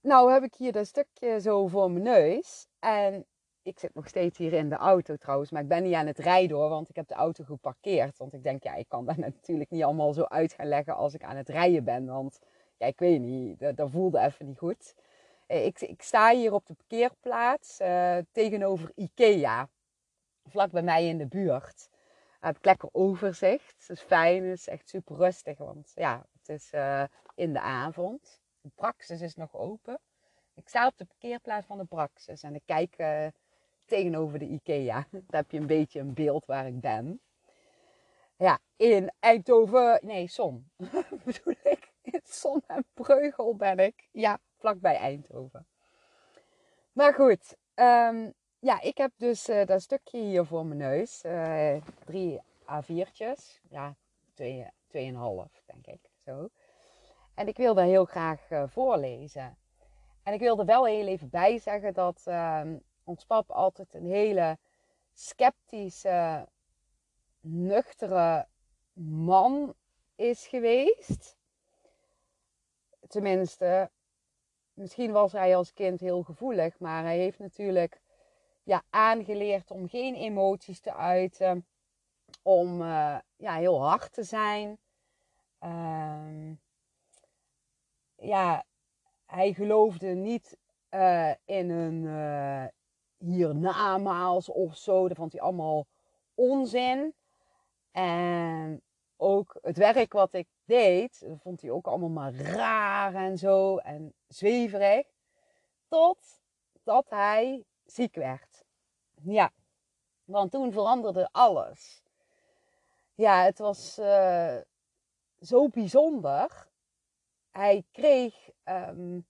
nou 0.00 0.32
heb 0.32 0.42
ik 0.42 0.54
hier 0.54 0.72
dat 0.72 0.86
stukje 0.86 1.40
zo 1.40 1.66
voor 1.66 1.90
mijn 1.90 2.04
neus. 2.04 2.66
En 2.78 3.26
ik 3.64 3.78
zit 3.78 3.94
nog 3.94 4.08
steeds 4.08 4.38
hier 4.38 4.52
in 4.52 4.68
de 4.68 4.76
auto 4.76 5.16
trouwens. 5.16 5.50
Maar 5.50 5.62
ik 5.62 5.68
ben 5.68 5.82
niet 5.82 5.94
aan 5.94 6.06
het 6.06 6.18
rijden 6.18 6.56
hoor, 6.56 6.68
want 6.68 6.88
ik 6.88 6.96
heb 6.96 7.08
de 7.08 7.14
auto 7.14 7.44
geparkeerd. 7.44 8.18
Want 8.18 8.32
ik 8.32 8.42
denk, 8.42 8.62
ja, 8.62 8.74
ik 8.74 8.88
kan 8.88 9.04
dat 9.04 9.16
natuurlijk 9.28 9.70
niet 9.70 9.82
allemaal 9.82 10.12
zo 10.12 10.22
uit 10.22 10.52
gaan 10.52 10.68
leggen 10.68 10.96
als 10.96 11.14
ik 11.14 11.22
aan 11.22 11.36
het 11.36 11.48
rijden 11.48 11.84
ben. 11.84 12.06
Want 12.06 12.40
ja, 12.76 12.86
ik 12.86 12.98
weet 12.98 13.20
niet, 13.20 13.76
dat, 13.76 13.90
voelde 13.90 14.20
even 14.20 14.46
niet 14.46 14.58
goed. 14.58 14.94
Eh, 15.46 15.64
ik, 15.64 15.80
ik 15.80 16.02
sta 16.02 16.32
hier 16.32 16.52
op 16.52 16.66
de 16.66 16.74
parkeerplaats 16.74 17.80
uh, 17.80 18.18
tegenover 18.32 18.92
Ikea. 18.94 19.68
Vlak 20.44 20.70
bij 20.70 20.82
mij 20.82 21.08
in 21.08 21.18
de 21.18 21.26
buurt. 21.26 21.88
Daar 22.40 22.52
heb 22.52 22.64
lekker 22.64 22.88
overzicht. 22.92 23.74
Het 23.78 23.96
is 23.96 24.02
fijn, 24.02 24.44
het 24.44 24.58
is 24.58 24.68
echt 24.68 24.88
super 24.88 25.16
rustig. 25.16 25.58
Want 25.58 25.92
ja, 25.94 26.26
het 26.38 26.48
is 26.48 26.72
uh, 26.74 27.04
in 27.34 27.52
de 27.52 27.60
avond. 27.60 28.40
De 28.60 28.70
praxis 28.74 29.20
is 29.20 29.34
nog 29.34 29.54
open. 29.54 29.98
Ik 30.54 30.68
sta 30.68 30.86
op 30.86 30.96
de 30.96 31.04
parkeerplaats 31.04 31.66
van 31.66 31.78
de 31.78 31.84
praxis 31.84 32.42
en 32.42 32.54
ik 32.54 32.62
kijk 32.64 32.94
uh, 32.98 33.26
tegenover 33.84 34.38
de 34.38 34.48
IKEA. 34.48 35.06
Daar 35.10 35.40
heb 35.40 35.50
je 35.50 35.58
een 35.58 35.66
beetje 35.66 36.00
een 36.00 36.14
beeld 36.14 36.46
waar 36.46 36.66
ik 36.66 36.80
ben. 36.80 37.20
Ja, 38.36 38.58
in 38.76 39.12
Eindhoven, 39.20 39.98
nee, 40.02 40.28
Son. 40.28 40.70
bedoel 41.24 41.54
ik? 41.62 41.92
In 42.02 42.20
Son 42.24 42.62
en 42.66 42.84
Breugel 42.94 43.56
ben 43.56 43.78
ik. 43.78 44.08
Ja, 44.12 44.38
vlakbij 44.56 44.96
Eindhoven. 44.96 45.66
Maar 46.92 47.14
goed, 47.14 47.56
um, 47.74 48.32
ja, 48.58 48.80
ik 48.80 48.98
heb 48.98 49.12
dus 49.16 49.48
uh, 49.48 49.66
dat 49.66 49.82
stukje 49.82 50.18
hier 50.18 50.44
voor 50.44 50.66
mijn 50.66 50.78
neus. 50.78 51.24
Uh, 51.24 51.76
drie 52.04 52.40
A4'tjes. 52.62 53.60
Ja, 53.68 53.96
twee, 54.34 54.66
tweeënhalf, 54.86 55.62
denk 55.66 55.86
ik. 55.86 56.10
Zo. 56.24 56.48
En 57.34 57.48
ik 57.48 57.56
wilde 57.56 57.82
heel 57.82 58.04
graag 58.04 58.50
uh, 58.50 58.62
voorlezen. 58.66 59.56
En 60.22 60.32
ik 60.32 60.40
wilde 60.40 60.64
wel 60.64 60.86
heel 60.86 61.06
even 61.06 61.28
bij 61.28 61.58
zeggen 61.58 61.94
dat 61.94 62.24
uh, 62.28 62.62
ons 63.04 63.24
pap 63.24 63.50
altijd 63.50 63.94
een 63.94 64.06
hele 64.06 64.58
sceptische, 65.12 66.48
nuchtere 67.40 68.46
man 68.92 69.74
is 70.16 70.46
geweest. 70.46 71.36
Tenminste, 73.08 73.90
misschien 74.72 75.12
was 75.12 75.32
hij 75.32 75.56
als 75.56 75.72
kind 75.72 76.00
heel 76.00 76.22
gevoelig, 76.22 76.78
maar 76.78 77.02
hij 77.02 77.18
heeft 77.18 77.38
natuurlijk 77.38 78.00
ja, 78.62 78.82
aangeleerd 78.90 79.70
om 79.70 79.88
geen 79.88 80.14
emoties 80.14 80.80
te 80.80 80.94
uiten, 80.94 81.66
om 82.42 82.80
uh, 82.80 83.18
ja, 83.36 83.54
heel 83.54 83.82
hard 83.82 84.12
te 84.12 84.22
zijn. 84.22 84.78
Uh, 85.60 86.50
ja, 88.16 88.64
hij 89.26 89.52
geloofde 89.52 90.06
niet 90.06 90.58
uh, 90.90 91.30
in 91.44 91.70
een 91.70 92.02
uh, 92.02 92.64
hiernamaals 93.24 94.48
of 94.48 94.76
zo. 94.76 95.08
Dat 95.08 95.16
vond 95.16 95.32
hij 95.32 95.40
allemaal 95.40 95.86
onzin. 96.34 97.14
En 97.92 98.82
ook 99.16 99.56
het 99.62 99.76
werk 99.76 100.12
wat 100.12 100.32
ik 100.32 100.48
deed, 100.64 101.20
dat 101.20 101.40
vond 101.40 101.60
hij 101.60 101.70
ook 101.70 101.86
allemaal 101.86 102.08
maar 102.08 102.34
raar 102.34 103.14
en 103.14 103.38
zo 103.38 103.76
en 103.76 104.14
zweverig. 104.28 105.06
Totdat 105.88 107.10
hij 107.10 107.64
ziek 107.84 108.14
werd. 108.14 108.64
Ja, 109.22 109.50
want 110.24 110.50
toen 110.50 110.72
veranderde 110.72 111.28
alles. 111.32 112.02
Ja, 113.14 113.42
het 113.42 113.58
was 113.58 113.98
uh, 113.98 114.56
zo 115.40 115.68
bijzonder 115.68 116.72
hij 117.54 117.84
kreeg 117.92 118.50
um, 118.64 119.26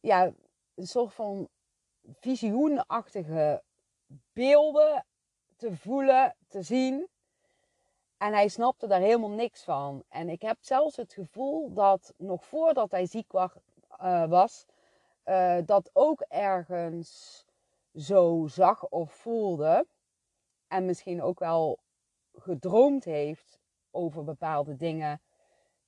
ja, 0.00 0.32
een 0.74 0.86
soort 0.86 1.14
van 1.14 1.48
visioenachtige 2.14 3.62
beelden 4.32 5.06
te 5.56 5.76
voelen, 5.76 6.36
te 6.48 6.62
zien. 6.62 7.08
En 8.16 8.32
hij 8.32 8.48
snapte 8.48 8.86
daar 8.86 9.00
helemaal 9.00 9.30
niks 9.30 9.64
van. 9.64 10.04
En 10.08 10.28
ik 10.28 10.42
heb 10.42 10.56
zelfs 10.60 10.96
het 10.96 11.12
gevoel 11.12 11.72
dat 11.72 12.14
nog 12.16 12.44
voordat 12.44 12.90
hij 12.90 13.06
ziek 13.06 13.32
was, 13.32 13.50
uh, 14.02 14.26
was 14.26 14.66
uh, 15.24 15.58
dat 15.64 15.90
ook 15.92 16.20
ergens 16.28 17.44
zo 17.94 18.46
zag 18.48 18.88
of 18.88 19.12
voelde. 19.12 19.86
En 20.68 20.84
misschien 20.84 21.22
ook 21.22 21.38
wel 21.38 21.78
gedroomd 22.34 23.04
heeft 23.04 23.60
over 23.90 24.24
bepaalde 24.24 24.76
dingen 24.76 25.20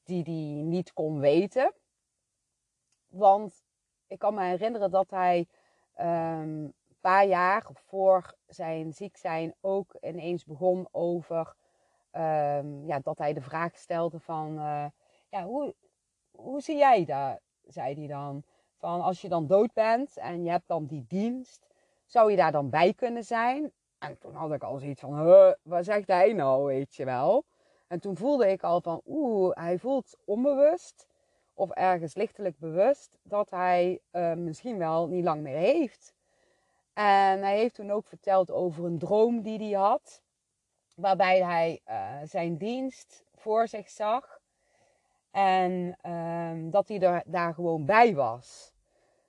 die 0.02 0.22
hij 0.22 0.62
niet 0.62 0.92
kon 0.92 1.18
weten. 1.20 1.72
Want 3.06 3.64
ik 4.06 4.18
kan 4.18 4.34
me 4.34 4.42
herinneren 4.42 4.90
dat 4.90 5.10
hij 5.10 5.46
een 5.94 6.74
paar 7.00 7.26
jaar 7.26 7.66
voor 7.72 8.34
zijn 8.46 8.92
ziek 8.92 9.16
zijn 9.16 9.54
ook 9.60 9.96
ineens 10.00 10.44
begon 10.44 10.88
over 10.90 11.54
um, 12.12 12.86
ja, 12.86 12.98
dat 13.02 13.18
hij 13.18 13.32
de 13.32 13.40
vraag 13.40 13.76
stelde 13.76 14.20
van 14.20 14.56
uh, 14.56 14.84
ja, 15.28 15.44
hoe, 15.44 15.74
hoe 16.30 16.60
zie 16.60 16.76
jij 16.76 17.04
dat? 17.04 17.40
zei 17.66 17.94
hij 17.94 18.06
dan. 18.06 18.42
Van 18.76 19.00
als 19.00 19.20
je 19.20 19.28
dan 19.28 19.46
dood 19.46 19.72
bent 19.72 20.16
en 20.16 20.44
je 20.44 20.50
hebt 20.50 20.68
dan 20.68 20.86
die 20.86 21.04
dienst, 21.08 21.66
zou 22.04 22.30
je 22.30 22.36
daar 22.36 22.52
dan 22.52 22.70
bij 22.70 22.94
kunnen 22.94 23.24
zijn? 23.24 23.72
En 23.98 24.18
toen 24.18 24.34
had 24.34 24.52
ik 24.52 24.62
al 24.62 24.78
zoiets 24.78 25.00
van, 25.00 25.18
huh, 25.18 25.52
wat 25.62 25.84
zegt 25.84 26.08
hij 26.08 26.32
nou, 26.32 26.64
weet 26.64 26.94
je 26.94 27.04
wel? 27.04 27.44
En 27.86 28.00
toen 28.00 28.16
voelde 28.16 28.50
ik 28.50 28.62
al 28.62 28.80
van, 28.80 29.00
oeh, 29.06 29.56
hij 29.56 29.78
voelt 29.78 30.16
onbewust 30.24 31.06
of 31.54 31.70
ergens 31.70 32.14
lichtelijk 32.14 32.58
bewust 32.58 33.18
dat 33.22 33.50
hij 33.50 34.00
uh, 34.12 34.32
misschien 34.32 34.78
wel 34.78 35.08
niet 35.08 35.24
lang 35.24 35.42
meer 35.42 35.56
heeft. 35.56 36.14
En 36.92 37.42
hij 37.42 37.56
heeft 37.56 37.74
toen 37.74 37.90
ook 37.90 38.06
verteld 38.06 38.50
over 38.50 38.84
een 38.84 38.98
droom 38.98 39.42
die 39.42 39.58
hij 39.58 39.80
had, 39.80 40.22
waarbij 40.94 41.42
hij 41.42 41.80
uh, 41.88 42.18
zijn 42.24 42.56
dienst 42.56 43.24
voor 43.34 43.68
zich 43.68 43.90
zag 43.90 44.40
en 45.30 45.96
uh, 46.06 46.72
dat 46.72 46.88
hij 46.88 47.00
er, 47.00 47.22
daar 47.26 47.54
gewoon 47.54 47.84
bij 47.86 48.14
was. 48.14 48.72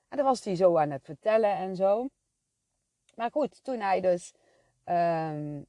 En 0.09 0.17
dan 0.17 0.25
was 0.25 0.43
hij 0.43 0.55
zo 0.55 0.77
aan 0.77 0.91
het 0.91 1.03
vertellen 1.03 1.55
en 1.55 1.75
zo. 1.75 2.07
Maar 3.15 3.31
goed, 3.31 3.63
toen 3.63 3.79
hij 3.79 4.01
dus 4.01 4.33
um, 4.85 5.65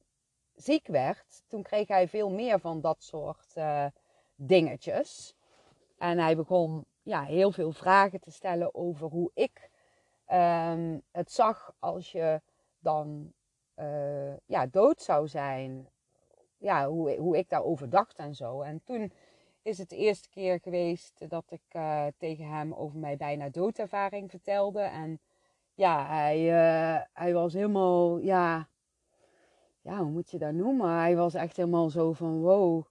ziek 0.55 0.87
werd, 0.87 1.43
toen 1.47 1.63
kreeg 1.63 1.87
hij 1.87 2.07
veel 2.07 2.29
meer 2.29 2.59
van 2.59 2.81
dat 2.81 3.03
soort 3.03 3.53
uh, 3.55 3.85
dingetjes. 4.35 5.35
En 5.97 6.17
hij 6.17 6.35
begon 6.35 6.85
ja, 7.01 7.23
heel 7.23 7.51
veel 7.51 7.71
vragen 7.71 8.19
te 8.19 8.31
stellen 8.31 8.75
over 8.75 9.07
hoe 9.07 9.31
ik 9.33 9.69
ehm, 10.25 10.99
het 11.11 11.31
zag 11.31 11.75
als 11.79 12.11
je 12.11 12.41
dan 12.79 13.33
uh, 13.75 14.37
ja, 14.45 14.65
dood 14.65 15.01
zou 15.01 15.27
zijn. 15.27 15.89
Ja, 16.57 16.87
hoe, 16.87 17.15
hoe 17.17 17.37
ik 17.37 17.49
daarover 17.49 17.89
dacht 17.89 18.17
en 18.17 18.35
zo. 18.35 18.61
En 18.61 18.83
toen 18.83 19.11
is 19.61 19.77
het 19.77 19.89
de 19.89 19.95
eerste 19.95 20.29
keer 20.29 20.59
geweest 20.59 21.29
dat 21.29 21.43
ik 21.49 21.61
uh, 21.71 22.05
tegen 22.17 22.47
hem 22.47 22.73
over 22.73 22.99
mijn 22.99 23.17
bijna 23.17 23.49
doodervaring 23.49 24.29
vertelde. 24.29 24.81
En 24.81 25.19
ja, 25.73 26.07
hij, 26.07 26.39
uh, 26.39 27.01
hij 27.13 27.33
was 27.33 27.53
helemaal, 27.53 28.17
ja, 28.17 28.67
ja, 29.81 29.97
hoe 29.97 30.11
moet 30.11 30.31
je 30.31 30.37
dat 30.37 30.53
noemen? 30.53 30.89
Hij 30.89 31.15
was 31.15 31.33
echt 31.33 31.57
helemaal 31.57 31.89
zo 31.89 32.13
van, 32.13 32.41
wow. 32.41 32.85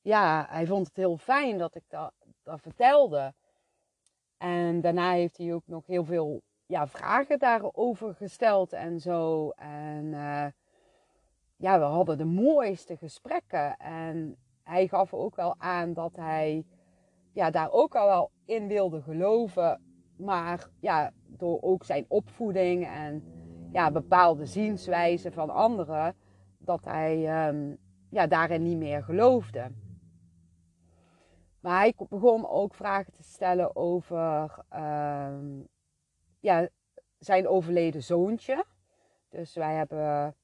Ja, 0.00 0.46
hij 0.50 0.66
vond 0.66 0.86
het 0.86 0.96
heel 0.96 1.16
fijn 1.16 1.58
dat 1.58 1.74
ik 1.74 1.84
dat, 1.88 2.12
dat 2.44 2.60
vertelde. 2.60 3.34
En 4.38 4.80
daarna 4.80 5.12
heeft 5.12 5.36
hij 5.36 5.54
ook 5.54 5.66
nog 5.66 5.86
heel 5.86 6.04
veel 6.04 6.42
ja, 6.66 6.86
vragen 6.86 7.38
daarover 7.38 8.14
gesteld 8.14 8.72
en 8.72 9.00
zo. 9.00 9.50
En 9.50 10.04
uh, 10.04 10.46
ja, 11.56 11.78
we 11.78 11.84
hadden 11.84 12.18
de 12.18 12.24
mooiste 12.24 12.96
gesprekken. 12.96 13.76
En 13.76 14.36
hij 14.62 14.88
gaf 14.88 15.14
ook 15.14 15.36
wel 15.36 15.54
aan 15.58 15.92
dat 15.92 16.16
hij 16.16 16.64
ja, 17.32 17.50
daar 17.50 17.70
ook 17.70 17.94
al 17.94 18.06
wel 18.06 18.30
in 18.44 18.68
wilde 18.68 19.02
geloven. 19.02 19.80
Maar 20.16 20.68
ja, 20.80 21.12
door 21.26 21.62
ook 21.62 21.84
zijn 21.84 22.04
opvoeding 22.08 22.86
en 22.86 23.24
ja, 23.72 23.90
bepaalde 23.90 24.46
zienswijzen 24.46 25.32
van 25.32 25.50
anderen, 25.50 26.14
dat 26.58 26.84
hij 26.84 27.48
um, 27.48 27.78
ja, 28.10 28.26
daarin 28.26 28.62
niet 28.62 28.78
meer 28.78 29.02
geloofde. 29.02 29.70
Maar 31.64 31.78
hij 31.78 31.94
begon 32.08 32.48
ook 32.48 32.74
vragen 32.74 33.12
te 33.12 33.22
stellen 33.22 33.76
over 33.76 34.64
um, 34.74 35.68
ja, 36.40 36.68
zijn 37.18 37.48
overleden 37.48 38.02
zoontje. 38.02 38.64
Dus 39.28 39.54
wij 39.54 39.74
hebben 39.74 40.36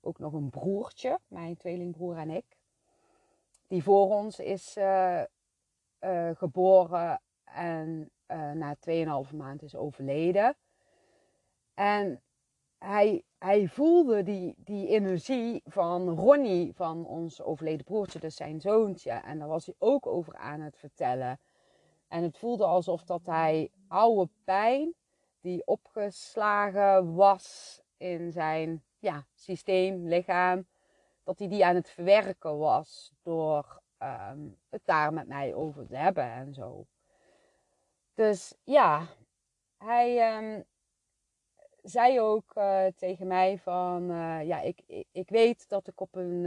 ook 0.00 0.18
nog 0.18 0.32
een 0.32 0.50
broertje, 0.50 1.18
mijn 1.26 1.56
tweelingbroer 1.56 2.16
en 2.16 2.30
ik. 2.30 2.44
Die 3.66 3.82
voor 3.82 4.08
ons 4.08 4.38
is 4.38 4.76
uh, 4.76 5.22
uh, 6.00 6.30
geboren 6.34 7.20
en 7.44 8.10
uh, 8.28 8.52
na 8.52 8.76
2,5 9.30 9.36
maand 9.36 9.62
is 9.62 9.76
overleden. 9.76 10.56
En 11.74 12.22
hij, 12.78 13.22
hij 13.38 13.68
voelde 13.68 14.22
die, 14.22 14.54
die 14.56 14.88
energie 14.88 15.62
van 15.64 16.08
Ronnie, 16.08 16.72
van 16.74 17.06
ons 17.06 17.42
overleden 17.42 17.84
broertje, 17.84 18.18
dus 18.18 18.36
zijn 18.36 18.60
zoontje. 18.60 19.10
En 19.10 19.38
daar 19.38 19.48
was 19.48 19.66
hij 19.66 19.74
ook 19.78 20.06
over 20.06 20.36
aan 20.36 20.60
het 20.60 20.76
vertellen. 20.76 21.40
En 22.08 22.22
het 22.22 22.38
voelde 22.38 22.64
alsof 22.64 23.04
dat 23.04 23.26
hij 23.26 23.70
oude 23.88 24.30
pijn 24.44 24.94
die 25.40 25.66
opgeslagen 25.66 27.14
was 27.14 27.80
in 27.96 28.32
zijn 28.32 28.84
ja, 28.98 29.26
systeem, 29.34 30.06
lichaam, 30.06 30.66
dat 31.24 31.38
hij 31.38 31.48
die 31.48 31.64
aan 31.64 31.74
het 31.74 31.88
verwerken 31.88 32.58
was 32.58 33.12
door 33.22 33.82
um, 33.98 34.58
het 34.68 34.82
daar 34.84 35.12
met 35.12 35.28
mij 35.28 35.54
over 35.54 35.86
te 35.86 35.96
hebben 35.96 36.24
en 36.24 36.54
zo. 36.54 36.86
Dus 38.14 38.54
ja, 38.64 39.06
hij 39.76 40.36
um, 40.36 40.64
zei 41.88 42.20
ook 42.20 42.52
uh, 42.54 42.86
tegen 42.96 43.26
mij 43.26 43.58
van, 43.58 44.10
uh, 44.10 44.46
ja, 44.46 44.60
ik, 44.60 45.04
ik, 45.12 45.28
weet 45.28 45.68
dat 45.68 45.86
ik 45.86 46.00
op 46.00 46.14
een 46.14 46.44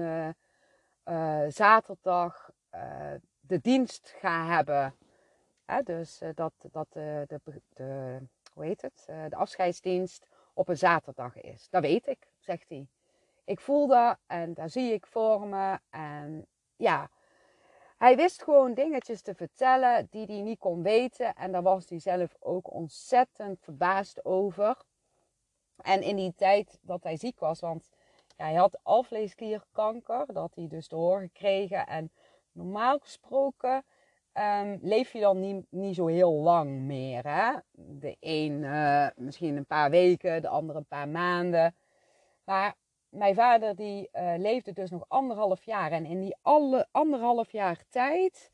uh, 1.06 1.45
zaterdag 1.47 2.49
de 3.39 3.60
dienst 3.62 4.13
ga 4.19 4.45
hebben. 4.45 4.95
dus 5.84 6.21
dat, 6.36 6.54
dat 6.71 6.88
de, 6.91 7.25
de, 7.73 8.19
hoe 8.54 8.65
heet 8.65 8.82
het, 8.82 9.06
de 9.30 9.36
afscheidsdienst 9.36 10.27
op 10.54 10.67
een 10.67 10.77
zaterdag 10.77 11.41
is. 11.41 11.67
Dat 11.69 11.82
weet 11.82 12.08
ik, 12.08 12.27
zegt 12.39 12.69
hij. 12.69 12.88
Ik 13.43 13.60
voel 13.60 13.88
dat 13.88 14.17
en 14.27 14.54
daar 14.54 14.69
zie 14.69 14.93
ik 14.93 15.06
voor 15.08 15.47
me. 15.47 15.80
En 15.89 16.45
ja, 16.75 17.10
hij 17.97 18.15
wist 18.15 18.43
gewoon 18.43 18.73
dingetjes 18.73 19.21
te 19.21 19.36
vertellen 19.36 20.08
die 20.10 20.25
hij 20.25 20.41
niet 20.41 20.60
kon 20.60 20.84
weten. 20.84 21.36
En 21.36 21.51
daar 21.51 21.62
was 21.62 21.89
hij 21.89 21.99
zelf 21.99 22.36
ook 22.39 22.73
ontzettend 22.73 23.60
verbaasd 23.62 24.25
over. 24.25 24.77
En 25.82 26.02
in 26.02 26.15
die 26.15 26.34
tijd 26.36 26.80
dat 26.82 27.04
hij 27.04 27.17
ziek 27.17 27.39
was, 27.39 27.60
want 27.60 27.89
ja, 28.38 28.46
hij 28.46 28.56
had 28.56 28.80
alvleesklierkanker, 28.84 30.34
dat 30.34 30.56
hij 30.56 30.67
dus 30.67 30.88
doorgekregen. 30.88 31.88
En 31.88 32.12
normaal 32.52 33.00
gesproken 33.00 33.84
um, 34.34 34.80
leef 34.82 35.13
je 35.13 35.20
dan 35.20 35.39
niet, 35.39 35.65
niet 35.70 35.96
zo 35.96 36.08
heel 36.08 36.34
lang 36.34 36.70
meer. 36.70 37.28
Hè? 37.28 37.54
De 37.72 38.17
een 38.20 38.52
uh, 38.52 39.08
misschien 39.15 39.58
een 39.58 39.65
paar 39.65 39.89
weken, 39.89 40.41
de 40.41 40.48
andere 40.48 40.78
een 40.78 40.86
paar 40.86 41.10
maanden. 41.10 41.76
Maar 42.44 42.76
mijn 43.10 43.36
vader 43.36 43.76
die 43.76 44.10
uh, 44.13 44.34
leefde 44.38 44.74
dus 44.74 44.89
nog 44.89 45.06
anderhalf 45.08 45.63
jaar. 45.63 45.91
En 45.91 46.06
in 46.06 46.20
die 46.20 46.36
alle, 46.41 46.88
anderhalf 46.91 47.52
jaar 47.52 47.84
tijd 47.89 48.50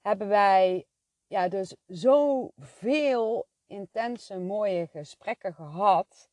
hebben 0.00 0.28
wij 0.28 0.86
ja, 1.26 1.48
dus 1.48 1.76
zoveel 1.86 3.46
intense, 3.66 4.38
mooie 4.38 4.86
gesprekken 4.86 5.54
gehad. 5.54 6.28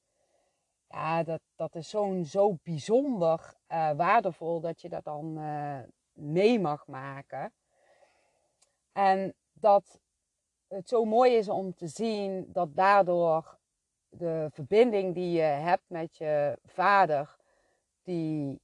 Ja, 0.94 1.24
dat, 1.24 1.42
dat 1.56 1.76
is 1.76 1.90
zo'n 1.90 2.26
zo 2.26 2.58
bijzonder 2.64 3.54
uh, 3.68 3.92
waardevol 3.92 4.60
dat 4.60 4.82
je 4.82 4.90
dat 4.90 5.04
dan 5.04 5.34
mee 6.14 6.60
mag 6.60 6.88
maken. 6.88 7.54
En 8.92 9.34
dat 9.54 10.00
het 10.68 10.90
zo 10.90 11.06
mooi 11.06 11.36
is 11.36 11.50
om 11.50 11.76
te 11.76 11.88
zien 11.88 12.46
dat 12.52 12.76
daardoor 12.76 13.58
de 14.10 14.48
verbinding 14.52 15.14
die 15.14 15.32
je 15.32 15.42
hebt 15.42 15.84
met 15.88 16.18
je 16.18 16.58
vader, 16.66 17.36
die 18.04 18.62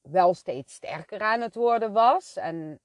wel 0.00 0.34
steeds 0.34 0.74
sterker 0.74 1.20
aan 1.20 1.40
het 1.40 1.54
worden 1.54 1.92
was. 1.92 2.36
En 2.36 2.80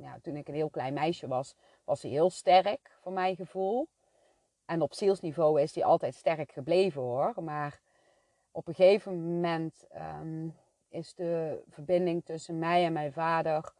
ja, 0.00 0.18
toen 0.22 0.36
ik 0.36 0.48
een 0.48 0.54
heel 0.54 0.70
klein 0.70 0.94
meisje 0.94 1.28
was, 1.28 1.54
was 1.84 2.02
hij 2.02 2.10
heel 2.10 2.30
sterk 2.30 2.96
voor 3.00 3.12
mijn 3.12 3.36
gevoel. 3.36 3.88
En 4.64 4.82
op 4.82 4.94
zielsniveau 4.94 5.60
is 5.60 5.74
hij 5.74 5.84
altijd 5.84 6.14
sterk 6.14 6.52
gebleven 6.52 7.02
hoor. 7.02 7.42
Maar 7.42 7.80
op 8.58 8.68
een 8.68 8.74
gegeven 8.74 9.34
moment 9.34 9.86
um, 10.20 10.54
is 10.88 11.14
de 11.14 11.62
verbinding 11.68 12.24
tussen 12.24 12.58
mij 12.58 12.84
en 12.84 12.92
mijn 12.92 13.12
vader 13.12 13.72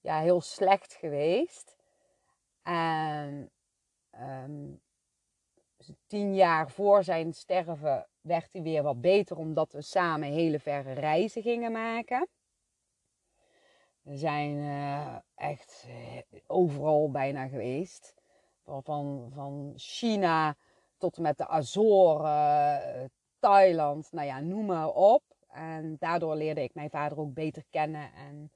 ja, 0.00 0.20
heel 0.20 0.40
slecht 0.40 0.94
geweest. 0.94 1.76
En 2.62 3.50
um, 4.20 4.80
tien 6.06 6.34
jaar 6.34 6.70
voor 6.70 7.04
zijn 7.04 7.32
sterven 7.32 8.06
werd 8.20 8.52
hij 8.52 8.62
weer 8.62 8.82
wat 8.82 9.00
beter, 9.00 9.36
omdat 9.36 9.72
we 9.72 9.82
samen 9.82 10.28
hele 10.28 10.58
verre 10.58 10.92
reizen 10.92 11.42
gingen 11.42 11.72
maken. 11.72 12.28
We 14.02 14.16
zijn 14.16 14.56
uh, 14.56 15.16
echt 15.34 15.86
eh, 15.88 16.40
overal 16.46 17.10
bijna 17.10 17.48
geweest. 17.48 18.14
Van, 18.62 19.30
van 19.34 19.72
China 19.76 20.56
tot 20.96 21.16
en 21.16 21.22
met 21.22 21.38
de 21.38 21.46
Azoren, 21.46 23.10
Thailand, 23.38 24.12
nou 24.12 24.26
ja, 24.26 24.40
noem 24.40 24.66
maar 24.66 24.88
op. 24.88 25.22
En 25.48 25.96
daardoor 25.98 26.36
leerde 26.36 26.62
ik 26.62 26.74
mijn 26.74 26.90
vader 26.90 27.18
ook 27.18 27.34
beter 27.34 27.64
kennen. 27.70 28.12
En 28.12 28.52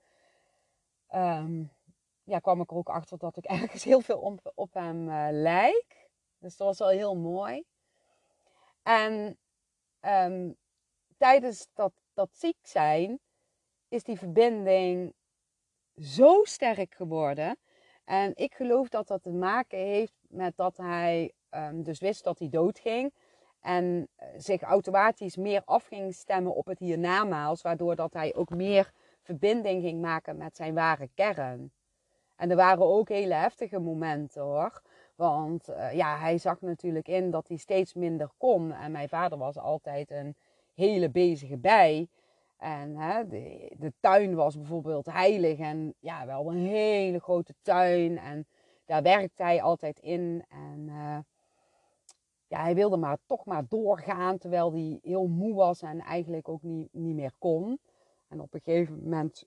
um, 1.15 1.73
ja, 2.25 2.39
kwam 2.39 2.61
ik 2.61 2.71
er 2.71 2.77
ook 2.77 2.89
achter 2.89 3.19
dat 3.19 3.37
ik 3.37 3.45
ergens 3.61 3.85
heel 3.85 4.01
veel 4.01 4.39
op, 4.55 4.75
hem 4.75 5.09
uh, 5.09 5.29
lijk. 5.31 6.09
Dus 6.39 6.57
dat 6.57 6.67
was 6.67 6.79
wel 6.79 6.89
heel 6.89 7.17
mooi. 7.17 7.65
En 8.83 9.39
um, 10.01 10.57
tijdens 11.17 11.69
dat, 11.75 11.93
dat 12.15 12.29
ziek 12.33 12.59
zijn 12.63 13.21
is 13.89 14.03
die 14.03 14.19
verbinding 14.19 15.15
zo 15.97 16.45
sterk 16.45 16.95
geworden. 16.95 17.59
En 18.05 18.33
ik 18.35 18.55
geloof 18.55 18.89
dat 18.89 19.07
dat 19.07 19.23
te 19.23 19.33
maken 19.33 19.79
heeft 19.79 20.15
met 20.29 20.57
dat 20.57 20.77
hij 20.77 21.33
um, 21.51 21.83
dus 21.83 22.01
wist 22.01 22.25
dat 22.25 22.39
hij 22.39 22.49
doodging. 22.49 23.13
En 23.61 24.09
eh, 24.17 24.29
zich 24.37 24.63
automatisch 24.63 25.37
meer 25.37 25.63
af 25.65 25.87
ging 25.87 26.15
stemmen 26.15 26.55
op 26.55 26.67
het 26.67 26.79
hiernamaals. 26.79 27.63
Waardoor 27.63 27.97
dat 27.97 28.13
hij 28.13 28.35
ook 28.35 28.51
meer 28.51 28.93
verbinding 29.23 29.83
ging 29.83 30.01
maken 30.01 30.37
met 30.37 30.57
zijn 30.57 30.75
ware 30.75 31.09
kern. 31.15 31.73
En 32.37 32.51
er 32.51 32.57
waren 32.57 32.87
ook 32.87 33.09
hele 33.09 33.35
heftige 33.35 33.79
momenten 33.79 34.43
hoor. 34.43 34.83
Want 35.15 35.69
uh, 35.69 35.93
ja, 35.93 36.19
hij 36.19 36.39
zag 36.39 36.61
natuurlijk 36.61 37.09
in 37.09 37.31
dat 37.31 37.49
hij 37.49 37.57
steeds 37.57 37.95
minder 37.95 38.31
kon. 38.37 38.73
En 38.73 38.93
mijn 38.93 39.09
vader 39.09 39.39
was 39.39 39.59
altijd 39.59 40.11
een 40.11 40.37
hele 40.75 41.11
bezige 41.11 41.57
bij. 41.57 42.09
En 42.57 42.97
hè, 42.97 43.27
de, 43.27 43.73
de, 43.79 43.93
tuin 44.01 44.35
was 44.35 44.57
bijvoorbeeld 44.57 45.07
heilig. 45.07 45.59
En 45.59 45.95
ja, 45.99 46.27
wel 46.27 46.51
een 46.51 46.67
hele 46.67 47.21
grote 47.21 47.55
tuin. 47.63 48.19
En 48.19 48.47
daar 48.85 49.03
werkte 49.03 49.43
hij 49.43 49.63
altijd 49.63 49.99
in. 49.99 50.45
En 50.49 50.87
uh, 50.89 51.19
ja, 52.51 52.63
hij 52.63 52.75
wilde 52.75 52.97
maar 52.97 53.19
toch 53.27 53.45
maar 53.45 53.69
doorgaan. 53.69 54.39
Terwijl 54.39 54.73
hij 54.73 54.99
heel 55.03 55.27
moe 55.27 55.55
was 55.55 55.83
en 55.83 56.01
eigenlijk 56.01 56.49
ook 56.49 56.63
niet, 56.63 56.93
niet 56.93 57.15
meer 57.15 57.33
kon. 57.39 57.81
En 58.29 58.41
op 58.41 58.55
een 58.55 58.61
gegeven 58.61 59.03
moment, 59.03 59.47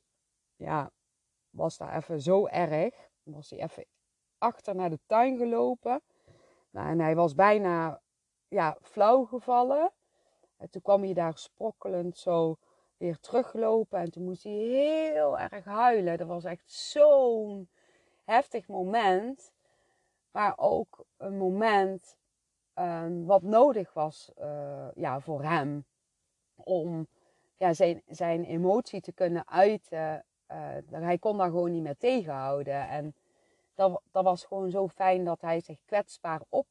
ja, 0.56 0.92
was 1.50 1.78
dat 1.78 1.90
even 1.90 2.22
zo 2.22 2.46
erg. 2.46 3.10
Was 3.24 3.50
hij 3.50 3.60
even 3.60 3.86
achter 4.38 4.76
naar 4.76 4.90
de 4.90 5.00
tuin 5.06 5.38
gelopen. 5.38 6.02
Nou, 6.70 6.90
en 6.90 7.00
hij 7.00 7.16
was 7.16 7.36
bijna 7.36 8.02
ja, 8.48 8.78
flauw 8.82 9.26
gevallen. 9.26 9.92
En 10.58 10.70
toen 10.70 10.82
kwam 10.82 11.04
hij 11.04 11.14
daar 11.14 11.38
sprokkelend 11.38 12.18
zo 12.18 12.58
weer 12.98 13.20
teruggelopen. 13.20 14.00
En 14.00 14.12
toen 14.12 14.24
moest 14.24 14.44
hij 14.44 14.54
heel 14.54 15.40
erg 15.40 15.66
huilen. 15.66 16.18
Dat 16.18 16.28
was 16.28 16.44
echt 16.44 16.72
zo'n 16.72 17.70
heftig 18.24 18.68
moment. 18.68 19.52
Maar 20.32 20.54
ook 20.58 21.06
een 21.18 21.38
moment 21.38 22.18
um, 22.76 23.26
wat 23.26 23.42
nodig 23.42 23.94
was 23.94 24.32
uh, 24.40 24.88
ja, 24.96 25.20
voor 25.20 25.44
hem. 25.44 25.86
Om 26.56 27.08
ja, 27.58 27.74
zijn, 27.74 28.02
zijn 28.08 28.44
emotie 28.44 29.02
te 29.02 29.12
kunnen 29.12 29.48
uiten. 29.48 30.26
Uh, 30.52 30.76
hij 30.90 31.18
kon 31.18 31.38
daar 31.38 31.50
gewoon 31.50 31.72
niet 31.72 31.84
meer 31.84 31.98
tegenhouden. 31.98 32.88
En 32.88 33.16
dat, 33.74 34.02
dat 34.12 34.24
was 34.24 34.46
gewoon 34.46 34.70
zo 34.70 34.88
fijn 34.88 35.24
dat 35.24 35.42
hij 35.42 35.60
zich 35.60 35.80
kwetsbaar 35.86 36.42
op 36.50 36.68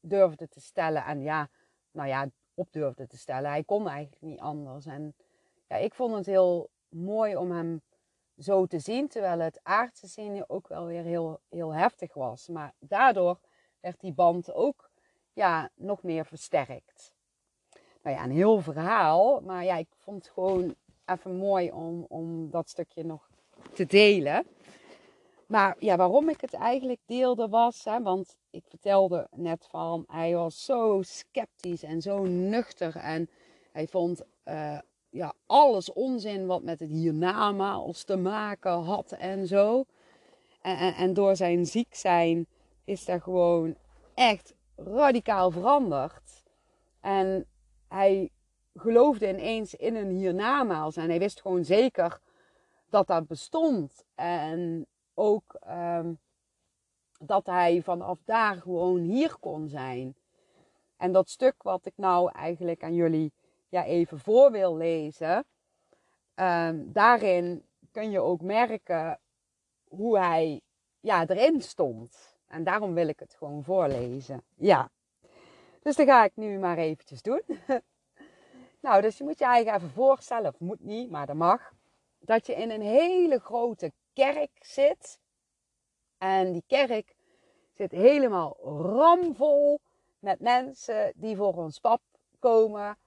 durfde 0.00 0.48
te 0.48 0.60
stellen. 0.60 1.04
En 1.04 1.22
ja, 1.22 1.48
nou 1.90 2.08
ja, 2.08 2.26
op 2.54 2.72
durfde 2.72 3.06
te 3.06 3.16
stellen. 3.16 3.50
Hij 3.50 3.64
kon 3.64 3.88
eigenlijk 3.88 4.22
niet 4.22 4.40
anders. 4.40 4.86
En 4.86 5.14
ja, 5.68 5.76
ik 5.76 5.94
vond 5.94 6.14
het 6.14 6.26
heel 6.26 6.70
mooi 6.88 7.36
om 7.36 7.50
hem 7.50 7.82
zo 8.38 8.66
te 8.66 8.78
zien. 8.78 9.08
Terwijl 9.08 9.38
het 9.38 9.60
aardse 9.62 10.06
zien 10.06 10.48
ook 10.48 10.68
wel 10.68 10.86
weer 10.86 11.02
heel, 11.02 11.40
heel 11.48 11.74
heftig 11.74 12.14
was. 12.14 12.48
Maar 12.48 12.74
daardoor 12.78 13.38
werd 13.80 14.00
die 14.00 14.12
band 14.12 14.52
ook 14.52 14.90
ja, 15.32 15.70
nog 15.74 16.02
meer 16.02 16.26
versterkt. 16.26 17.12
Nou 18.02 18.16
ja, 18.16 18.24
een 18.24 18.30
heel 18.30 18.60
verhaal. 18.60 19.40
Maar 19.40 19.64
ja, 19.64 19.76
ik 19.76 19.88
vond 19.98 20.24
het 20.24 20.32
gewoon 20.32 20.74
even 21.06 21.36
mooi 21.36 21.70
om, 21.70 22.04
om 22.08 22.50
dat 22.50 22.68
stukje 22.68 23.04
nog 23.04 23.28
te 23.74 23.86
delen. 23.86 24.46
Maar 25.46 25.76
ja, 25.78 25.96
waarom 25.96 26.28
ik 26.28 26.40
het 26.40 26.54
eigenlijk 26.54 27.00
deelde 27.06 27.48
was, 27.48 27.84
hè, 27.84 28.02
want 28.02 28.36
ik 28.50 28.64
vertelde 28.68 29.28
net 29.30 29.66
van, 29.70 30.04
hij 30.06 30.34
was 30.34 30.64
zo 30.64 31.02
sceptisch 31.02 31.82
en 31.82 32.02
zo 32.02 32.24
nuchter. 32.24 32.96
En 32.96 33.28
hij 33.72 33.86
vond 33.86 34.22
uh, 34.44 34.78
ja, 35.10 35.32
alles 35.46 35.92
onzin 35.92 36.46
wat 36.46 36.62
met 36.62 36.80
het 36.80 36.90
hiernamaals 36.90 38.04
te 38.04 38.16
maken 38.16 38.72
had 38.72 39.12
en 39.12 39.46
zo. 39.46 39.84
En, 40.62 40.76
en, 40.76 40.94
en 40.94 41.14
door 41.14 41.36
zijn 41.36 41.66
ziek 41.66 41.94
zijn 41.94 42.46
is 42.84 43.08
er 43.08 43.20
gewoon 43.20 43.76
echt 44.14 44.54
radicaal 44.86 45.50
veranderd. 45.50 46.42
En 47.00 47.46
hij 47.88 48.30
geloofde 48.74 49.28
ineens 49.28 49.74
in 49.74 49.96
een 49.96 50.10
hiernamaals. 50.10 50.96
En 50.96 51.08
hij 51.08 51.18
wist 51.18 51.40
gewoon 51.40 51.64
zeker 51.64 52.20
dat 52.88 53.06
dat 53.06 53.26
bestond. 53.26 54.04
En 54.14 54.86
ook 55.14 55.56
um, 55.68 56.18
dat 57.18 57.46
hij 57.46 57.82
vanaf 57.82 58.18
daar 58.24 58.54
gewoon 58.54 59.00
hier 59.00 59.36
kon 59.40 59.68
zijn. 59.68 60.14
En 60.96 61.12
dat 61.12 61.28
stuk 61.28 61.62
wat 61.62 61.86
ik 61.86 61.92
nou 61.96 62.30
eigenlijk 62.32 62.82
aan 62.82 62.94
jullie 62.94 63.32
ja, 63.68 63.84
even 63.84 64.18
voor 64.18 64.50
wil 64.50 64.76
lezen, 64.76 65.44
um, 66.34 66.92
daarin 66.92 67.64
kun 67.90 68.10
je 68.10 68.20
ook 68.20 68.40
merken 68.40 69.18
hoe 69.88 70.18
hij 70.18 70.60
ja, 71.00 71.26
erin 71.26 71.62
stond. 71.62 72.31
En 72.52 72.64
daarom 72.64 72.94
wil 72.94 73.08
ik 73.08 73.20
het 73.20 73.34
gewoon 73.34 73.64
voorlezen. 73.64 74.42
Ja. 74.54 74.90
Dus 75.82 75.96
dat 75.96 76.06
ga 76.06 76.24
ik 76.24 76.32
nu 76.34 76.58
maar 76.58 76.78
eventjes 76.78 77.22
doen. 77.22 77.42
nou, 78.80 79.02
dus 79.02 79.18
je 79.18 79.24
moet 79.24 79.38
je 79.38 79.44
eigen 79.44 79.74
even 79.74 79.90
voorstellen, 79.90 80.52
of 80.52 80.60
moet 80.60 80.84
niet, 80.84 81.10
maar 81.10 81.26
dat 81.26 81.36
mag. 81.36 81.72
Dat 82.18 82.46
je 82.46 82.54
in 82.54 82.70
een 82.70 82.82
hele 82.82 83.38
grote 83.38 83.92
kerk 84.12 84.58
zit. 84.60 85.20
En 86.18 86.52
die 86.52 86.64
kerk 86.66 87.14
zit 87.72 87.90
helemaal 87.90 88.56
ramvol 88.62 89.80
met 90.18 90.40
mensen 90.40 91.12
die 91.16 91.36
voor 91.36 91.54
ons 91.54 91.78
pap 91.78 92.00
komen 92.38 92.98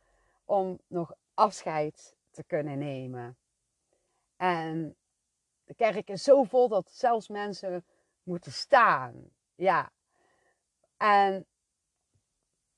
om 0.45 0.79
nog 0.87 1.13
afscheid 1.33 2.15
te 2.31 2.43
kunnen 2.43 2.77
nemen. 2.77 3.37
En 4.35 4.95
de 5.65 5.73
kerk 5.75 6.09
is 6.09 6.23
zo 6.23 6.43
vol 6.43 6.67
dat 6.67 6.91
zelfs 6.91 7.27
mensen 7.27 7.85
moeten 8.25 8.51
staan. 8.51 9.29
Ja. 9.55 9.91
En 10.97 11.45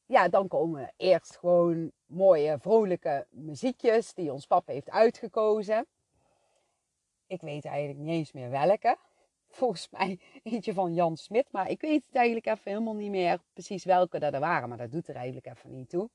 ja, 0.05 0.27
dan 0.27 0.47
komen 0.47 0.93
eerst 0.97 1.37
gewoon 1.37 1.91
mooie, 2.05 2.59
vrolijke 2.59 3.27
muziekjes 3.29 4.13
die 4.13 4.33
ons 4.33 4.45
pap 4.45 4.67
heeft 4.67 4.89
uitgekozen. 4.89 5.87
Ik 7.27 7.41
weet 7.41 7.65
eigenlijk 7.65 7.99
niet 7.99 8.13
eens 8.13 8.31
meer 8.31 8.49
welke. 8.49 8.97
Volgens 9.49 9.89
mij 9.89 10.19
eentje 10.43 10.73
van 10.73 10.93
Jan 10.93 11.17
Smit. 11.17 11.51
Maar 11.51 11.69
ik 11.69 11.81
weet 11.81 12.05
het 12.05 12.15
eigenlijk 12.15 12.45
even 12.45 12.71
helemaal 12.71 12.95
niet 12.95 13.11
meer 13.11 13.39
precies 13.53 13.83
welke 13.83 14.19
dat 14.19 14.33
er 14.33 14.39
waren. 14.39 14.69
Maar 14.69 14.77
dat 14.77 14.91
doet 14.91 15.07
er 15.07 15.15
eigenlijk 15.15 15.45
even 15.45 15.71
niet 15.71 15.89
toe. 15.89 16.09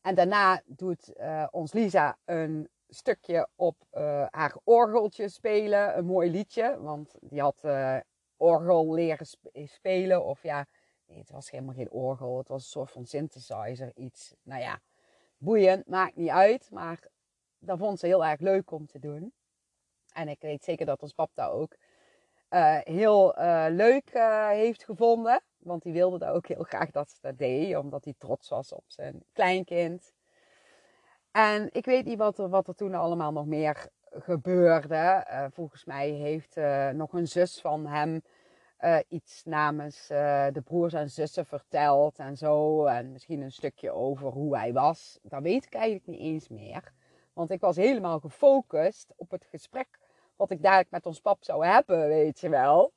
En 0.00 0.14
daarna 0.14 0.62
doet 0.66 1.12
uh, 1.16 1.46
ons 1.50 1.72
Lisa 1.72 2.18
een 2.24 2.68
stukje 2.88 3.48
op 3.56 3.76
uh, 3.92 4.26
haar 4.30 4.56
orgeltje 4.64 5.28
spelen. 5.28 5.98
Een 5.98 6.04
mooi 6.04 6.30
liedje. 6.30 6.80
Want 6.80 7.14
die 7.20 7.40
had 7.40 7.62
uh, 7.64 7.96
orgel 8.44 8.94
leren 8.94 9.26
sp 9.32 9.44
spelen. 9.52 10.24
Of 10.24 10.42
ja, 10.42 10.66
het 11.06 11.30
was 11.30 11.50
helemaal 11.50 11.74
geen 11.74 11.90
orgel. 11.90 12.38
Het 12.38 12.48
was 12.48 12.62
een 12.62 12.68
soort 12.68 12.90
van 12.90 13.06
synthesizer. 13.06 13.92
Iets, 13.94 14.34
nou 14.42 14.60
ja, 14.60 14.80
boeiend. 15.36 15.86
Maakt 15.88 16.16
niet 16.16 16.28
uit. 16.28 16.70
Maar 16.70 16.98
dat 17.58 17.78
vond 17.78 17.98
ze 17.98 18.06
heel 18.06 18.24
erg 18.24 18.40
leuk 18.40 18.70
om 18.70 18.86
te 18.86 18.98
doen. 18.98 19.32
En 20.12 20.28
ik 20.28 20.40
weet 20.40 20.64
zeker 20.64 20.86
dat 20.86 21.02
ons 21.02 21.12
pap 21.12 21.30
dat 21.34 21.50
ook 21.50 21.76
uh, 22.50 22.78
heel 22.80 23.38
uh, 23.38 23.66
leuk 23.68 24.10
heeft 24.50 24.84
gevonden. 24.84 25.42
Want 25.58 25.84
hij 25.84 25.92
wilde 25.92 26.18
dat 26.18 26.28
ook 26.28 26.46
heel 26.46 26.62
graag 26.62 26.90
dat 26.90 27.10
ze 27.10 27.18
dat 27.20 27.38
deed. 27.38 27.76
Omdat 27.76 28.04
hij 28.04 28.14
trots 28.18 28.48
was 28.48 28.72
op 28.72 28.84
zijn 28.86 29.24
kleinkind. 29.32 30.12
En 31.30 31.68
ik 31.72 31.84
weet 31.84 32.04
niet 32.04 32.18
wat 32.18 32.38
er, 32.38 32.48
wat 32.48 32.68
er 32.68 32.74
toen 32.74 32.94
allemaal 32.94 33.32
nog 33.32 33.46
meer 33.46 33.88
gebeurde. 34.10 35.26
volgens 35.52 35.84
mij 35.84 36.08
heeft 36.08 36.56
nog 36.92 37.12
een 37.12 37.28
zus 37.28 37.60
van 37.60 37.86
hem 37.86 38.22
iets 39.08 39.44
namens 39.44 40.06
de 40.06 40.62
broers 40.64 40.92
en 40.92 41.10
zussen 41.10 41.46
verteld. 41.46 42.18
En 42.18 42.36
zo. 42.36 42.84
En 42.84 43.12
misschien 43.12 43.40
een 43.40 43.52
stukje 43.52 43.90
over 43.90 44.28
hoe 44.28 44.56
hij 44.56 44.72
was. 44.72 45.18
Dat 45.22 45.42
weet 45.42 45.64
ik 45.64 45.74
eigenlijk 45.74 46.06
niet 46.06 46.20
eens 46.20 46.48
meer. 46.48 46.92
Want 47.32 47.50
ik 47.50 47.60
was 47.60 47.76
helemaal 47.76 48.20
gefocust 48.20 49.12
op 49.16 49.30
het 49.30 49.44
gesprek 49.44 49.98
wat 50.36 50.50
ik 50.50 50.62
dadelijk 50.62 50.90
met 50.90 51.06
ons 51.06 51.20
pap 51.20 51.44
zou 51.44 51.66
hebben, 51.66 52.08
weet 52.08 52.40
je 52.40 52.48
wel. 52.48 52.92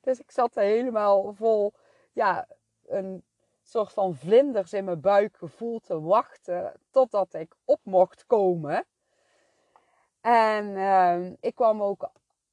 Dus 0.00 0.18
ik 0.18 0.30
zat 0.30 0.56
er 0.56 0.62
helemaal 0.62 1.32
vol, 1.32 1.72
ja, 2.12 2.46
een 2.86 3.24
soort 3.62 3.92
van 3.92 4.14
vlinders 4.14 4.72
in 4.72 4.84
mijn 4.84 5.00
buikgevoel 5.00 5.80
te 5.80 6.00
wachten 6.00 6.72
totdat 6.90 7.34
ik 7.34 7.54
op 7.64 7.80
mocht 7.82 8.26
komen. 8.26 8.86
En 10.20 10.66
uh, 10.66 11.26
ik 11.40 11.54
kwam 11.54 11.82
ook 11.82 12.10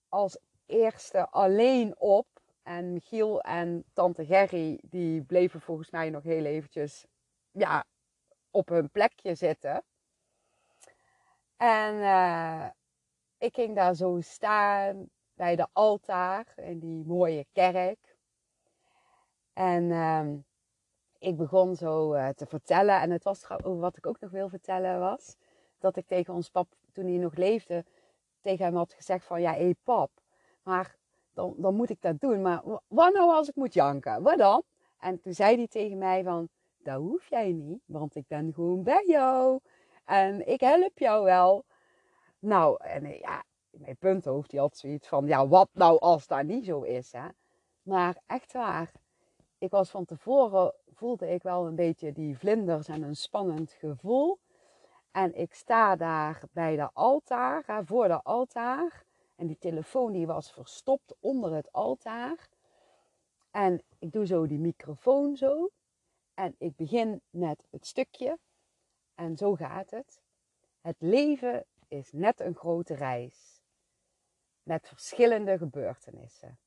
als 0.09 0.37
eerste 0.65 1.29
alleen 1.29 1.99
op. 1.99 2.27
En 2.63 2.93
Michiel 2.93 3.41
en 3.41 3.83
tante 3.93 4.25
Gerry, 4.25 4.79
die 4.81 5.21
bleven 5.21 5.61
volgens 5.61 5.89
mij 5.89 6.09
nog 6.09 6.23
heel 6.23 6.45
eventjes 6.45 7.05
ja, 7.51 7.85
op 8.51 8.69
hun 8.69 8.89
plekje 8.89 9.35
zitten. 9.35 9.83
En 11.57 11.95
uh, 11.95 12.69
ik 13.37 13.53
ging 13.53 13.75
daar 13.75 13.95
zo 13.95 14.19
staan 14.21 15.09
bij 15.33 15.55
de 15.55 15.67
altaar 15.71 16.53
in 16.55 16.79
die 16.79 17.05
mooie 17.05 17.45
kerk. 17.51 18.15
En 19.53 19.83
uh, 19.83 20.27
ik 21.17 21.37
begon 21.37 21.75
zo 21.75 22.13
uh, 22.13 22.29
te 22.29 22.45
vertellen. 22.45 23.01
En 23.01 23.11
het 23.11 23.23
was 23.23 23.47
wat 23.63 23.97
ik 23.97 24.05
ook 24.05 24.19
nog 24.19 24.31
wil 24.31 24.49
vertellen 24.49 24.99
was 24.99 25.37
dat 25.81 25.95
ik 25.95 26.07
tegen 26.07 26.33
ons 26.33 26.49
pap, 26.49 26.73
toen 26.91 27.05
hij 27.05 27.17
nog 27.17 27.35
leefde, 27.35 27.85
tegen 28.41 28.65
hem 28.65 28.75
had 28.75 28.93
gezegd 28.93 29.25
van 29.25 29.41
ja, 29.41 29.53
hé 29.53 29.71
pap, 29.83 30.11
maar 30.63 30.97
dan, 31.33 31.53
dan 31.57 31.75
moet 31.75 31.89
ik 31.89 32.01
dat 32.01 32.19
doen. 32.19 32.41
Maar 32.41 32.61
wat 32.87 33.13
nou 33.13 33.31
als 33.31 33.49
ik 33.49 33.55
moet 33.55 33.73
janken? 33.73 34.21
Wat 34.21 34.37
dan? 34.37 34.63
En 34.99 35.19
toen 35.19 35.33
zei 35.33 35.55
hij 35.55 35.67
tegen 35.67 35.97
mij 35.97 36.23
van, 36.23 36.49
dat 36.77 36.99
hoef 36.99 37.29
jij 37.29 37.51
niet, 37.51 37.81
want 37.85 38.15
ik 38.15 38.27
ben 38.27 38.53
gewoon 38.53 38.83
bij 38.83 39.03
jou. 39.07 39.59
En 40.05 40.47
ik 40.47 40.59
help 40.59 40.97
jou 40.97 41.23
wel. 41.23 41.65
Nou, 42.39 42.77
en 42.79 43.05
eh, 43.05 43.19
ja, 43.19 43.43
mijn 43.69 43.97
punthoofd, 43.97 44.49
die 44.49 44.59
had 44.59 44.77
zoiets 44.77 45.07
van, 45.07 45.27
ja, 45.27 45.47
wat 45.47 45.69
nou 45.73 45.99
als 45.99 46.27
dat 46.27 46.43
niet 46.43 46.65
zo 46.65 46.81
is, 46.81 47.11
hè? 47.11 47.27
Maar 47.81 48.17
echt 48.27 48.53
waar, 48.53 48.91
ik 49.57 49.71
was 49.71 49.89
van 49.89 50.05
tevoren, 50.05 50.73
voelde 50.93 51.29
ik 51.29 51.43
wel 51.43 51.65
een 51.65 51.75
beetje 51.75 52.11
die 52.11 52.37
vlinders 52.37 52.87
en 52.87 53.01
een 53.01 53.15
spannend 53.15 53.71
gevoel. 53.71 54.39
En 55.11 55.35
ik 55.35 55.53
sta 55.53 55.95
daar 55.95 56.41
bij 56.51 56.75
de 56.75 56.89
altaar, 56.93 57.81
voor 57.85 58.07
de 58.07 58.21
altaar. 58.21 59.03
En 59.41 59.47
die 59.47 59.57
telefoon 59.57 60.11
die 60.11 60.27
was 60.27 60.51
verstopt 60.51 61.15
onder 61.19 61.53
het 61.53 61.71
altaar. 61.71 62.49
En 63.51 63.83
ik 63.99 64.11
doe 64.11 64.25
zo 64.25 64.47
die 64.47 64.59
microfoon 64.59 65.35
zo. 65.35 65.69
En 66.33 66.55
ik 66.57 66.75
begin 66.75 67.21
met 67.29 67.67
het 67.69 67.87
stukje. 67.87 68.39
En 69.15 69.37
zo 69.37 69.55
gaat 69.55 69.91
het. 69.91 70.21
Het 70.81 70.95
leven 70.99 71.65
is 71.87 72.11
net 72.11 72.39
een 72.39 72.55
grote 72.55 72.93
reis. 72.93 73.61
Met 74.63 74.87
verschillende 74.87 75.57
gebeurtenissen. 75.57 76.59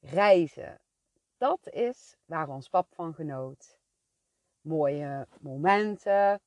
Reizen, 0.00 0.80
dat 1.36 1.68
is 1.68 2.16
waar 2.24 2.48
ons 2.48 2.68
pap 2.68 2.94
van 2.94 3.14
genoot. 3.14 3.78
mooie 4.60 5.28
momenten, 5.40 6.40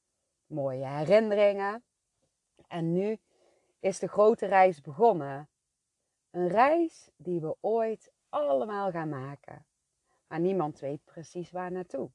mooie 0.46 0.88
herinneringen. 0.88 1.84
En 2.68 2.92
nu 2.92 3.20
is 3.80 4.00
de 4.00 4.08
grote 4.08 4.46
reis 4.46 4.82
begonnen. 4.82 5.50
Een 6.30 6.48
reis 6.48 7.10
die 7.16 7.42
we 7.42 7.56
ooit 7.60 8.12
allemaal 8.30 8.92
gaan 8.92 9.10
maken. 9.10 9.66
Maar 10.28 10.40
niemand 10.40 10.80
weet 10.80 11.04
precies 11.04 11.52
waar 11.52 11.72
naartoe. 11.72 12.12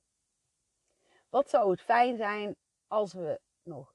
Wat 1.29 1.51
zou 1.51 1.71
het 1.71 1.81
fijn 1.81 2.17
zijn 2.17 2.57
als 2.87 3.13
we 3.13 3.41
nog 3.63 3.95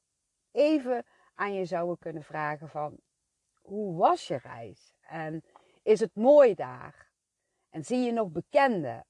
even 0.52 1.06
aan 1.34 1.54
je 1.54 1.66
zouden 1.66 1.98
kunnen 1.98 2.24
vragen 2.24 2.70
van 2.70 2.98
hoe 3.62 3.98
was 3.98 4.28
je 4.28 4.38
reis? 4.38 4.94
En 5.02 5.44
is 5.84 6.00
het 6.00 6.16
mooi 6.16 6.56
daar? 6.56 7.12
En 7.70 7.86
zie 7.86 8.00
je 8.00 8.12
nog 8.12 8.30
bekenden? 8.32 9.06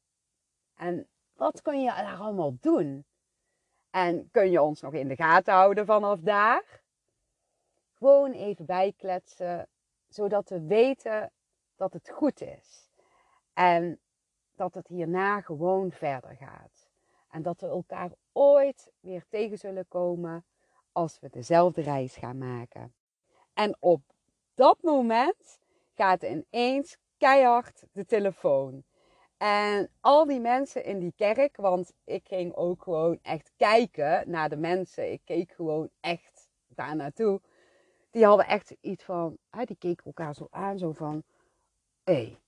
En 0.75 1.07
wat 1.33 1.61
kun 1.61 1.81
je 1.81 1.87
daar 1.87 2.17
allemaal 2.17 2.57
doen? 2.59 3.05
En 3.89 4.31
kun 4.31 4.51
je 4.51 4.61
ons 4.61 4.81
nog 4.81 4.93
in 4.93 5.07
de 5.07 5.15
gaten 5.15 5.53
houden 5.53 5.85
vanaf 5.85 6.19
daar? 6.19 6.81
Gewoon 7.99 8.31
even 8.31 8.65
bijkletsen, 8.65 9.67
zodat 10.07 10.49
we 10.49 10.61
weten 10.61 11.31
dat 11.75 11.93
het 11.93 12.09
goed 12.09 12.41
is. 12.41 12.89
En 13.53 13.99
dat 14.55 14.73
het 14.73 14.87
hierna 14.87 15.41
gewoon 15.41 15.91
verder 15.91 16.35
gaat. 16.35 16.89
En 17.29 17.41
dat 17.41 17.61
we 17.61 17.67
elkaar 17.67 18.11
ooit 18.31 18.91
weer 18.99 19.25
tegen 19.29 19.57
zullen 19.57 19.87
komen 19.87 20.45
als 20.91 21.19
we 21.19 21.29
dezelfde 21.29 21.81
reis 21.81 22.15
gaan 22.15 22.37
maken. 22.37 22.93
En 23.53 23.77
op 23.79 24.01
dat 24.53 24.77
moment 24.81 25.59
gaat 25.95 26.23
ineens 26.23 26.97
keihard 27.17 27.83
de 27.91 28.05
telefoon. 28.05 28.83
En 29.37 29.89
al 29.99 30.25
die 30.25 30.39
mensen 30.39 30.83
in 30.83 30.99
die 30.99 31.13
kerk, 31.15 31.55
want 31.55 31.93
ik 32.03 32.27
ging 32.27 32.55
ook 32.55 32.83
gewoon 32.83 33.19
echt 33.21 33.51
kijken 33.57 34.29
naar 34.29 34.49
de 34.49 34.57
mensen. 34.57 35.11
Ik 35.11 35.21
keek 35.23 35.51
gewoon 35.51 35.89
echt 35.99 36.49
daar 36.67 36.95
naartoe. 36.95 37.41
Die 38.11 38.25
hadden 38.25 38.47
echt 38.47 38.75
iets 38.81 39.03
van, 39.03 39.37
hè, 39.49 39.63
die 39.63 39.75
keken 39.75 40.05
elkaar 40.05 40.35
zo 40.35 40.47
aan, 40.51 40.77
zo 40.77 40.91
van, 40.91 41.23
hé, 42.03 42.13
hey, 42.13 42.39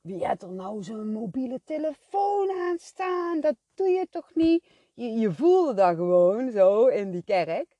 wie 0.00 0.26
heeft 0.26 0.42
er 0.42 0.52
nou 0.52 0.82
zo'n 0.82 1.12
mobiele 1.12 1.60
telefoon 1.64 2.50
aan 2.50 2.78
staan? 2.78 3.40
Dat 3.40 3.54
doe 3.74 3.88
je 3.88 4.06
toch 4.10 4.34
niet? 4.34 4.64
Je, 4.94 5.12
je 5.12 5.32
voelde 5.32 5.74
dat 5.74 5.96
gewoon 5.96 6.50
zo 6.50 6.86
in 6.86 7.10
die 7.10 7.22
kerk. 7.22 7.76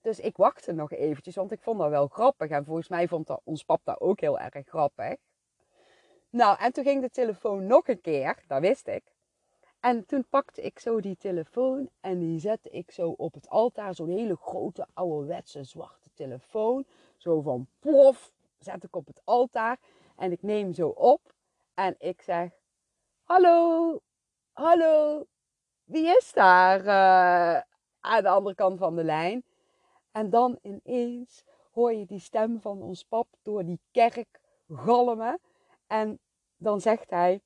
Dus 0.00 0.20
ik 0.20 0.36
wachtte 0.36 0.72
nog 0.72 0.92
eventjes, 0.92 1.34
want 1.34 1.52
ik 1.52 1.60
vond 1.60 1.78
dat 1.78 1.90
wel 1.90 2.06
grappig. 2.06 2.50
En 2.50 2.64
volgens 2.64 2.88
mij 2.88 3.08
vond 3.08 3.36
ons 3.44 3.64
pap 3.64 3.80
dat 3.84 4.00
ook 4.00 4.20
heel 4.20 4.38
erg 4.38 4.68
grappig. 4.68 5.16
Nou, 6.30 6.58
en 6.58 6.72
toen 6.72 6.84
ging 6.84 7.00
de 7.02 7.10
telefoon 7.10 7.66
nog 7.66 7.88
een 7.88 8.00
keer, 8.00 8.42
dat 8.46 8.60
wist 8.60 8.86
ik. 8.86 9.02
En 9.80 10.06
toen 10.06 10.24
pakte 10.28 10.62
ik 10.62 10.78
zo 10.78 11.00
die 11.00 11.16
telefoon 11.16 11.88
en 12.00 12.18
die 12.18 12.38
zette 12.38 12.70
ik 12.70 12.90
zo 12.90 13.08
op 13.08 13.34
het 13.34 13.48
altaar. 13.48 13.94
Zo'n 13.94 14.08
hele 14.08 14.36
grote 14.36 14.86
ouderwetse 14.92 15.64
zwarte 15.64 16.01
telefoon. 16.14 16.86
Zo 17.16 17.40
van 17.40 17.66
plof, 17.78 18.32
zet 18.58 18.84
ik 18.84 18.96
op 18.96 19.06
het 19.06 19.20
altaar. 19.24 19.78
En 20.16 20.32
ik 20.32 20.42
neem 20.42 20.72
zo 20.72 20.88
op 20.88 21.34
en 21.74 21.94
ik 21.98 22.22
zeg: 22.22 22.50
Hallo, 23.22 24.00
hallo, 24.52 25.24
wie 25.84 26.06
is 26.06 26.32
daar 26.32 26.80
uh, 26.80 27.62
aan 28.00 28.22
de 28.22 28.28
andere 28.28 28.54
kant 28.54 28.78
van 28.78 28.96
de 28.96 29.04
lijn? 29.04 29.44
En 30.12 30.30
dan 30.30 30.58
ineens 30.62 31.44
hoor 31.72 31.92
je 31.92 32.06
die 32.06 32.20
stem 32.20 32.60
van 32.60 32.82
ons 32.82 33.04
pap 33.04 33.26
door 33.42 33.64
die 33.64 33.80
kerk 33.90 34.40
galmen. 34.68 35.40
En 35.86 36.18
dan 36.56 36.80
zegt 36.80 37.10
hij: 37.10 37.40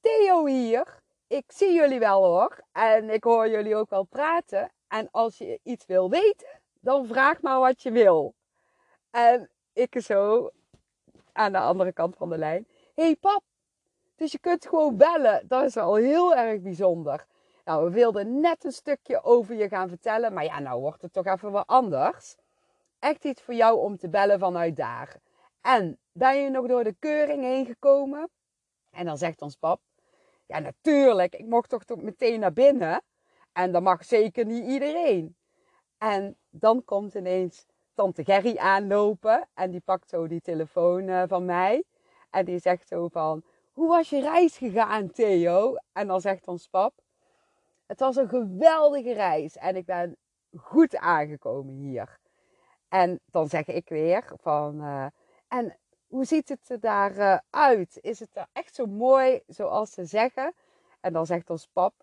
Theo 0.00 0.46
hier, 0.46 1.02
ik 1.26 1.52
zie 1.52 1.72
jullie 1.72 1.98
wel 1.98 2.24
hoor. 2.24 2.64
En 2.72 3.10
ik 3.10 3.24
hoor 3.24 3.48
jullie 3.48 3.76
ook 3.76 3.90
wel 3.90 4.04
praten. 4.04 4.72
En 4.88 5.08
als 5.10 5.38
je 5.38 5.60
iets 5.62 5.86
wil 5.86 6.10
weten, 6.10 6.57
dan 6.80 7.06
vraag 7.06 7.40
maar 7.40 7.58
wat 7.60 7.82
je 7.82 7.90
wil. 7.90 8.34
En 9.10 9.50
ik 9.72 10.00
zo 10.00 10.50
aan 11.32 11.52
de 11.52 11.58
andere 11.58 11.92
kant 11.92 12.16
van 12.16 12.28
de 12.28 12.38
lijn: 12.38 12.66
hey 12.94 13.16
pap, 13.16 13.42
dus 14.14 14.32
je 14.32 14.38
kunt 14.38 14.66
gewoon 14.66 14.96
bellen. 14.96 15.48
Dat 15.48 15.64
is 15.64 15.76
al 15.76 15.94
heel 15.94 16.34
erg 16.36 16.60
bijzonder. 16.60 17.26
Nou, 17.64 17.84
we 17.84 17.90
wilden 17.90 18.40
net 18.40 18.64
een 18.64 18.72
stukje 18.72 19.22
over 19.22 19.54
je 19.54 19.68
gaan 19.68 19.88
vertellen. 19.88 20.32
Maar 20.32 20.44
ja, 20.44 20.58
nou 20.58 20.80
wordt 20.80 21.02
het 21.02 21.12
toch 21.12 21.26
even 21.26 21.52
wat 21.52 21.66
anders. 21.66 22.34
Echt 22.98 23.24
iets 23.24 23.42
voor 23.42 23.54
jou 23.54 23.78
om 23.78 23.96
te 23.96 24.08
bellen 24.08 24.38
vanuit 24.38 24.76
daar. 24.76 25.16
En 25.60 25.98
ben 26.12 26.36
je 26.36 26.50
nog 26.50 26.66
door 26.66 26.84
de 26.84 26.96
keuring 26.98 27.42
heen 27.42 27.66
gekomen? 27.66 28.30
En 28.90 29.04
dan 29.04 29.18
zegt 29.18 29.42
ons 29.42 29.56
pap: 29.56 29.80
Ja, 30.46 30.58
natuurlijk, 30.58 31.34
ik 31.34 31.46
mocht 31.46 31.68
toch, 31.68 31.84
toch 31.84 32.02
meteen 32.02 32.40
naar 32.40 32.52
binnen. 32.52 33.02
En 33.52 33.72
dat 33.72 33.82
mag 33.82 34.04
zeker 34.04 34.46
niet 34.46 34.64
iedereen. 34.64 35.36
En 35.98 36.36
dan 36.60 36.84
komt 36.84 37.14
ineens 37.14 37.66
tante 37.94 38.24
Gerry 38.24 38.56
aanlopen. 38.56 39.48
En 39.54 39.70
die 39.70 39.80
pakt 39.80 40.08
zo 40.08 40.26
die 40.26 40.40
telefoon 40.40 41.08
eh, 41.08 41.22
van 41.26 41.44
mij. 41.44 41.84
En 42.30 42.44
die 42.44 42.58
zegt 42.58 42.88
zo 42.88 43.08
van: 43.08 43.42
Hoe 43.72 43.88
was 43.88 44.10
je 44.10 44.20
reis 44.20 44.56
gegaan, 44.56 45.10
Theo? 45.10 45.76
En 45.92 46.06
dan 46.06 46.20
zegt 46.20 46.48
ons 46.48 46.68
pap: 46.68 46.94
Het 47.86 48.00
was 48.00 48.16
een 48.16 48.28
geweldige 48.28 49.12
reis. 49.12 49.56
En 49.56 49.76
ik 49.76 49.84
ben 49.84 50.16
goed 50.56 50.96
aangekomen 50.96 51.74
hier. 51.74 52.18
En 52.88 53.20
dan 53.30 53.48
zeg 53.48 53.66
ik 53.66 53.88
weer 53.88 54.32
van. 54.36 54.84
Uh, 54.84 55.06
en 55.48 55.76
hoe 56.06 56.24
ziet 56.24 56.48
het 56.48 56.76
daar 56.80 57.16
uh, 57.16 57.38
uit? 57.50 57.98
Is 58.00 58.20
het 58.20 58.36
er 58.36 58.46
echt 58.52 58.74
zo 58.74 58.86
mooi 58.86 59.42
zoals 59.46 59.92
ze 59.92 60.04
zeggen? 60.04 60.54
En 61.00 61.12
dan 61.12 61.26
zegt 61.26 61.50
ons 61.50 61.68
pap: 61.72 61.94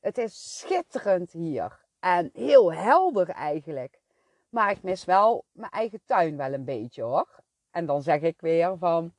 Het 0.00 0.18
is 0.18 0.58
schitterend 0.58 1.32
hier. 1.32 1.85
En 2.06 2.30
heel 2.32 2.72
helder 2.72 3.28
eigenlijk. 3.28 4.00
Maar 4.48 4.70
ik 4.70 4.82
mis 4.82 5.04
wel 5.04 5.44
mijn 5.52 5.70
eigen 5.70 6.00
tuin 6.04 6.36
wel 6.36 6.52
een 6.52 6.64
beetje 6.64 7.02
hoor. 7.02 7.42
En 7.70 7.86
dan 7.86 8.02
zeg 8.02 8.20
ik 8.20 8.40
weer 8.40 8.78
van. 8.78 9.14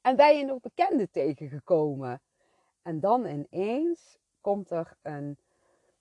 En 0.00 0.16
ben 0.16 0.36
je 0.38 0.44
nog 0.44 0.60
bekenden 0.60 1.10
tegengekomen? 1.10 2.20
En 2.82 3.00
dan 3.00 3.26
ineens 3.26 4.18
komt 4.40 4.70
er 4.70 4.96
een 5.02 5.38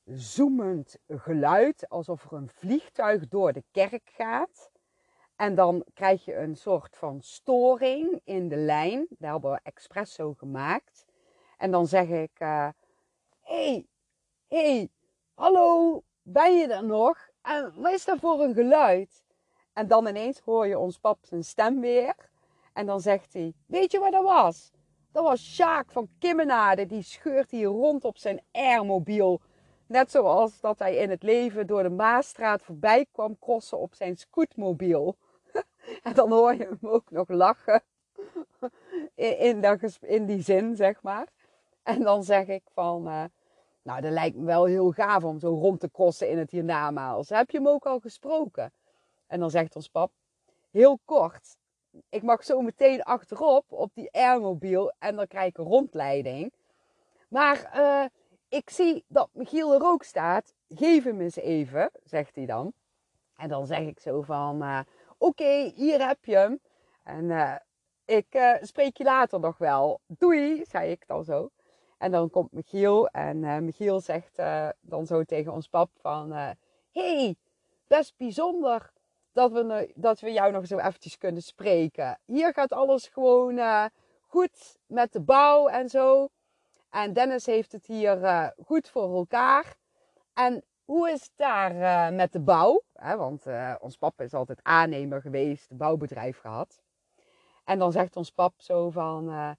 zoemend 0.05 0.97
geluid, 1.07 1.89
alsof 1.89 2.23
er 2.23 2.37
een 2.37 2.49
vliegtuig 2.49 3.27
door 3.27 3.53
de 3.53 3.63
kerk 3.71 4.09
gaat. 4.09 4.71
En 5.35 5.55
dan 5.55 5.85
krijg 5.93 6.25
je 6.25 6.35
een 6.35 6.55
soort 6.55 6.97
van 6.97 7.21
storing 7.21 8.21
in 8.23 8.47
de 8.47 8.57
lijn. 8.57 9.07
Daar 9.09 9.31
hebben 9.31 9.51
we 9.51 9.59
expres 9.63 10.13
zo 10.13 10.33
gemaakt. 10.33 11.05
En 11.57 11.71
dan 11.71 11.87
zeg 11.87 12.07
ik: 12.07 12.31
Hé, 12.37 12.45
uh, 12.45 12.69
hey, 13.41 13.87
hey, 14.47 14.89
hallo, 15.35 16.03
ben 16.21 16.57
je 16.57 16.67
er 16.67 16.83
nog? 16.83 17.29
En 17.41 17.73
wat 17.75 17.91
is 17.91 18.05
dat 18.05 18.19
voor 18.19 18.43
een 18.43 18.53
geluid? 18.53 19.23
En 19.73 19.87
dan 19.87 20.07
ineens 20.07 20.39
hoor 20.39 20.67
je 20.67 20.79
ons 20.79 20.97
pap 20.97 21.17
zijn 21.21 21.43
stem 21.43 21.81
weer. 21.81 22.15
En 22.73 22.85
dan 22.85 23.01
zegt 23.01 23.33
hij: 23.33 23.53
Weet 23.65 23.91
je 23.91 23.99
wat 23.99 24.11
dat 24.11 24.23
was? 24.23 24.71
Dat 25.11 25.23
was 25.23 25.53
Sjaak 25.53 25.91
van 25.91 26.09
Kimmenade. 26.19 26.85
Die 26.85 27.01
scheurt 27.01 27.51
hier 27.51 27.67
rond 27.67 28.05
op 28.05 28.17
zijn 28.17 28.41
airmobiel. 28.51 29.41
Net 29.87 30.11
zoals 30.11 30.59
dat 30.59 30.79
hij 30.79 30.95
in 30.95 31.09
het 31.09 31.23
leven 31.23 31.67
door 31.67 31.83
de 31.83 31.89
Maasstraat 31.89 32.61
voorbij 32.61 33.05
kwam 33.11 33.39
crossen 33.39 33.77
op 33.77 33.93
zijn 33.93 34.17
scootmobiel. 34.17 35.17
en 36.03 36.13
dan 36.13 36.31
hoor 36.31 36.53
je 36.53 36.63
hem 36.63 36.91
ook 36.91 37.11
nog 37.11 37.29
lachen. 37.29 37.83
In, 40.01 40.25
die 40.25 40.41
zin, 40.41 40.75
zeg 40.75 41.01
maar. 41.01 41.27
En 41.83 42.01
dan 42.01 42.23
zeg 42.23 42.47
ik 42.47 42.63
van... 42.73 43.07
Uh, 43.07 43.23
nou, 43.85 44.01
dat 44.01 44.11
lijkt 44.11 44.35
me 44.35 44.45
wel 44.45 44.65
heel 44.65 44.91
gaaf 44.91 45.23
om 45.23 45.39
zo 45.39 45.49
rond 45.49 45.79
te 45.79 45.91
crossen 45.91 46.29
in 46.29 46.37
het 46.37 46.51
hiernamaals. 46.51 47.29
Heb 47.29 47.49
je 47.49 47.57
hem 47.57 47.67
ook 47.67 47.85
al 47.85 47.99
gesproken? 47.99 48.71
En 49.27 49.39
dan 49.39 49.49
zegt 49.49 49.75
ons 49.75 49.89
pap, 49.89 50.11
heel 50.71 50.99
kort 51.05 51.57
ik 52.09 52.23
mag 52.23 52.43
zo 52.43 52.61
meteen 52.61 53.03
achterop 53.03 53.71
op 53.71 53.91
die 53.93 54.11
airmobiel 54.11 54.93
en 54.99 55.15
dan 55.15 55.27
krijg 55.27 55.47
ik 55.47 55.57
een 55.57 55.65
rondleiding. 55.65 56.53
Maar 57.27 57.71
uh, 57.75 58.05
ik 58.49 58.69
zie 58.69 59.03
dat 59.07 59.29
Michiel 59.33 59.73
er 59.73 59.83
ook 59.83 60.03
staat. 60.03 60.53
Geef 60.69 61.03
hem 61.03 61.21
eens 61.21 61.35
even, 61.35 61.91
zegt 62.03 62.35
hij 62.35 62.45
dan. 62.45 62.73
En 63.35 63.49
dan 63.49 63.65
zeg 63.65 63.79
ik 63.79 63.99
zo 63.99 64.21
van, 64.21 64.63
uh, 64.63 64.79
oké, 65.17 65.71
hier 65.75 66.07
heb 66.07 66.25
je 66.25 66.35
hem. 66.35 66.59
En 67.03 67.23
uh, 67.23 67.55
ik 68.05 68.57
spreek 68.61 68.97
je 68.97 69.03
later 69.03 69.39
nog 69.39 69.57
wel. 69.57 69.99
Doei, 70.07 70.65
zei 70.67 70.91
ik 70.91 71.07
dan 71.07 71.23
zo. 71.23 71.49
En 72.05 72.11
dan 72.11 72.29
komt 72.29 72.51
Michiel 72.51 73.07
en 73.07 73.65
Michiel 73.65 73.99
zegt 73.99 74.35
dan 74.81 75.05
zo 75.05 75.23
tegen 75.23 75.53
ons 75.53 75.67
pap 75.67 75.89
van... 75.97 76.31
hey, 76.91 77.35
best 77.87 78.17
bijzonder 78.17 78.91
dat 79.33 79.51
we, 79.51 79.91
dat 79.95 80.19
we 80.19 80.31
jou 80.31 80.51
nog 80.51 80.67
zo 80.67 80.77
eventjes 80.77 81.17
kunnen 81.17 81.41
spreken. 81.41 82.19
Hier 82.25 82.53
gaat 82.53 82.73
alles 82.73 83.07
gewoon 83.07 83.59
goed 84.27 84.79
met 84.85 85.13
de 85.13 85.21
bouw 85.21 85.67
en 85.67 85.89
zo. 85.89 86.27
En 86.89 87.13
Dennis 87.13 87.45
heeft 87.45 87.71
het 87.71 87.85
hier 87.85 88.53
goed 88.65 88.89
voor 88.89 89.15
elkaar. 89.15 89.75
En 90.33 90.63
hoe 90.83 91.09
is 91.09 91.21
het 91.21 91.33
daar 91.35 92.13
met 92.13 92.31
de 92.31 92.39
bouw? 92.39 92.81
Hè, 92.93 93.17
want 93.17 93.45
ons 93.79 93.97
papa 93.97 94.23
is 94.23 94.33
altijd 94.33 94.59
aannemer 94.63 95.21
geweest, 95.21 95.77
bouwbedrijf 95.77 96.39
gehad. 96.39 96.81
En 97.63 97.79
dan 97.79 97.91
zegt 97.91 98.15
ons 98.15 98.31
pap 98.31 98.53
zo 98.57 98.89
van, 98.89 99.55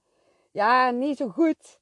ja, 0.51 0.91
niet 0.91 1.17
zo 1.17 1.29
goed. 1.29 1.79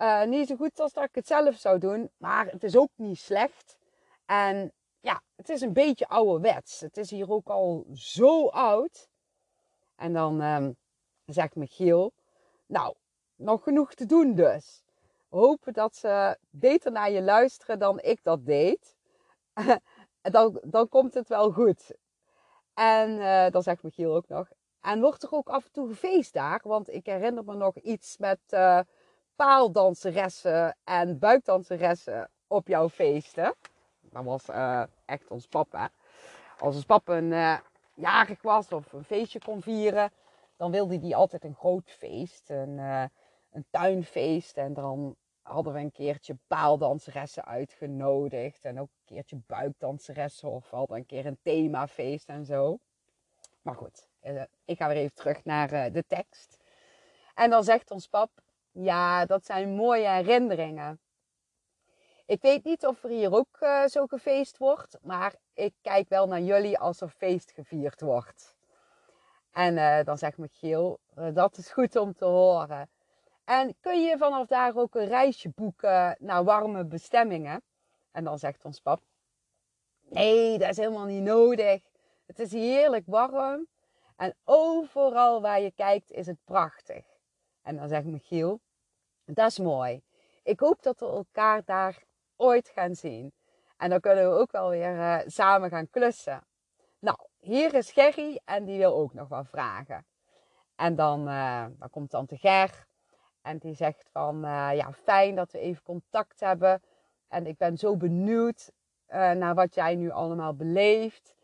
Uh, 0.00 0.24
niet 0.24 0.48
zo 0.48 0.56
goed 0.56 0.80
als 0.80 0.92
dat 0.92 1.04
ik 1.04 1.14
het 1.14 1.26
zelf 1.26 1.56
zou 1.56 1.78
doen, 1.78 2.10
maar 2.16 2.46
het 2.46 2.64
is 2.64 2.76
ook 2.76 2.90
niet 2.94 3.18
slecht. 3.18 3.78
En 4.26 4.72
ja, 5.00 5.22
het 5.36 5.48
is 5.48 5.60
een 5.60 5.72
beetje 5.72 6.08
ouderwets. 6.08 6.80
Het 6.80 6.96
is 6.96 7.10
hier 7.10 7.30
ook 7.30 7.48
al 7.48 7.86
zo 7.92 8.48
oud. 8.48 9.08
En 9.96 10.12
dan 10.12 10.40
um, 10.40 10.76
zegt 11.24 11.54
Michiel, 11.54 12.12
nou, 12.66 12.94
nog 13.36 13.62
genoeg 13.62 13.94
te 13.94 14.06
doen 14.06 14.34
dus. 14.34 14.82
Hopen 15.28 15.72
dat 15.72 15.96
ze 15.96 16.38
beter 16.50 16.92
naar 16.92 17.10
je 17.10 17.22
luisteren 17.22 17.78
dan 17.78 18.00
ik 18.00 18.22
dat 18.22 18.46
deed. 18.46 18.96
dan, 20.22 20.60
dan 20.64 20.88
komt 20.88 21.14
het 21.14 21.28
wel 21.28 21.52
goed. 21.52 21.94
En 22.74 23.10
uh, 23.10 23.50
dan 23.50 23.62
zegt 23.62 23.82
Michiel 23.82 24.14
ook 24.14 24.28
nog. 24.28 24.48
En 24.80 25.00
wordt 25.00 25.22
er 25.22 25.32
ook 25.32 25.48
af 25.48 25.64
en 25.64 25.72
toe 25.72 25.88
gefeest 25.88 26.32
daar? 26.32 26.60
Want 26.62 26.88
ik 26.88 27.06
herinner 27.06 27.44
me 27.44 27.54
nog 27.54 27.76
iets 27.76 28.16
met 28.16 28.40
uh, 28.50 28.80
paaldanseressen 29.40 30.76
en 30.84 31.18
buikdanseressen 31.18 32.30
op 32.46 32.68
jouw 32.68 32.88
feesten. 32.88 33.54
Dat 34.00 34.24
was 34.24 34.48
uh, 34.48 34.82
echt 35.04 35.28
ons 35.28 35.46
papa. 35.46 35.90
Als 36.58 36.74
ons 36.74 36.84
papa 36.84 37.16
een 37.16 37.60
jarig 37.94 38.42
was 38.42 38.72
of 38.72 38.92
een 38.92 39.04
feestje 39.04 39.38
kon 39.38 39.62
vieren, 39.62 40.10
dan 40.56 40.70
wilde 40.70 40.98
hij 40.98 41.14
altijd 41.14 41.44
een 41.44 41.54
groot 41.54 41.90
feest. 41.90 42.50
Een, 42.50 42.78
een 43.50 43.64
tuinfeest. 43.70 44.56
En 44.56 44.74
dan 44.74 45.16
hadden 45.42 45.72
we 45.72 45.78
een 45.78 45.92
keertje 45.92 46.36
paaldanseressen 46.46 47.44
uitgenodigd. 47.44 48.64
En 48.64 48.80
ook 48.80 48.88
een 48.88 49.14
keertje 49.14 49.40
buikdanseressen. 49.46 50.50
Of 50.50 50.70
we 50.70 50.76
hadden 50.76 50.96
een 50.96 51.06
keer 51.06 51.26
een 51.26 51.38
themafeest 51.42 52.28
en 52.28 52.44
zo. 52.44 52.78
Maar 53.62 53.74
goed, 53.74 54.08
eh, 54.20 54.42
ik 54.64 54.76
ga 54.76 54.88
weer 54.88 54.96
even 54.96 55.14
terug 55.14 55.44
naar 55.44 55.72
eh, 55.72 55.92
de 55.92 56.04
tekst. 56.06 56.58
En 57.34 57.50
dan 57.50 57.64
zegt 57.64 57.90
ons 57.90 58.06
pap, 58.06 58.30
ja, 58.72 59.26
dat 59.26 59.44
zijn 59.44 59.74
mooie 59.74 60.08
herinneringen. 60.08 61.00
Ik 62.26 62.42
weet 62.42 62.64
niet 62.64 62.86
of 62.86 63.02
er 63.02 63.10
hier 63.10 63.32
ook 63.32 63.56
uh, 63.60 63.86
zo 63.86 64.06
gefeest 64.06 64.58
wordt, 64.58 64.98
maar 65.02 65.34
ik 65.54 65.74
kijk 65.82 66.08
wel 66.08 66.26
naar 66.26 66.40
jullie 66.40 66.78
als 66.78 67.00
er 67.00 67.08
feest 67.08 67.52
gevierd 67.52 68.00
wordt. 68.00 68.56
En 69.50 69.76
uh, 69.76 70.04
dan 70.04 70.18
zegt 70.18 70.38
Michiel, 70.38 70.98
dat 71.32 71.56
is 71.56 71.70
goed 71.70 71.96
om 71.96 72.14
te 72.14 72.24
horen. 72.24 72.90
En 73.44 73.74
kun 73.80 74.02
je 74.02 74.18
vanaf 74.18 74.46
daar 74.46 74.76
ook 74.76 74.94
een 74.94 75.08
reisje 75.08 75.48
boeken 75.48 76.16
naar 76.18 76.44
warme 76.44 76.84
bestemmingen? 76.84 77.62
En 78.12 78.24
dan 78.24 78.38
zegt 78.38 78.64
ons 78.64 78.80
pap, 78.80 79.02
nee, 80.08 80.58
dat 80.58 80.68
is 80.68 80.76
helemaal 80.76 81.04
niet 81.04 81.22
nodig. 81.22 81.80
Het 82.26 82.38
is 82.38 82.52
heerlijk 82.52 83.06
warm. 83.06 83.66
En 84.16 84.34
overal 84.44 85.40
waar 85.40 85.60
je 85.60 85.72
kijkt 85.72 86.10
is 86.10 86.26
het 86.26 86.44
prachtig. 86.44 87.09
En 87.70 87.76
dan 87.76 87.88
zegt 87.88 88.04
Michiel, 88.04 88.60
dat 89.24 89.50
is 89.50 89.58
mooi. 89.58 90.02
Ik 90.42 90.60
hoop 90.60 90.82
dat 90.82 91.00
we 91.00 91.06
elkaar 91.06 91.62
daar 91.64 92.02
ooit 92.36 92.68
gaan 92.68 92.94
zien. 92.94 93.32
En 93.76 93.90
dan 93.90 94.00
kunnen 94.00 94.30
we 94.30 94.38
ook 94.38 94.52
wel 94.52 94.68
weer 94.68 94.96
uh, 94.96 95.18
samen 95.26 95.70
gaan 95.70 95.90
klussen. 95.90 96.44
Nou, 96.98 97.18
hier 97.38 97.74
is 97.74 97.92
Gerry 97.92 98.40
en 98.44 98.64
die 98.64 98.78
wil 98.78 98.94
ook 98.94 99.14
nog 99.14 99.28
wat 99.28 99.48
vragen. 99.48 100.06
En 100.76 100.94
dan, 100.94 101.28
uh, 101.28 101.66
dan 101.78 101.90
komt 101.90 102.10
tante 102.10 102.36
Ger 102.36 102.86
en 103.42 103.58
die 103.58 103.74
zegt 103.74 104.08
van, 104.12 104.44
uh, 104.44 104.70
ja, 104.74 104.92
fijn 104.92 105.34
dat 105.34 105.52
we 105.52 105.58
even 105.58 105.82
contact 105.82 106.40
hebben. 106.40 106.82
En 107.28 107.46
ik 107.46 107.56
ben 107.56 107.76
zo 107.76 107.96
benieuwd 107.96 108.72
naar 109.08 109.54
wat 109.54 109.74
jij 109.74 109.94
nu 109.94 110.10
allemaal 110.10 110.54
beleeft. 110.54 111.34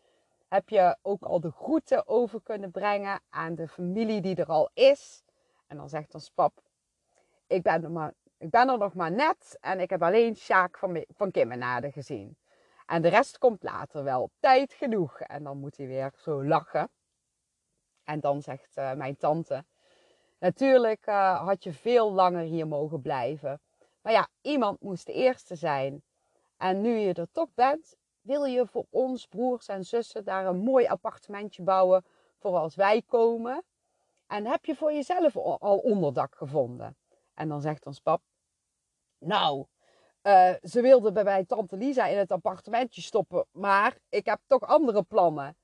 Heb 0.47 0.69
je 0.69 0.97
ook 1.01 1.23
al 1.23 1.39
de 1.39 1.51
groeten 1.51 2.07
over 2.07 2.41
kunnen 2.41 2.71
brengen 2.71 3.21
aan 3.29 3.55
de 3.55 3.67
familie 3.67 4.21
die 4.21 4.35
er 4.35 4.45
al 4.45 4.69
is? 4.73 5.25
En 5.67 5.77
dan 5.77 5.89
zegt 5.89 6.13
ons 6.13 6.29
pap, 6.29 6.61
ik 7.47 7.61
ben 7.61 7.83
er, 7.83 7.91
maar, 7.91 8.13
ik 8.37 8.49
ben 8.49 8.69
er 8.69 8.77
nog 8.77 8.93
maar 8.93 9.11
net 9.11 9.57
en 9.61 9.79
ik 9.79 9.89
heb 9.89 10.03
alleen 10.03 10.35
Sjaak 10.35 10.77
van, 10.77 11.05
van 11.07 11.31
Kimmenade 11.31 11.91
gezien. 11.91 12.37
En 12.85 13.01
de 13.01 13.07
rest 13.07 13.37
komt 13.37 13.63
later 13.63 14.03
wel 14.03 14.21
op 14.21 14.31
tijd 14.39 14.73
genoeg. 14.73 15.19
En 15.19 15.43
dan 15.43 15.57
moet 15.57 15.77
hij 15.77 15.87
weer 15.87 16.11
zo 16.15 16.45
lachen. 16.45 16.89
En 18.03 18.19
dan 18.19 18.41
zegt 18.41 18.77
uh, 18.77 18.93
mijn 18.93 19.17
tante, 19.17 19.65
Natuurlijk 20.39 21.07
uh, 21.07 21.45
had 21.45 21.63
je 21.63 21.73
veel 21.73 22.11
langer 22.11 22.43
hier 22.43 22.67
mogen 22.67 23.01
blijven. 23.01 23.61
Maar 24.01 24.13
ja, 24.13 24.27
iemand 24.41 24.81
moest 24.81 25.05
de 25.05 25.13
eerste 25.13 25.55
zijn. 25.55 26.03
En 26.57 26.81
nu 26.81 26.97
je 26.97 27.13
er 27.13 27.31
toch 27.31 27.49
bent, 27.53 27.95
wil 28.21 28.43
je 28.43 28.67
voor 28.67 28.85
ons 28.89 29.25
broers 29.25 29.67
en 29.67 29.83
zussen 29.83 30.23
daar 30.23 30.45
een 30.45 30.57
mooi 30.57 30.85
appartementje 30.85 31.63
bouwen 31.63 32.05
voor 32.39 32.57
als 32.57 32.75
wij 32.75 33.01
komen. 33.01 33.63
En 34.27 34.45
heb 34.45 34.65
je 34.65 34.75
voor 34.75 34.93
jezelf 34.93 35.37
al 35.37 35.77
onderdak 35.77 36.35
gevonden? 36.35 36.97
En 37.33 37.47
dan 37.47 37.61
zegt 37.61 37.85
ons 37.85 37.99
pap, 37.99 38.21
nou, 39.19 39.65
uh, 40.23 40.53
ze 40.61 40.81
wilde 40.81 41.11
bij 41.11 41.23
mij 41.23 41.45
tante 41.45 41.77
Lisa 41.77 42.05
in 42.05 42.17
het 42.17 42.31
appartementje 42.31 43.01
stoppen, 43.01 43.45
maar 43.51 43.97
ik 44.09 44.25
heb 44.25 44.39
toch 44.47 44.61
andere 44.61 45.03
plannen. 45.03 45.57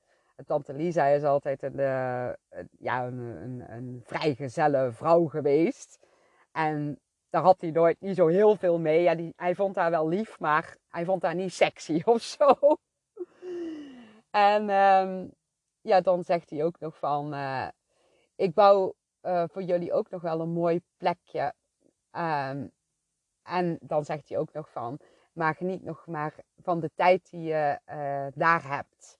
Tante 0.46 0.72
Lisa 0.72 1.06
is 1.06 1.22
altijd 1.22 1.62
een, 1.62 1.78
uh, 1.78 2.30
ja, 2.78 3.06
een, 3.06 3.64
een, 3.68 4.00
vrijgezelle 4.04 4.92
vrouw 4.92 5.26
geweest. 5.26 5.98
En 6.52 7.00
daar 7.30 7.42
had 7.42 7.60
hij 7.60 7.70
nooit 7.70 8.00
niet 8.00 8.16
zo 8.16 8.26
heel 8.26 8.56
veel 8.56 8.78
mee. 8.78 9.02
Ja, 9.02 9.32
hij 9.36 9.54
vond 9.54 9.76
haar 9.76 9.90
wel 9.90 10.08
lief, 10.08 10.40
maar 10.40 10.76
hij 10.88 11.04
vond 11.04 11.22
haar 11.22 11.34
niet 11.34 11.52
sexy 11.52 12.02
of 12.14 12.22
zo. 12.22 12.56
En 14.30 14.70
um, 14.70 15.32
ja, 15.80 16.00
dan 16.00 16.24
zegt 16.24 16.50
hij 16.50 16.64
ook 16.64 16.80
nog 16.80 16.98
van... 16.98 17.34
Uh, 17.34 17.68
ik 18.36 18.54
bouw 18.54 18.94
uh, 19.22 19.44
voor 19.46 19.62
jullie 19.62 19.92
ook 19.92 20.10
nog 20.10 20.22
wel 20.22 20.40
een 20.40 20.52
mooi 20.52 20.82
plekje. 20.96 21.54
Um, 22.12 22.72
en 23.42 23.78
dan 23.80 24.04
zegt 24.04 24.28
hij 24.28 24.38
ook 24.38 24.52
nog 24.52 24.70
van... 24.70 24.98
Maar 25.32 25.54
geniet 25.54 25.82
nog 25.82 26.06
maar 26.06 26.34
van 26.62 26.80
de 26.80 26.90
tijd 26.94 27.30
die 27.30 27.42
je 27.42 27.80
uh, 27.86 28.26
daar 28.34 28.68
hebt. 28.68 29.18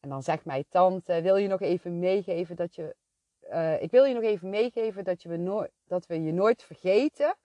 En 0.00 0.08
dan 0.08 0.22
zegt 0.22 0.44
mijn 0.44 0.64
tante, 0.68 1.22
wil 1.22 1.36
je 1.36 1.48
nog 1.48 1.60
even 1.60 1.98
meegeven 1.98 2.56
dat 2.56 2.74
je... 2.74 2.96
Uh, 3.40 3.82
ik 3.82 3.90
wil 3.90 4.04
je 4.04 4.14
nog 4.14 4.22
even 4.22 4.50
meegeven 4.50 5.04
dat, 5.04 5.22
je 5.22 5.28
we 5.28 5.70
dat 5.84 6.06
we 6.06 6.22
je 6.22 6.32
nooit 6.32 6.62
vergeten. 6.62 7.36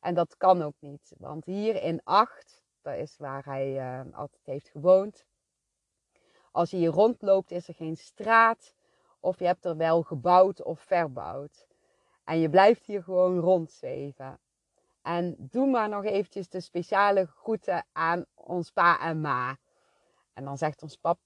En 0.00 0.14
dat 0.14 0.36
kan 0.36 0.62
ook 0.62 0.74
niet. 0.78 1.12
Want 1.18 1.44
hier 1.44 1.82
in 1.82 2.00
Acht, 2.04 2.62
dat 2.82 2.96
is 2.96 3.16
waar 3.16 3.44
hij 3.44 4.02
altijd 4.12 4.44
heeft 4.44 4.68
gewoond. 4.68 5.26
Als 6.50 6.70
je 6.70 6.76
hier 6.76 6.90
rondloopt 6.90 7.50
is 7.50 7.68
er 7.68 7.74
geen 7.74 7.96
straat. 7.96 8.74
Of 9.20 9.38
je 9.38 9.44
hebt 9.44 9.64
er 9.64 9.76
wel 9.76 10.02
gebouwd 10.02 10.62
of 10.62 10.80
verbouwd. 10.80 11.66
En 12.24 12.38
je 12.38 12.48
blijft 12.48 12.86
hier 12.86 13.02
gewoon 13.02 13.38
rondzweven. 13.38 14.38
En 15.02 15.34
doe 15.38 15.66
maar 15.66 15.88
nog 15.88 16.04
eventjes 16.04 16.48
de 16.48 16.60
speciale 16.60 17.26
groeten 17.26 17.86
aan 17.92 18.24
ons 18.34 18.70
pa 18.70 19.00
en 19.00 19.20
ma. 19.20 19.56
En 20.32 20.44
dan 20.44 20.58
zegt 20.58 20.82
ons 20.82 20.96
pap, 20.96 21.18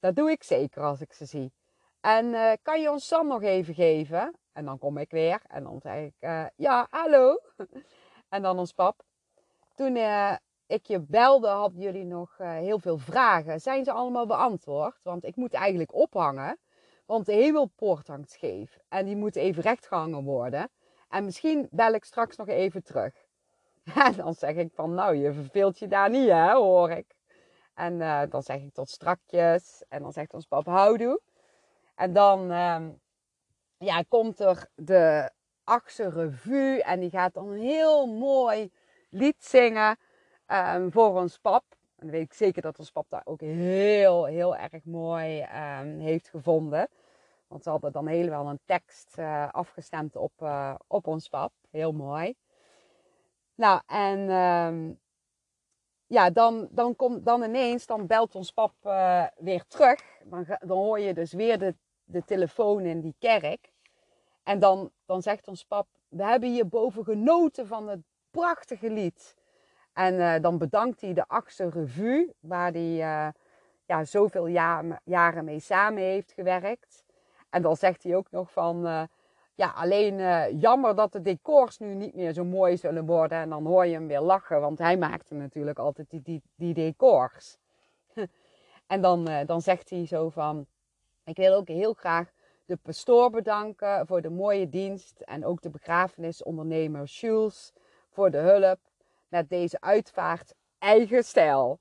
dat 0.00 0.16
doe 0.16 0.30
ik 0.30 0.42
zeker 0.42 0.82
als 0.82 1.00
ik 1.00 1.12
ze 1.12 1.24
zie. 1.24 1.52
En 2.00 2.26
uh, 2.26 2.52
kan 2.62 2.80
je 2.80 2.90
ons 2.90 3.06
Sam 3.06 3.26
nog 3.26 3.42
even 3.42 3.74
geven? 3.74 4.34
En 4.52 4.64
dan 4.64 4.78
kom 4.78 4.98
ik 4.98 5.10
weer 5.10 5.40
en 5.46 5.62
dan 5.62 5.80
zeg 5.80 6.04
ik, 6.06 6.14
uh, 6.20 6.46
ja, 6.56 6.86
hallo. 6.90 7.40
en 8.28 8.42
dan 8.42 8.58
ons 8.58 8.72
pap. 8.72 9.02
Toen 9.74 9.96
uh, 9.96 10.36
ik 10.66 10.86
je 10.86 11.00
belde, 11.00 11.48
hadden 11.48 11.80
jullie 11.80 12.04
nog 12.04 12.36
heel 12.38 12.78
veel 12.78 12.98
vragen. 12.98 13.60
Zijn 13.60 13.84
ze 13.84 13.92
allemaal 13.92 14.26
beantwoord? 14.26 15.02
Want 15.02 15.24
ik 15.24 15.36
moet 15.36 15.52
eigenlijk 15.52 15.94
ophangen. 15.94 16.58
Want 17.12 17.26
de 17.26 17.32
hemelpoort 17.32 18.06
hangt 18.06 18.30
scheef. 18.30 18.78
En 18.88 19.04
die 19.04 19.16
moet 19.16 19.36
even 19.36 19.62
recht 19.62 19.86
gehangen 19.86 20.24
worden. 20.24 20.70
En 21.08 21.24
misschien 21.24 21.68
bel 21.70 21.92
ik 21.92 22.04
straks 22.04 22.36
nog 22.36 22.48
even 22.48 22.82
terug. 22.82 23.14
En 24.06 24.12
dan 24.16 24.34
zeg 24.34 24.54
ik 24.54 24.72
van, 24.74 24.94
nou, 24.94 25.16
je 25.16 25.32
verveelt 25.32 25.78
je 25.78 25.88
daar 25.88 26.10
niet, 26.10 26.28
hè, 26.28 26.52
hoor 26.52 26.90
ik. 26.90 27.16
En 27.74 28.00
uh, 28.00 28.22
dan 28.28 28.42
zeg 28.42 28.56
ik 28.56 28.72
tot 28.72 28.90
strakjes. 28.90 29.84
En 29.88 30.02
dan 30.02 30.12
zegt 30.12 30.32
ons 30.34 30.46
pap 30.46 30.66
houdoe. 30.66 31.20
En 31.94 32.12
dan 32.12 32.50
uh, 32.50 32.86
ja, 33.78 34.02
komt 34.08 34.40
er 34.40 34.68
de 34.74 35.30
achtste 35.64 36.08
revue. 36.08 36.82
En 36.82 37.00
die 37.00 37.10
gaat 37.10 37.34
dan 37.34 37.48
een 37.48 37.60
heel 37.60 38.06
mooi 38.06 38.72
lied 39.10 39.44
zingen 39.44 39.96
um, 40.46 40.92
voor 40.92 41.20
ons 41.20 41.38
pap. 41.38 41.64
En 41.70 42.06
dan 42.06 42.10
weet 42.10 42.24
ik 42.24 42.32
zeker 42.32 42.62
dat 42.62 42.78
ons 42.78 42.90
pap 42.90 43.06
daar 43.08 43.22
ook 43.24 43.40
heel, 43.40 44.24
heel 44.24 44.56
erg 44.56 44.84
mooi 44.84 45.42
um, 45.42 45.98
heeft 45.98 46.28
gevonden. 46.28 46.88
Want 47.52 47.64
ze 47.64 47.70
hadden 47.70 47.92
dan 47.92 48.06
helemaal 48.06 48.48
een 48.48 48.60
tekst 48.64 49.18
uh, 49.18 49.48
afgestemd 49.50 50.16
op, 50.16 50.32
uh, 50.42 50.74
op 50.86 51.06
ons 51.06 51.28
pap. 51.28 51.52
Heel 51.70 51.92
mooi. 51.92 52.34
Nou, 53.54 53.80
en 53.86 54.18
um, 54.30 55.00
ja, 56.06 56.30
dan, 56.30 56.68
dan, 56.70 56.96
komt, 56.96 57.24
dan 57.24 57.42
ineens, 57.42 57.86
dan 57.86 58.06
belt 58.06 58.34
ons 58.34 58.50
pap 58.50 58.72
uh, 58.84 59.26
weer 59.36 59.64
terug. 59.66 60.00
Dan, 60.24 60.46
dan 60.60 60.78
hoor 60.78 61.00
je 61.00 61.14
dus 61.14 61.32
weer 61.32 61.58
de, 61.58 61.74
de 62.04 62.24
telefoon 62.24 62.84
in 62.84 63.00
die 63.00 63.14
kerk. 63.18 63.72
En 64.42 64.58
dan, 64.58 64.90
dan 65.06 65.22
zegt 65.22 65.48
ons 65.48 65.64
pap, 65.64 65.86
we 66.08 66.24
hebben 66.24 66.48
hierboven 66.48 67.04
genoten 67.04 67.66
van 67.66 67.88
het 67.88 68.00
prachtige 68.30 68.90
lied. 68.90 69.34
En 69.92 70.42
dan 70.42 70.58
bedankt 70.58 71.00
hij 71.00 71.12
de 71.12 71.28
achtste 71.28 71.68
revue, 71.68 72.34
waar 72.40 72.72
hij 72.72 73.32
ja, 73.86 74.04
zoveel 74.04 74.46
jaar, 74.46 75.00
jaren 75.04 75.44
mee 75.44 75.60
samen 75.60 76.02
heeft 76.02 76.32
gewerkt. 76.32 77.04
En 77.52 77.62
dan 77.62 77.76
zegt 77.76 78.02
hij 78.02 78.16
ook 78.16 78.30
nog 78.30 78.52
van, 78.52 79.08
Ja, 79.54 79.72
alleen 79.76 80.18
uh, 80.18 80.60
jammer 80.60 80.94
dat 80.94 81.12
de 81.12 81.22
decors 81.22 81.78
nu 81.78 81.94
niet 81.94 82.14
meer 82.14 82.32
zo 82.32 82.44
mooi 82.44 82.76
zullen 82.76 83.06
worden. 83.06 83.38
En 83.38 83.48
dan 83.48 83.66
hoor 83.66 83.86
je 83.86 83.92
hem 83.92 84.06
weer 84.06 84.20
lachen, 84.20 84.60
want 84.60 84.78
hij 84.78 84.96
maakte 84.96 85.34
natuurlijk 85.34 85.78
altijd 85.78 86.10
die, 86.10 86.22
die, 86.22 86.42
die 86.54 86.74
decors. 86.74 87.56
en 88.86 89.00
dan, 89.00 89.28
uh, 89.28 89.40
dan 89.46 89.60
zegt 89.60 89.90
hij 89.90 90.06
zo 90.06 90.28
van, 90.28 90.66
ik 91.24 91.36
wil 91.36 91.54
ook 91.54 91.68
heel 91.68 91.92
graag 91.92 92.32
de 92.64 92.76
pastoor 92.76 93.30
bedanken 93.30 94.06
voor 94.06 94.22
de 94.22 94.30
mooie 94.30 94.68
dienst. 94.68 95.20
En 95.20 95.44
ook 95.44 95.62
de 95.62 95.70
begrafenisondernemer 95.70 97.04
Jules 97.04 97.72
voor 98.10 98.30
de 98.30 98.38
hulp 98.38 98.78
met 99.28 99.48
deze 99.48 99.80
uitvaart 99.80 100.54
eigen 100.78 101.24
stijl. 101.24 101.78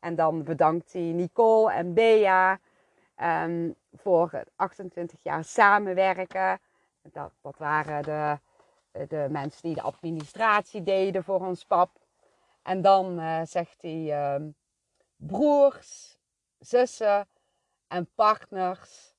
En 0.00 0.14
dan 0.14 0.44
bedankt 0.44 0.92
hij 0.92 1.02
Nicole 1.02 1.72
en 1.72 1.94
Bea 1.94 2.60
um, 3.22 3.74
voor 3.92 4.44
28 4.56 5.22
jaar 5.22 5.44
samenwerken. 5.44 6.60
Dat, 7.02 7.32
dat 7.40 7.58
waren 7.58 8.02
de, 8.02 8.38
de 9.06 9.26
mensen 9.30 9.62
die 9.62 9.74
de 9.74 9.82
administratie 9.82 10.82
deden 10.82 11.24
voor 11.24 11.46
ons 11.46 11.64
pap. 11.64 11.90
En 12.62 12.82
dan 12.82 13.20
uh, 13.20 13.40
zegt 13.44 13.82
hij 13.82 14.34
um, 14.34 14.54
broers, 15.16 16.18
zussen 16.58 17.28
en 17.86 18.08
partners. 18.14 19.14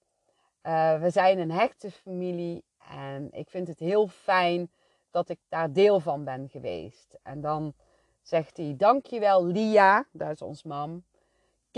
Uh, 0.64 1.02
we 1.02 1.10
zijn 1.10 1.40
een 1.40 1.52
hechte 1.52 1.92
familie 1.92 2.64
en 2.90 3.32
ik 3.32 3.50
vind 3.50 3.68
het 3.68 3.80
heel 3.80 4.08
fijn 4.08 4.72
dat 5.12 5.30
ik 5.30 5.40
daar 5.48 5.72
deel 5.72 6.00
van 6.00 6.24
ben 6.24 6.50
geweest. 6.50 7.18
En 7.24 7.42
dan 7.42 7.74
zegt 8.22 8.58
hij: 8.58 8.74
Dankjewel, 8.78 9.46
Lia, 9.46 10.06
dat 10.12 10.32
is 10.32 10.42
ons 10.42 10.64
mam. 10.64 11.04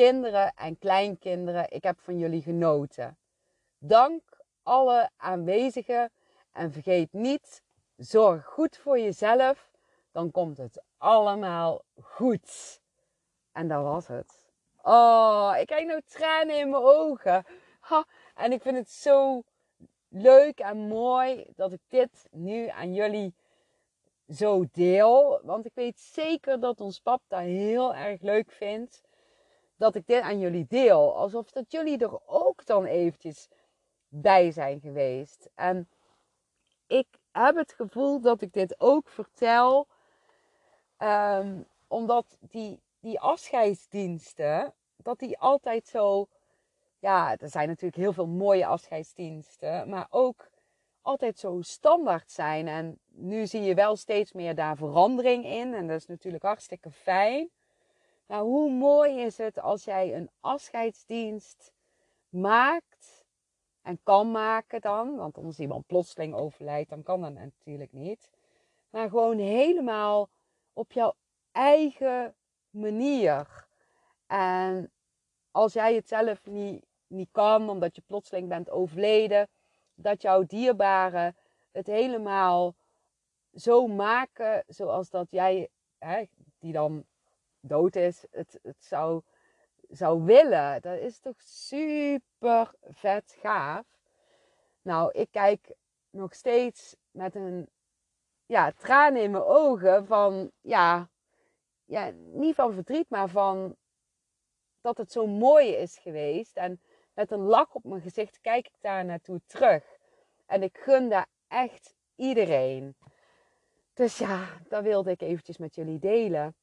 Kinderen 0.01 0.53
en 0.55 0.77
kleinkinderen, 0.77 1.71
ik 1.71 1.83
heb 1.83 1.99
van 1.99 2.17
jullie 2.17 2.41
genoten. 2.41 3.17
Dank 3.77 4.21
alle 4.63 5.09
aanwezigen 5.17 6.11
en 6.51 6.71
vergeet 6.71 7.13
niet, 7.13 7.61
zorg 7.97 8.45
goed 8.45 8.77
voor 8.77 8.99
jezelf, 8.99 9.71
dan 10.11 10.31
komt 10.31 10.57
het 10.57 10.81
allemaal 10.97 11.81
goed. 12.01 12.79
En 13.51 13.67
dat 13.67 13.83
was 13.83 14.07
het. 14.07 14.51
Oh, 14.81 15.55
ik 15.59 15.67
krijg 15.67 15.85
nou 15.85 16.01
tranen 16.05 16.59
in 16.59 16.69
mijn 16.69 16.83
ogen. 16.83 17.45
Ha, 17.79 18.05
en 18.35 18.51
ik 18.51 18.61
vind 18.61 18.77
het 18.77 18.89
zo 18.89 19.43
leuk 20.07 20.59
en 20.59 20.77
mooi 20.77 21.45
dat 21.55 21.71
ik 21.71 21.81
dit 21.87 22.27
nu 22.31 22.67
aan 22.67 22.93
jullie 22.93 23.33
zo 24.29 24.65
deel. 24.71 25.39
Want 25.43 25.65
ik 25.65 25.73
weet 25.73 25.99
zeker 25.99 26.59
dat 26.59 26.81
ons 26.81 26.99
pap 26.99 27.21
dat 27.27 27.39
heel 27.39 27.95
erg 27.95 28.21
leuk 28.21 28.51
vindt. 28.51 29.09
Dat 29.81 29.95
ik 29.95 30.07
dit 30.07 30.21
aan 30.21 30.39
jullie 30.39 30.65
deel. 30.67 31.15
Alsof 31.15 31.51
dat 31.51 31.71
jullie 31.71 31.97
er 31.97 32.27
ook 32.27 32.65
dan 32.65 32.85
eventjes 32.85 33.49
bij 34.07 34.51
zijn 34.51 34.79
geweest. 34.79 35.49
En 35.55 35.89
ik 36.87 37.07
heb 37.31 37.55
het 37.55 37.73
gevoel 37.73 38.19
dat 38.19 38.41
ik 38.41 38.53
dit 38.53 38.79
ook 38.79 39.09
vertel. 39.09 39.87
Um, 40.97 41.65
omdat 41.87 42.37
die, 42.39 42.81
die 42.99 43.19
afscheidsdiensten, 43.19 44.73
dat 44.97 45.19
die 45.19 45.37
altijd 45.37 45.87
zo... 45.87 46.27
Ja, 46.99 47.37
er 47.37 47.49
zijn 47.49 47.67
natuurlijk 47.67 48.01
heel 48.01 48.13
veel 48.13 48.27
mooie 48.27 48.65
afscheidsdiensten. 48.65 49.89
Maar 49.89 50.07
ook 50.09 50.49
altijd 51.01 51.39
zo 51.39 51.61
standaard 51.61 52.31
zijn. 52.31 52.67
En 52.67 52.99
nu 53.07 53.47
zie 53.47 53.61
je 53.61 53.75
wel 53.75 53.95
steeds 53.95 54.31
meer 54.31 54.55
daar 54.55 54.77
verandering 54.77 55.45
in. 55.45 55.73
En 55.73 55.87
dat 55.87 55.97
is 55.97 56.07
natuurlijk 56.07 56.43
hartstikke 56.43 56.91
fijn. 56.91 57.49
Maar 58.31 58.41
hoe 58.41 58.71
mooi 58.71 59.19
is 59.19 59.37
het 59.37 59.59
als 59.59 59.83
jij 59.83 60.15
een 60.15 60.29
afscheidsdienst 60.39 61.73
maakt 62.29 63.25
en 63.81 63.99
kan 64.03 64.31
maken 64.31 64.81
dan. 64.81 65.15
Want 65.15 65.37
als 65.37 65.59
iemand 65.59 65.85
plotseling 65.85 66.33
overlijdt, 66.33 66.89
dan 66.89 67.03
kan 67.03 67.21
dat 67.21 67.33
natuurlijk 67.33 67.93
niet. 67.93 68.29
Maar 68.89 69.09
gewoon 69.09 69.37
helemaal 69.37 70.29
op 70.73 70.91
jouw 70.91 71.13
eigen 71.51 72.35
manier. 72.69 73.67
En 74.27 74.91
als 75.51 75.73
jij 75.73 75.95
het 75.95 76.07
zelf 76.07 76.45
niet, 76.45 76.85
niet 77.07 77.29
kan, 77.31 77.69
omdat 77.69 77.95
je 77.95 78.01
plotseling 78.07 78.49
bent 78.49 78.69
overleden, 78.69 79.47
dat 79.93 80.21
jouw 80.21 80.43
dierbaren 80.43 81.35
het 81.71 81.87
helemaal 81.87 82.75
zo 83.53 83.87
maken 83.87 84.63
zoals 84.67 85.09
dat 85.09 85.27
jij, 85.31 85.69
hè, 85.97 86.23
die 86.59 86.73
dan 86.73 87.05
dood 87.61 87.95
is, 87.95 88.25
het, 88.31 88.59
het 88.63 88.83
zou, 88.83 89.21
zou 89.89 90.23
willen. 90.23 90.81
Dat 90.81 90.99
is 90.99 91.19
toch 91.19 91.41
super 91.41 92.71
vet 92.81 93.35
gaaf. 93.39 93.85
Nou, 94.81 95.11
ik 95.11 95.27
kijk 95.31 95.73
nog 96.09 96.33
steeds 96.33 96.95
met 97.11 97.35
een 97.35 97.69
ja, 98.45 98.71
traan 98.71 99.15
in 99.15 99.31
mijn 99.31 99.43
ogen 99.43 100.05
van, 100.05 100.51
ja, 100.61 101.09
ja, 101.85 102.11
niet 102.15 102.55
van 102.55 102.73
verdriet, 102.73 103.09
maar 103.09 103.29
van 103.29 103.75
dat 104.81 104.97
het 104.97 105.11
zo 105.11 105.27
mooi 105.27 105.67
is 105.67 105.97
geweest. 105.97 106.57
En 106.57 106.81
met 107.13 107.31
een 107.31 107.43
lach 107.43 107.73
op 107.73 107.83
mijn 107.83 108.01
gezicht 108.01 108.39
kijk 108.41 108.67
ik 108.67 108.81
daar 108.81 109.05
naartoe 109.05 109.41
terug. 109.45 109.97
En 110.45 110.63
ik 110.63 110.77
gun 110.77 111.09
daar 111.09 111.27
echt 111.47 111.95
iedereen. 112.15 112.95
Dus 113.93 114.17
ja, 114.17 114.47
dat 114.67 114.83
wilde 114.83 115.11
ik 115.11 115.21
eventjes 115.21 115.57
met 115.57 115.75
jullie 115.75 115.99
delen. 115.99 116.55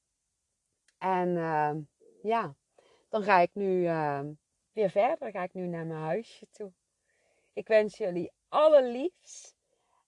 En 0.98 1.28
uh, 1.28 1.70
ja, 2.22 2.54
dan 3.08 3.22
ga 3.22 3.38
ik 3.38 3.50
nu 3.52 3.82
uh, 3.82 4.20
weer 4.72 4.90
verder. 4.90 5.30
Ga 5.30 5.42
ik 5.42 5.54
nu 5.54 5.66
naar 5.66 5.86
mijn 5.86 6.00
huisje 6.00 6.46
toe. 6.50 6.72
Ik 7.52 7.68
wens 7.68 7.96
jullie 7.96 8.32
allerliefs. 8.48 9.54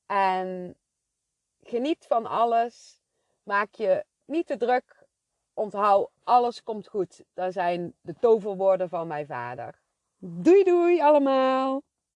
En 0.06 0.76
geniet 1.62 2.06
van 2.08 2.26
alles. 2.26 3.02
Maak 3.42 3.74
je 3.74 4.04
niet 4.24 4.46
te 4.46 4.56
druk. 4.56 5.08
Onthoud, 5.54 6.10
alles 6.24 6.62
komt 6.62 6.88
goed. 6.88 7.24
Dat 7.34 7.52
zijn 7.52 7.94
de 8.00 8.14
toverwoorden 8.20 8.88
van 8.88 9.06
mijn 9.06 9.26
vader. 9.26 9.80
Doei 10.18 10.64
doei 10.64 11.00
allemaal! 11.00 11.82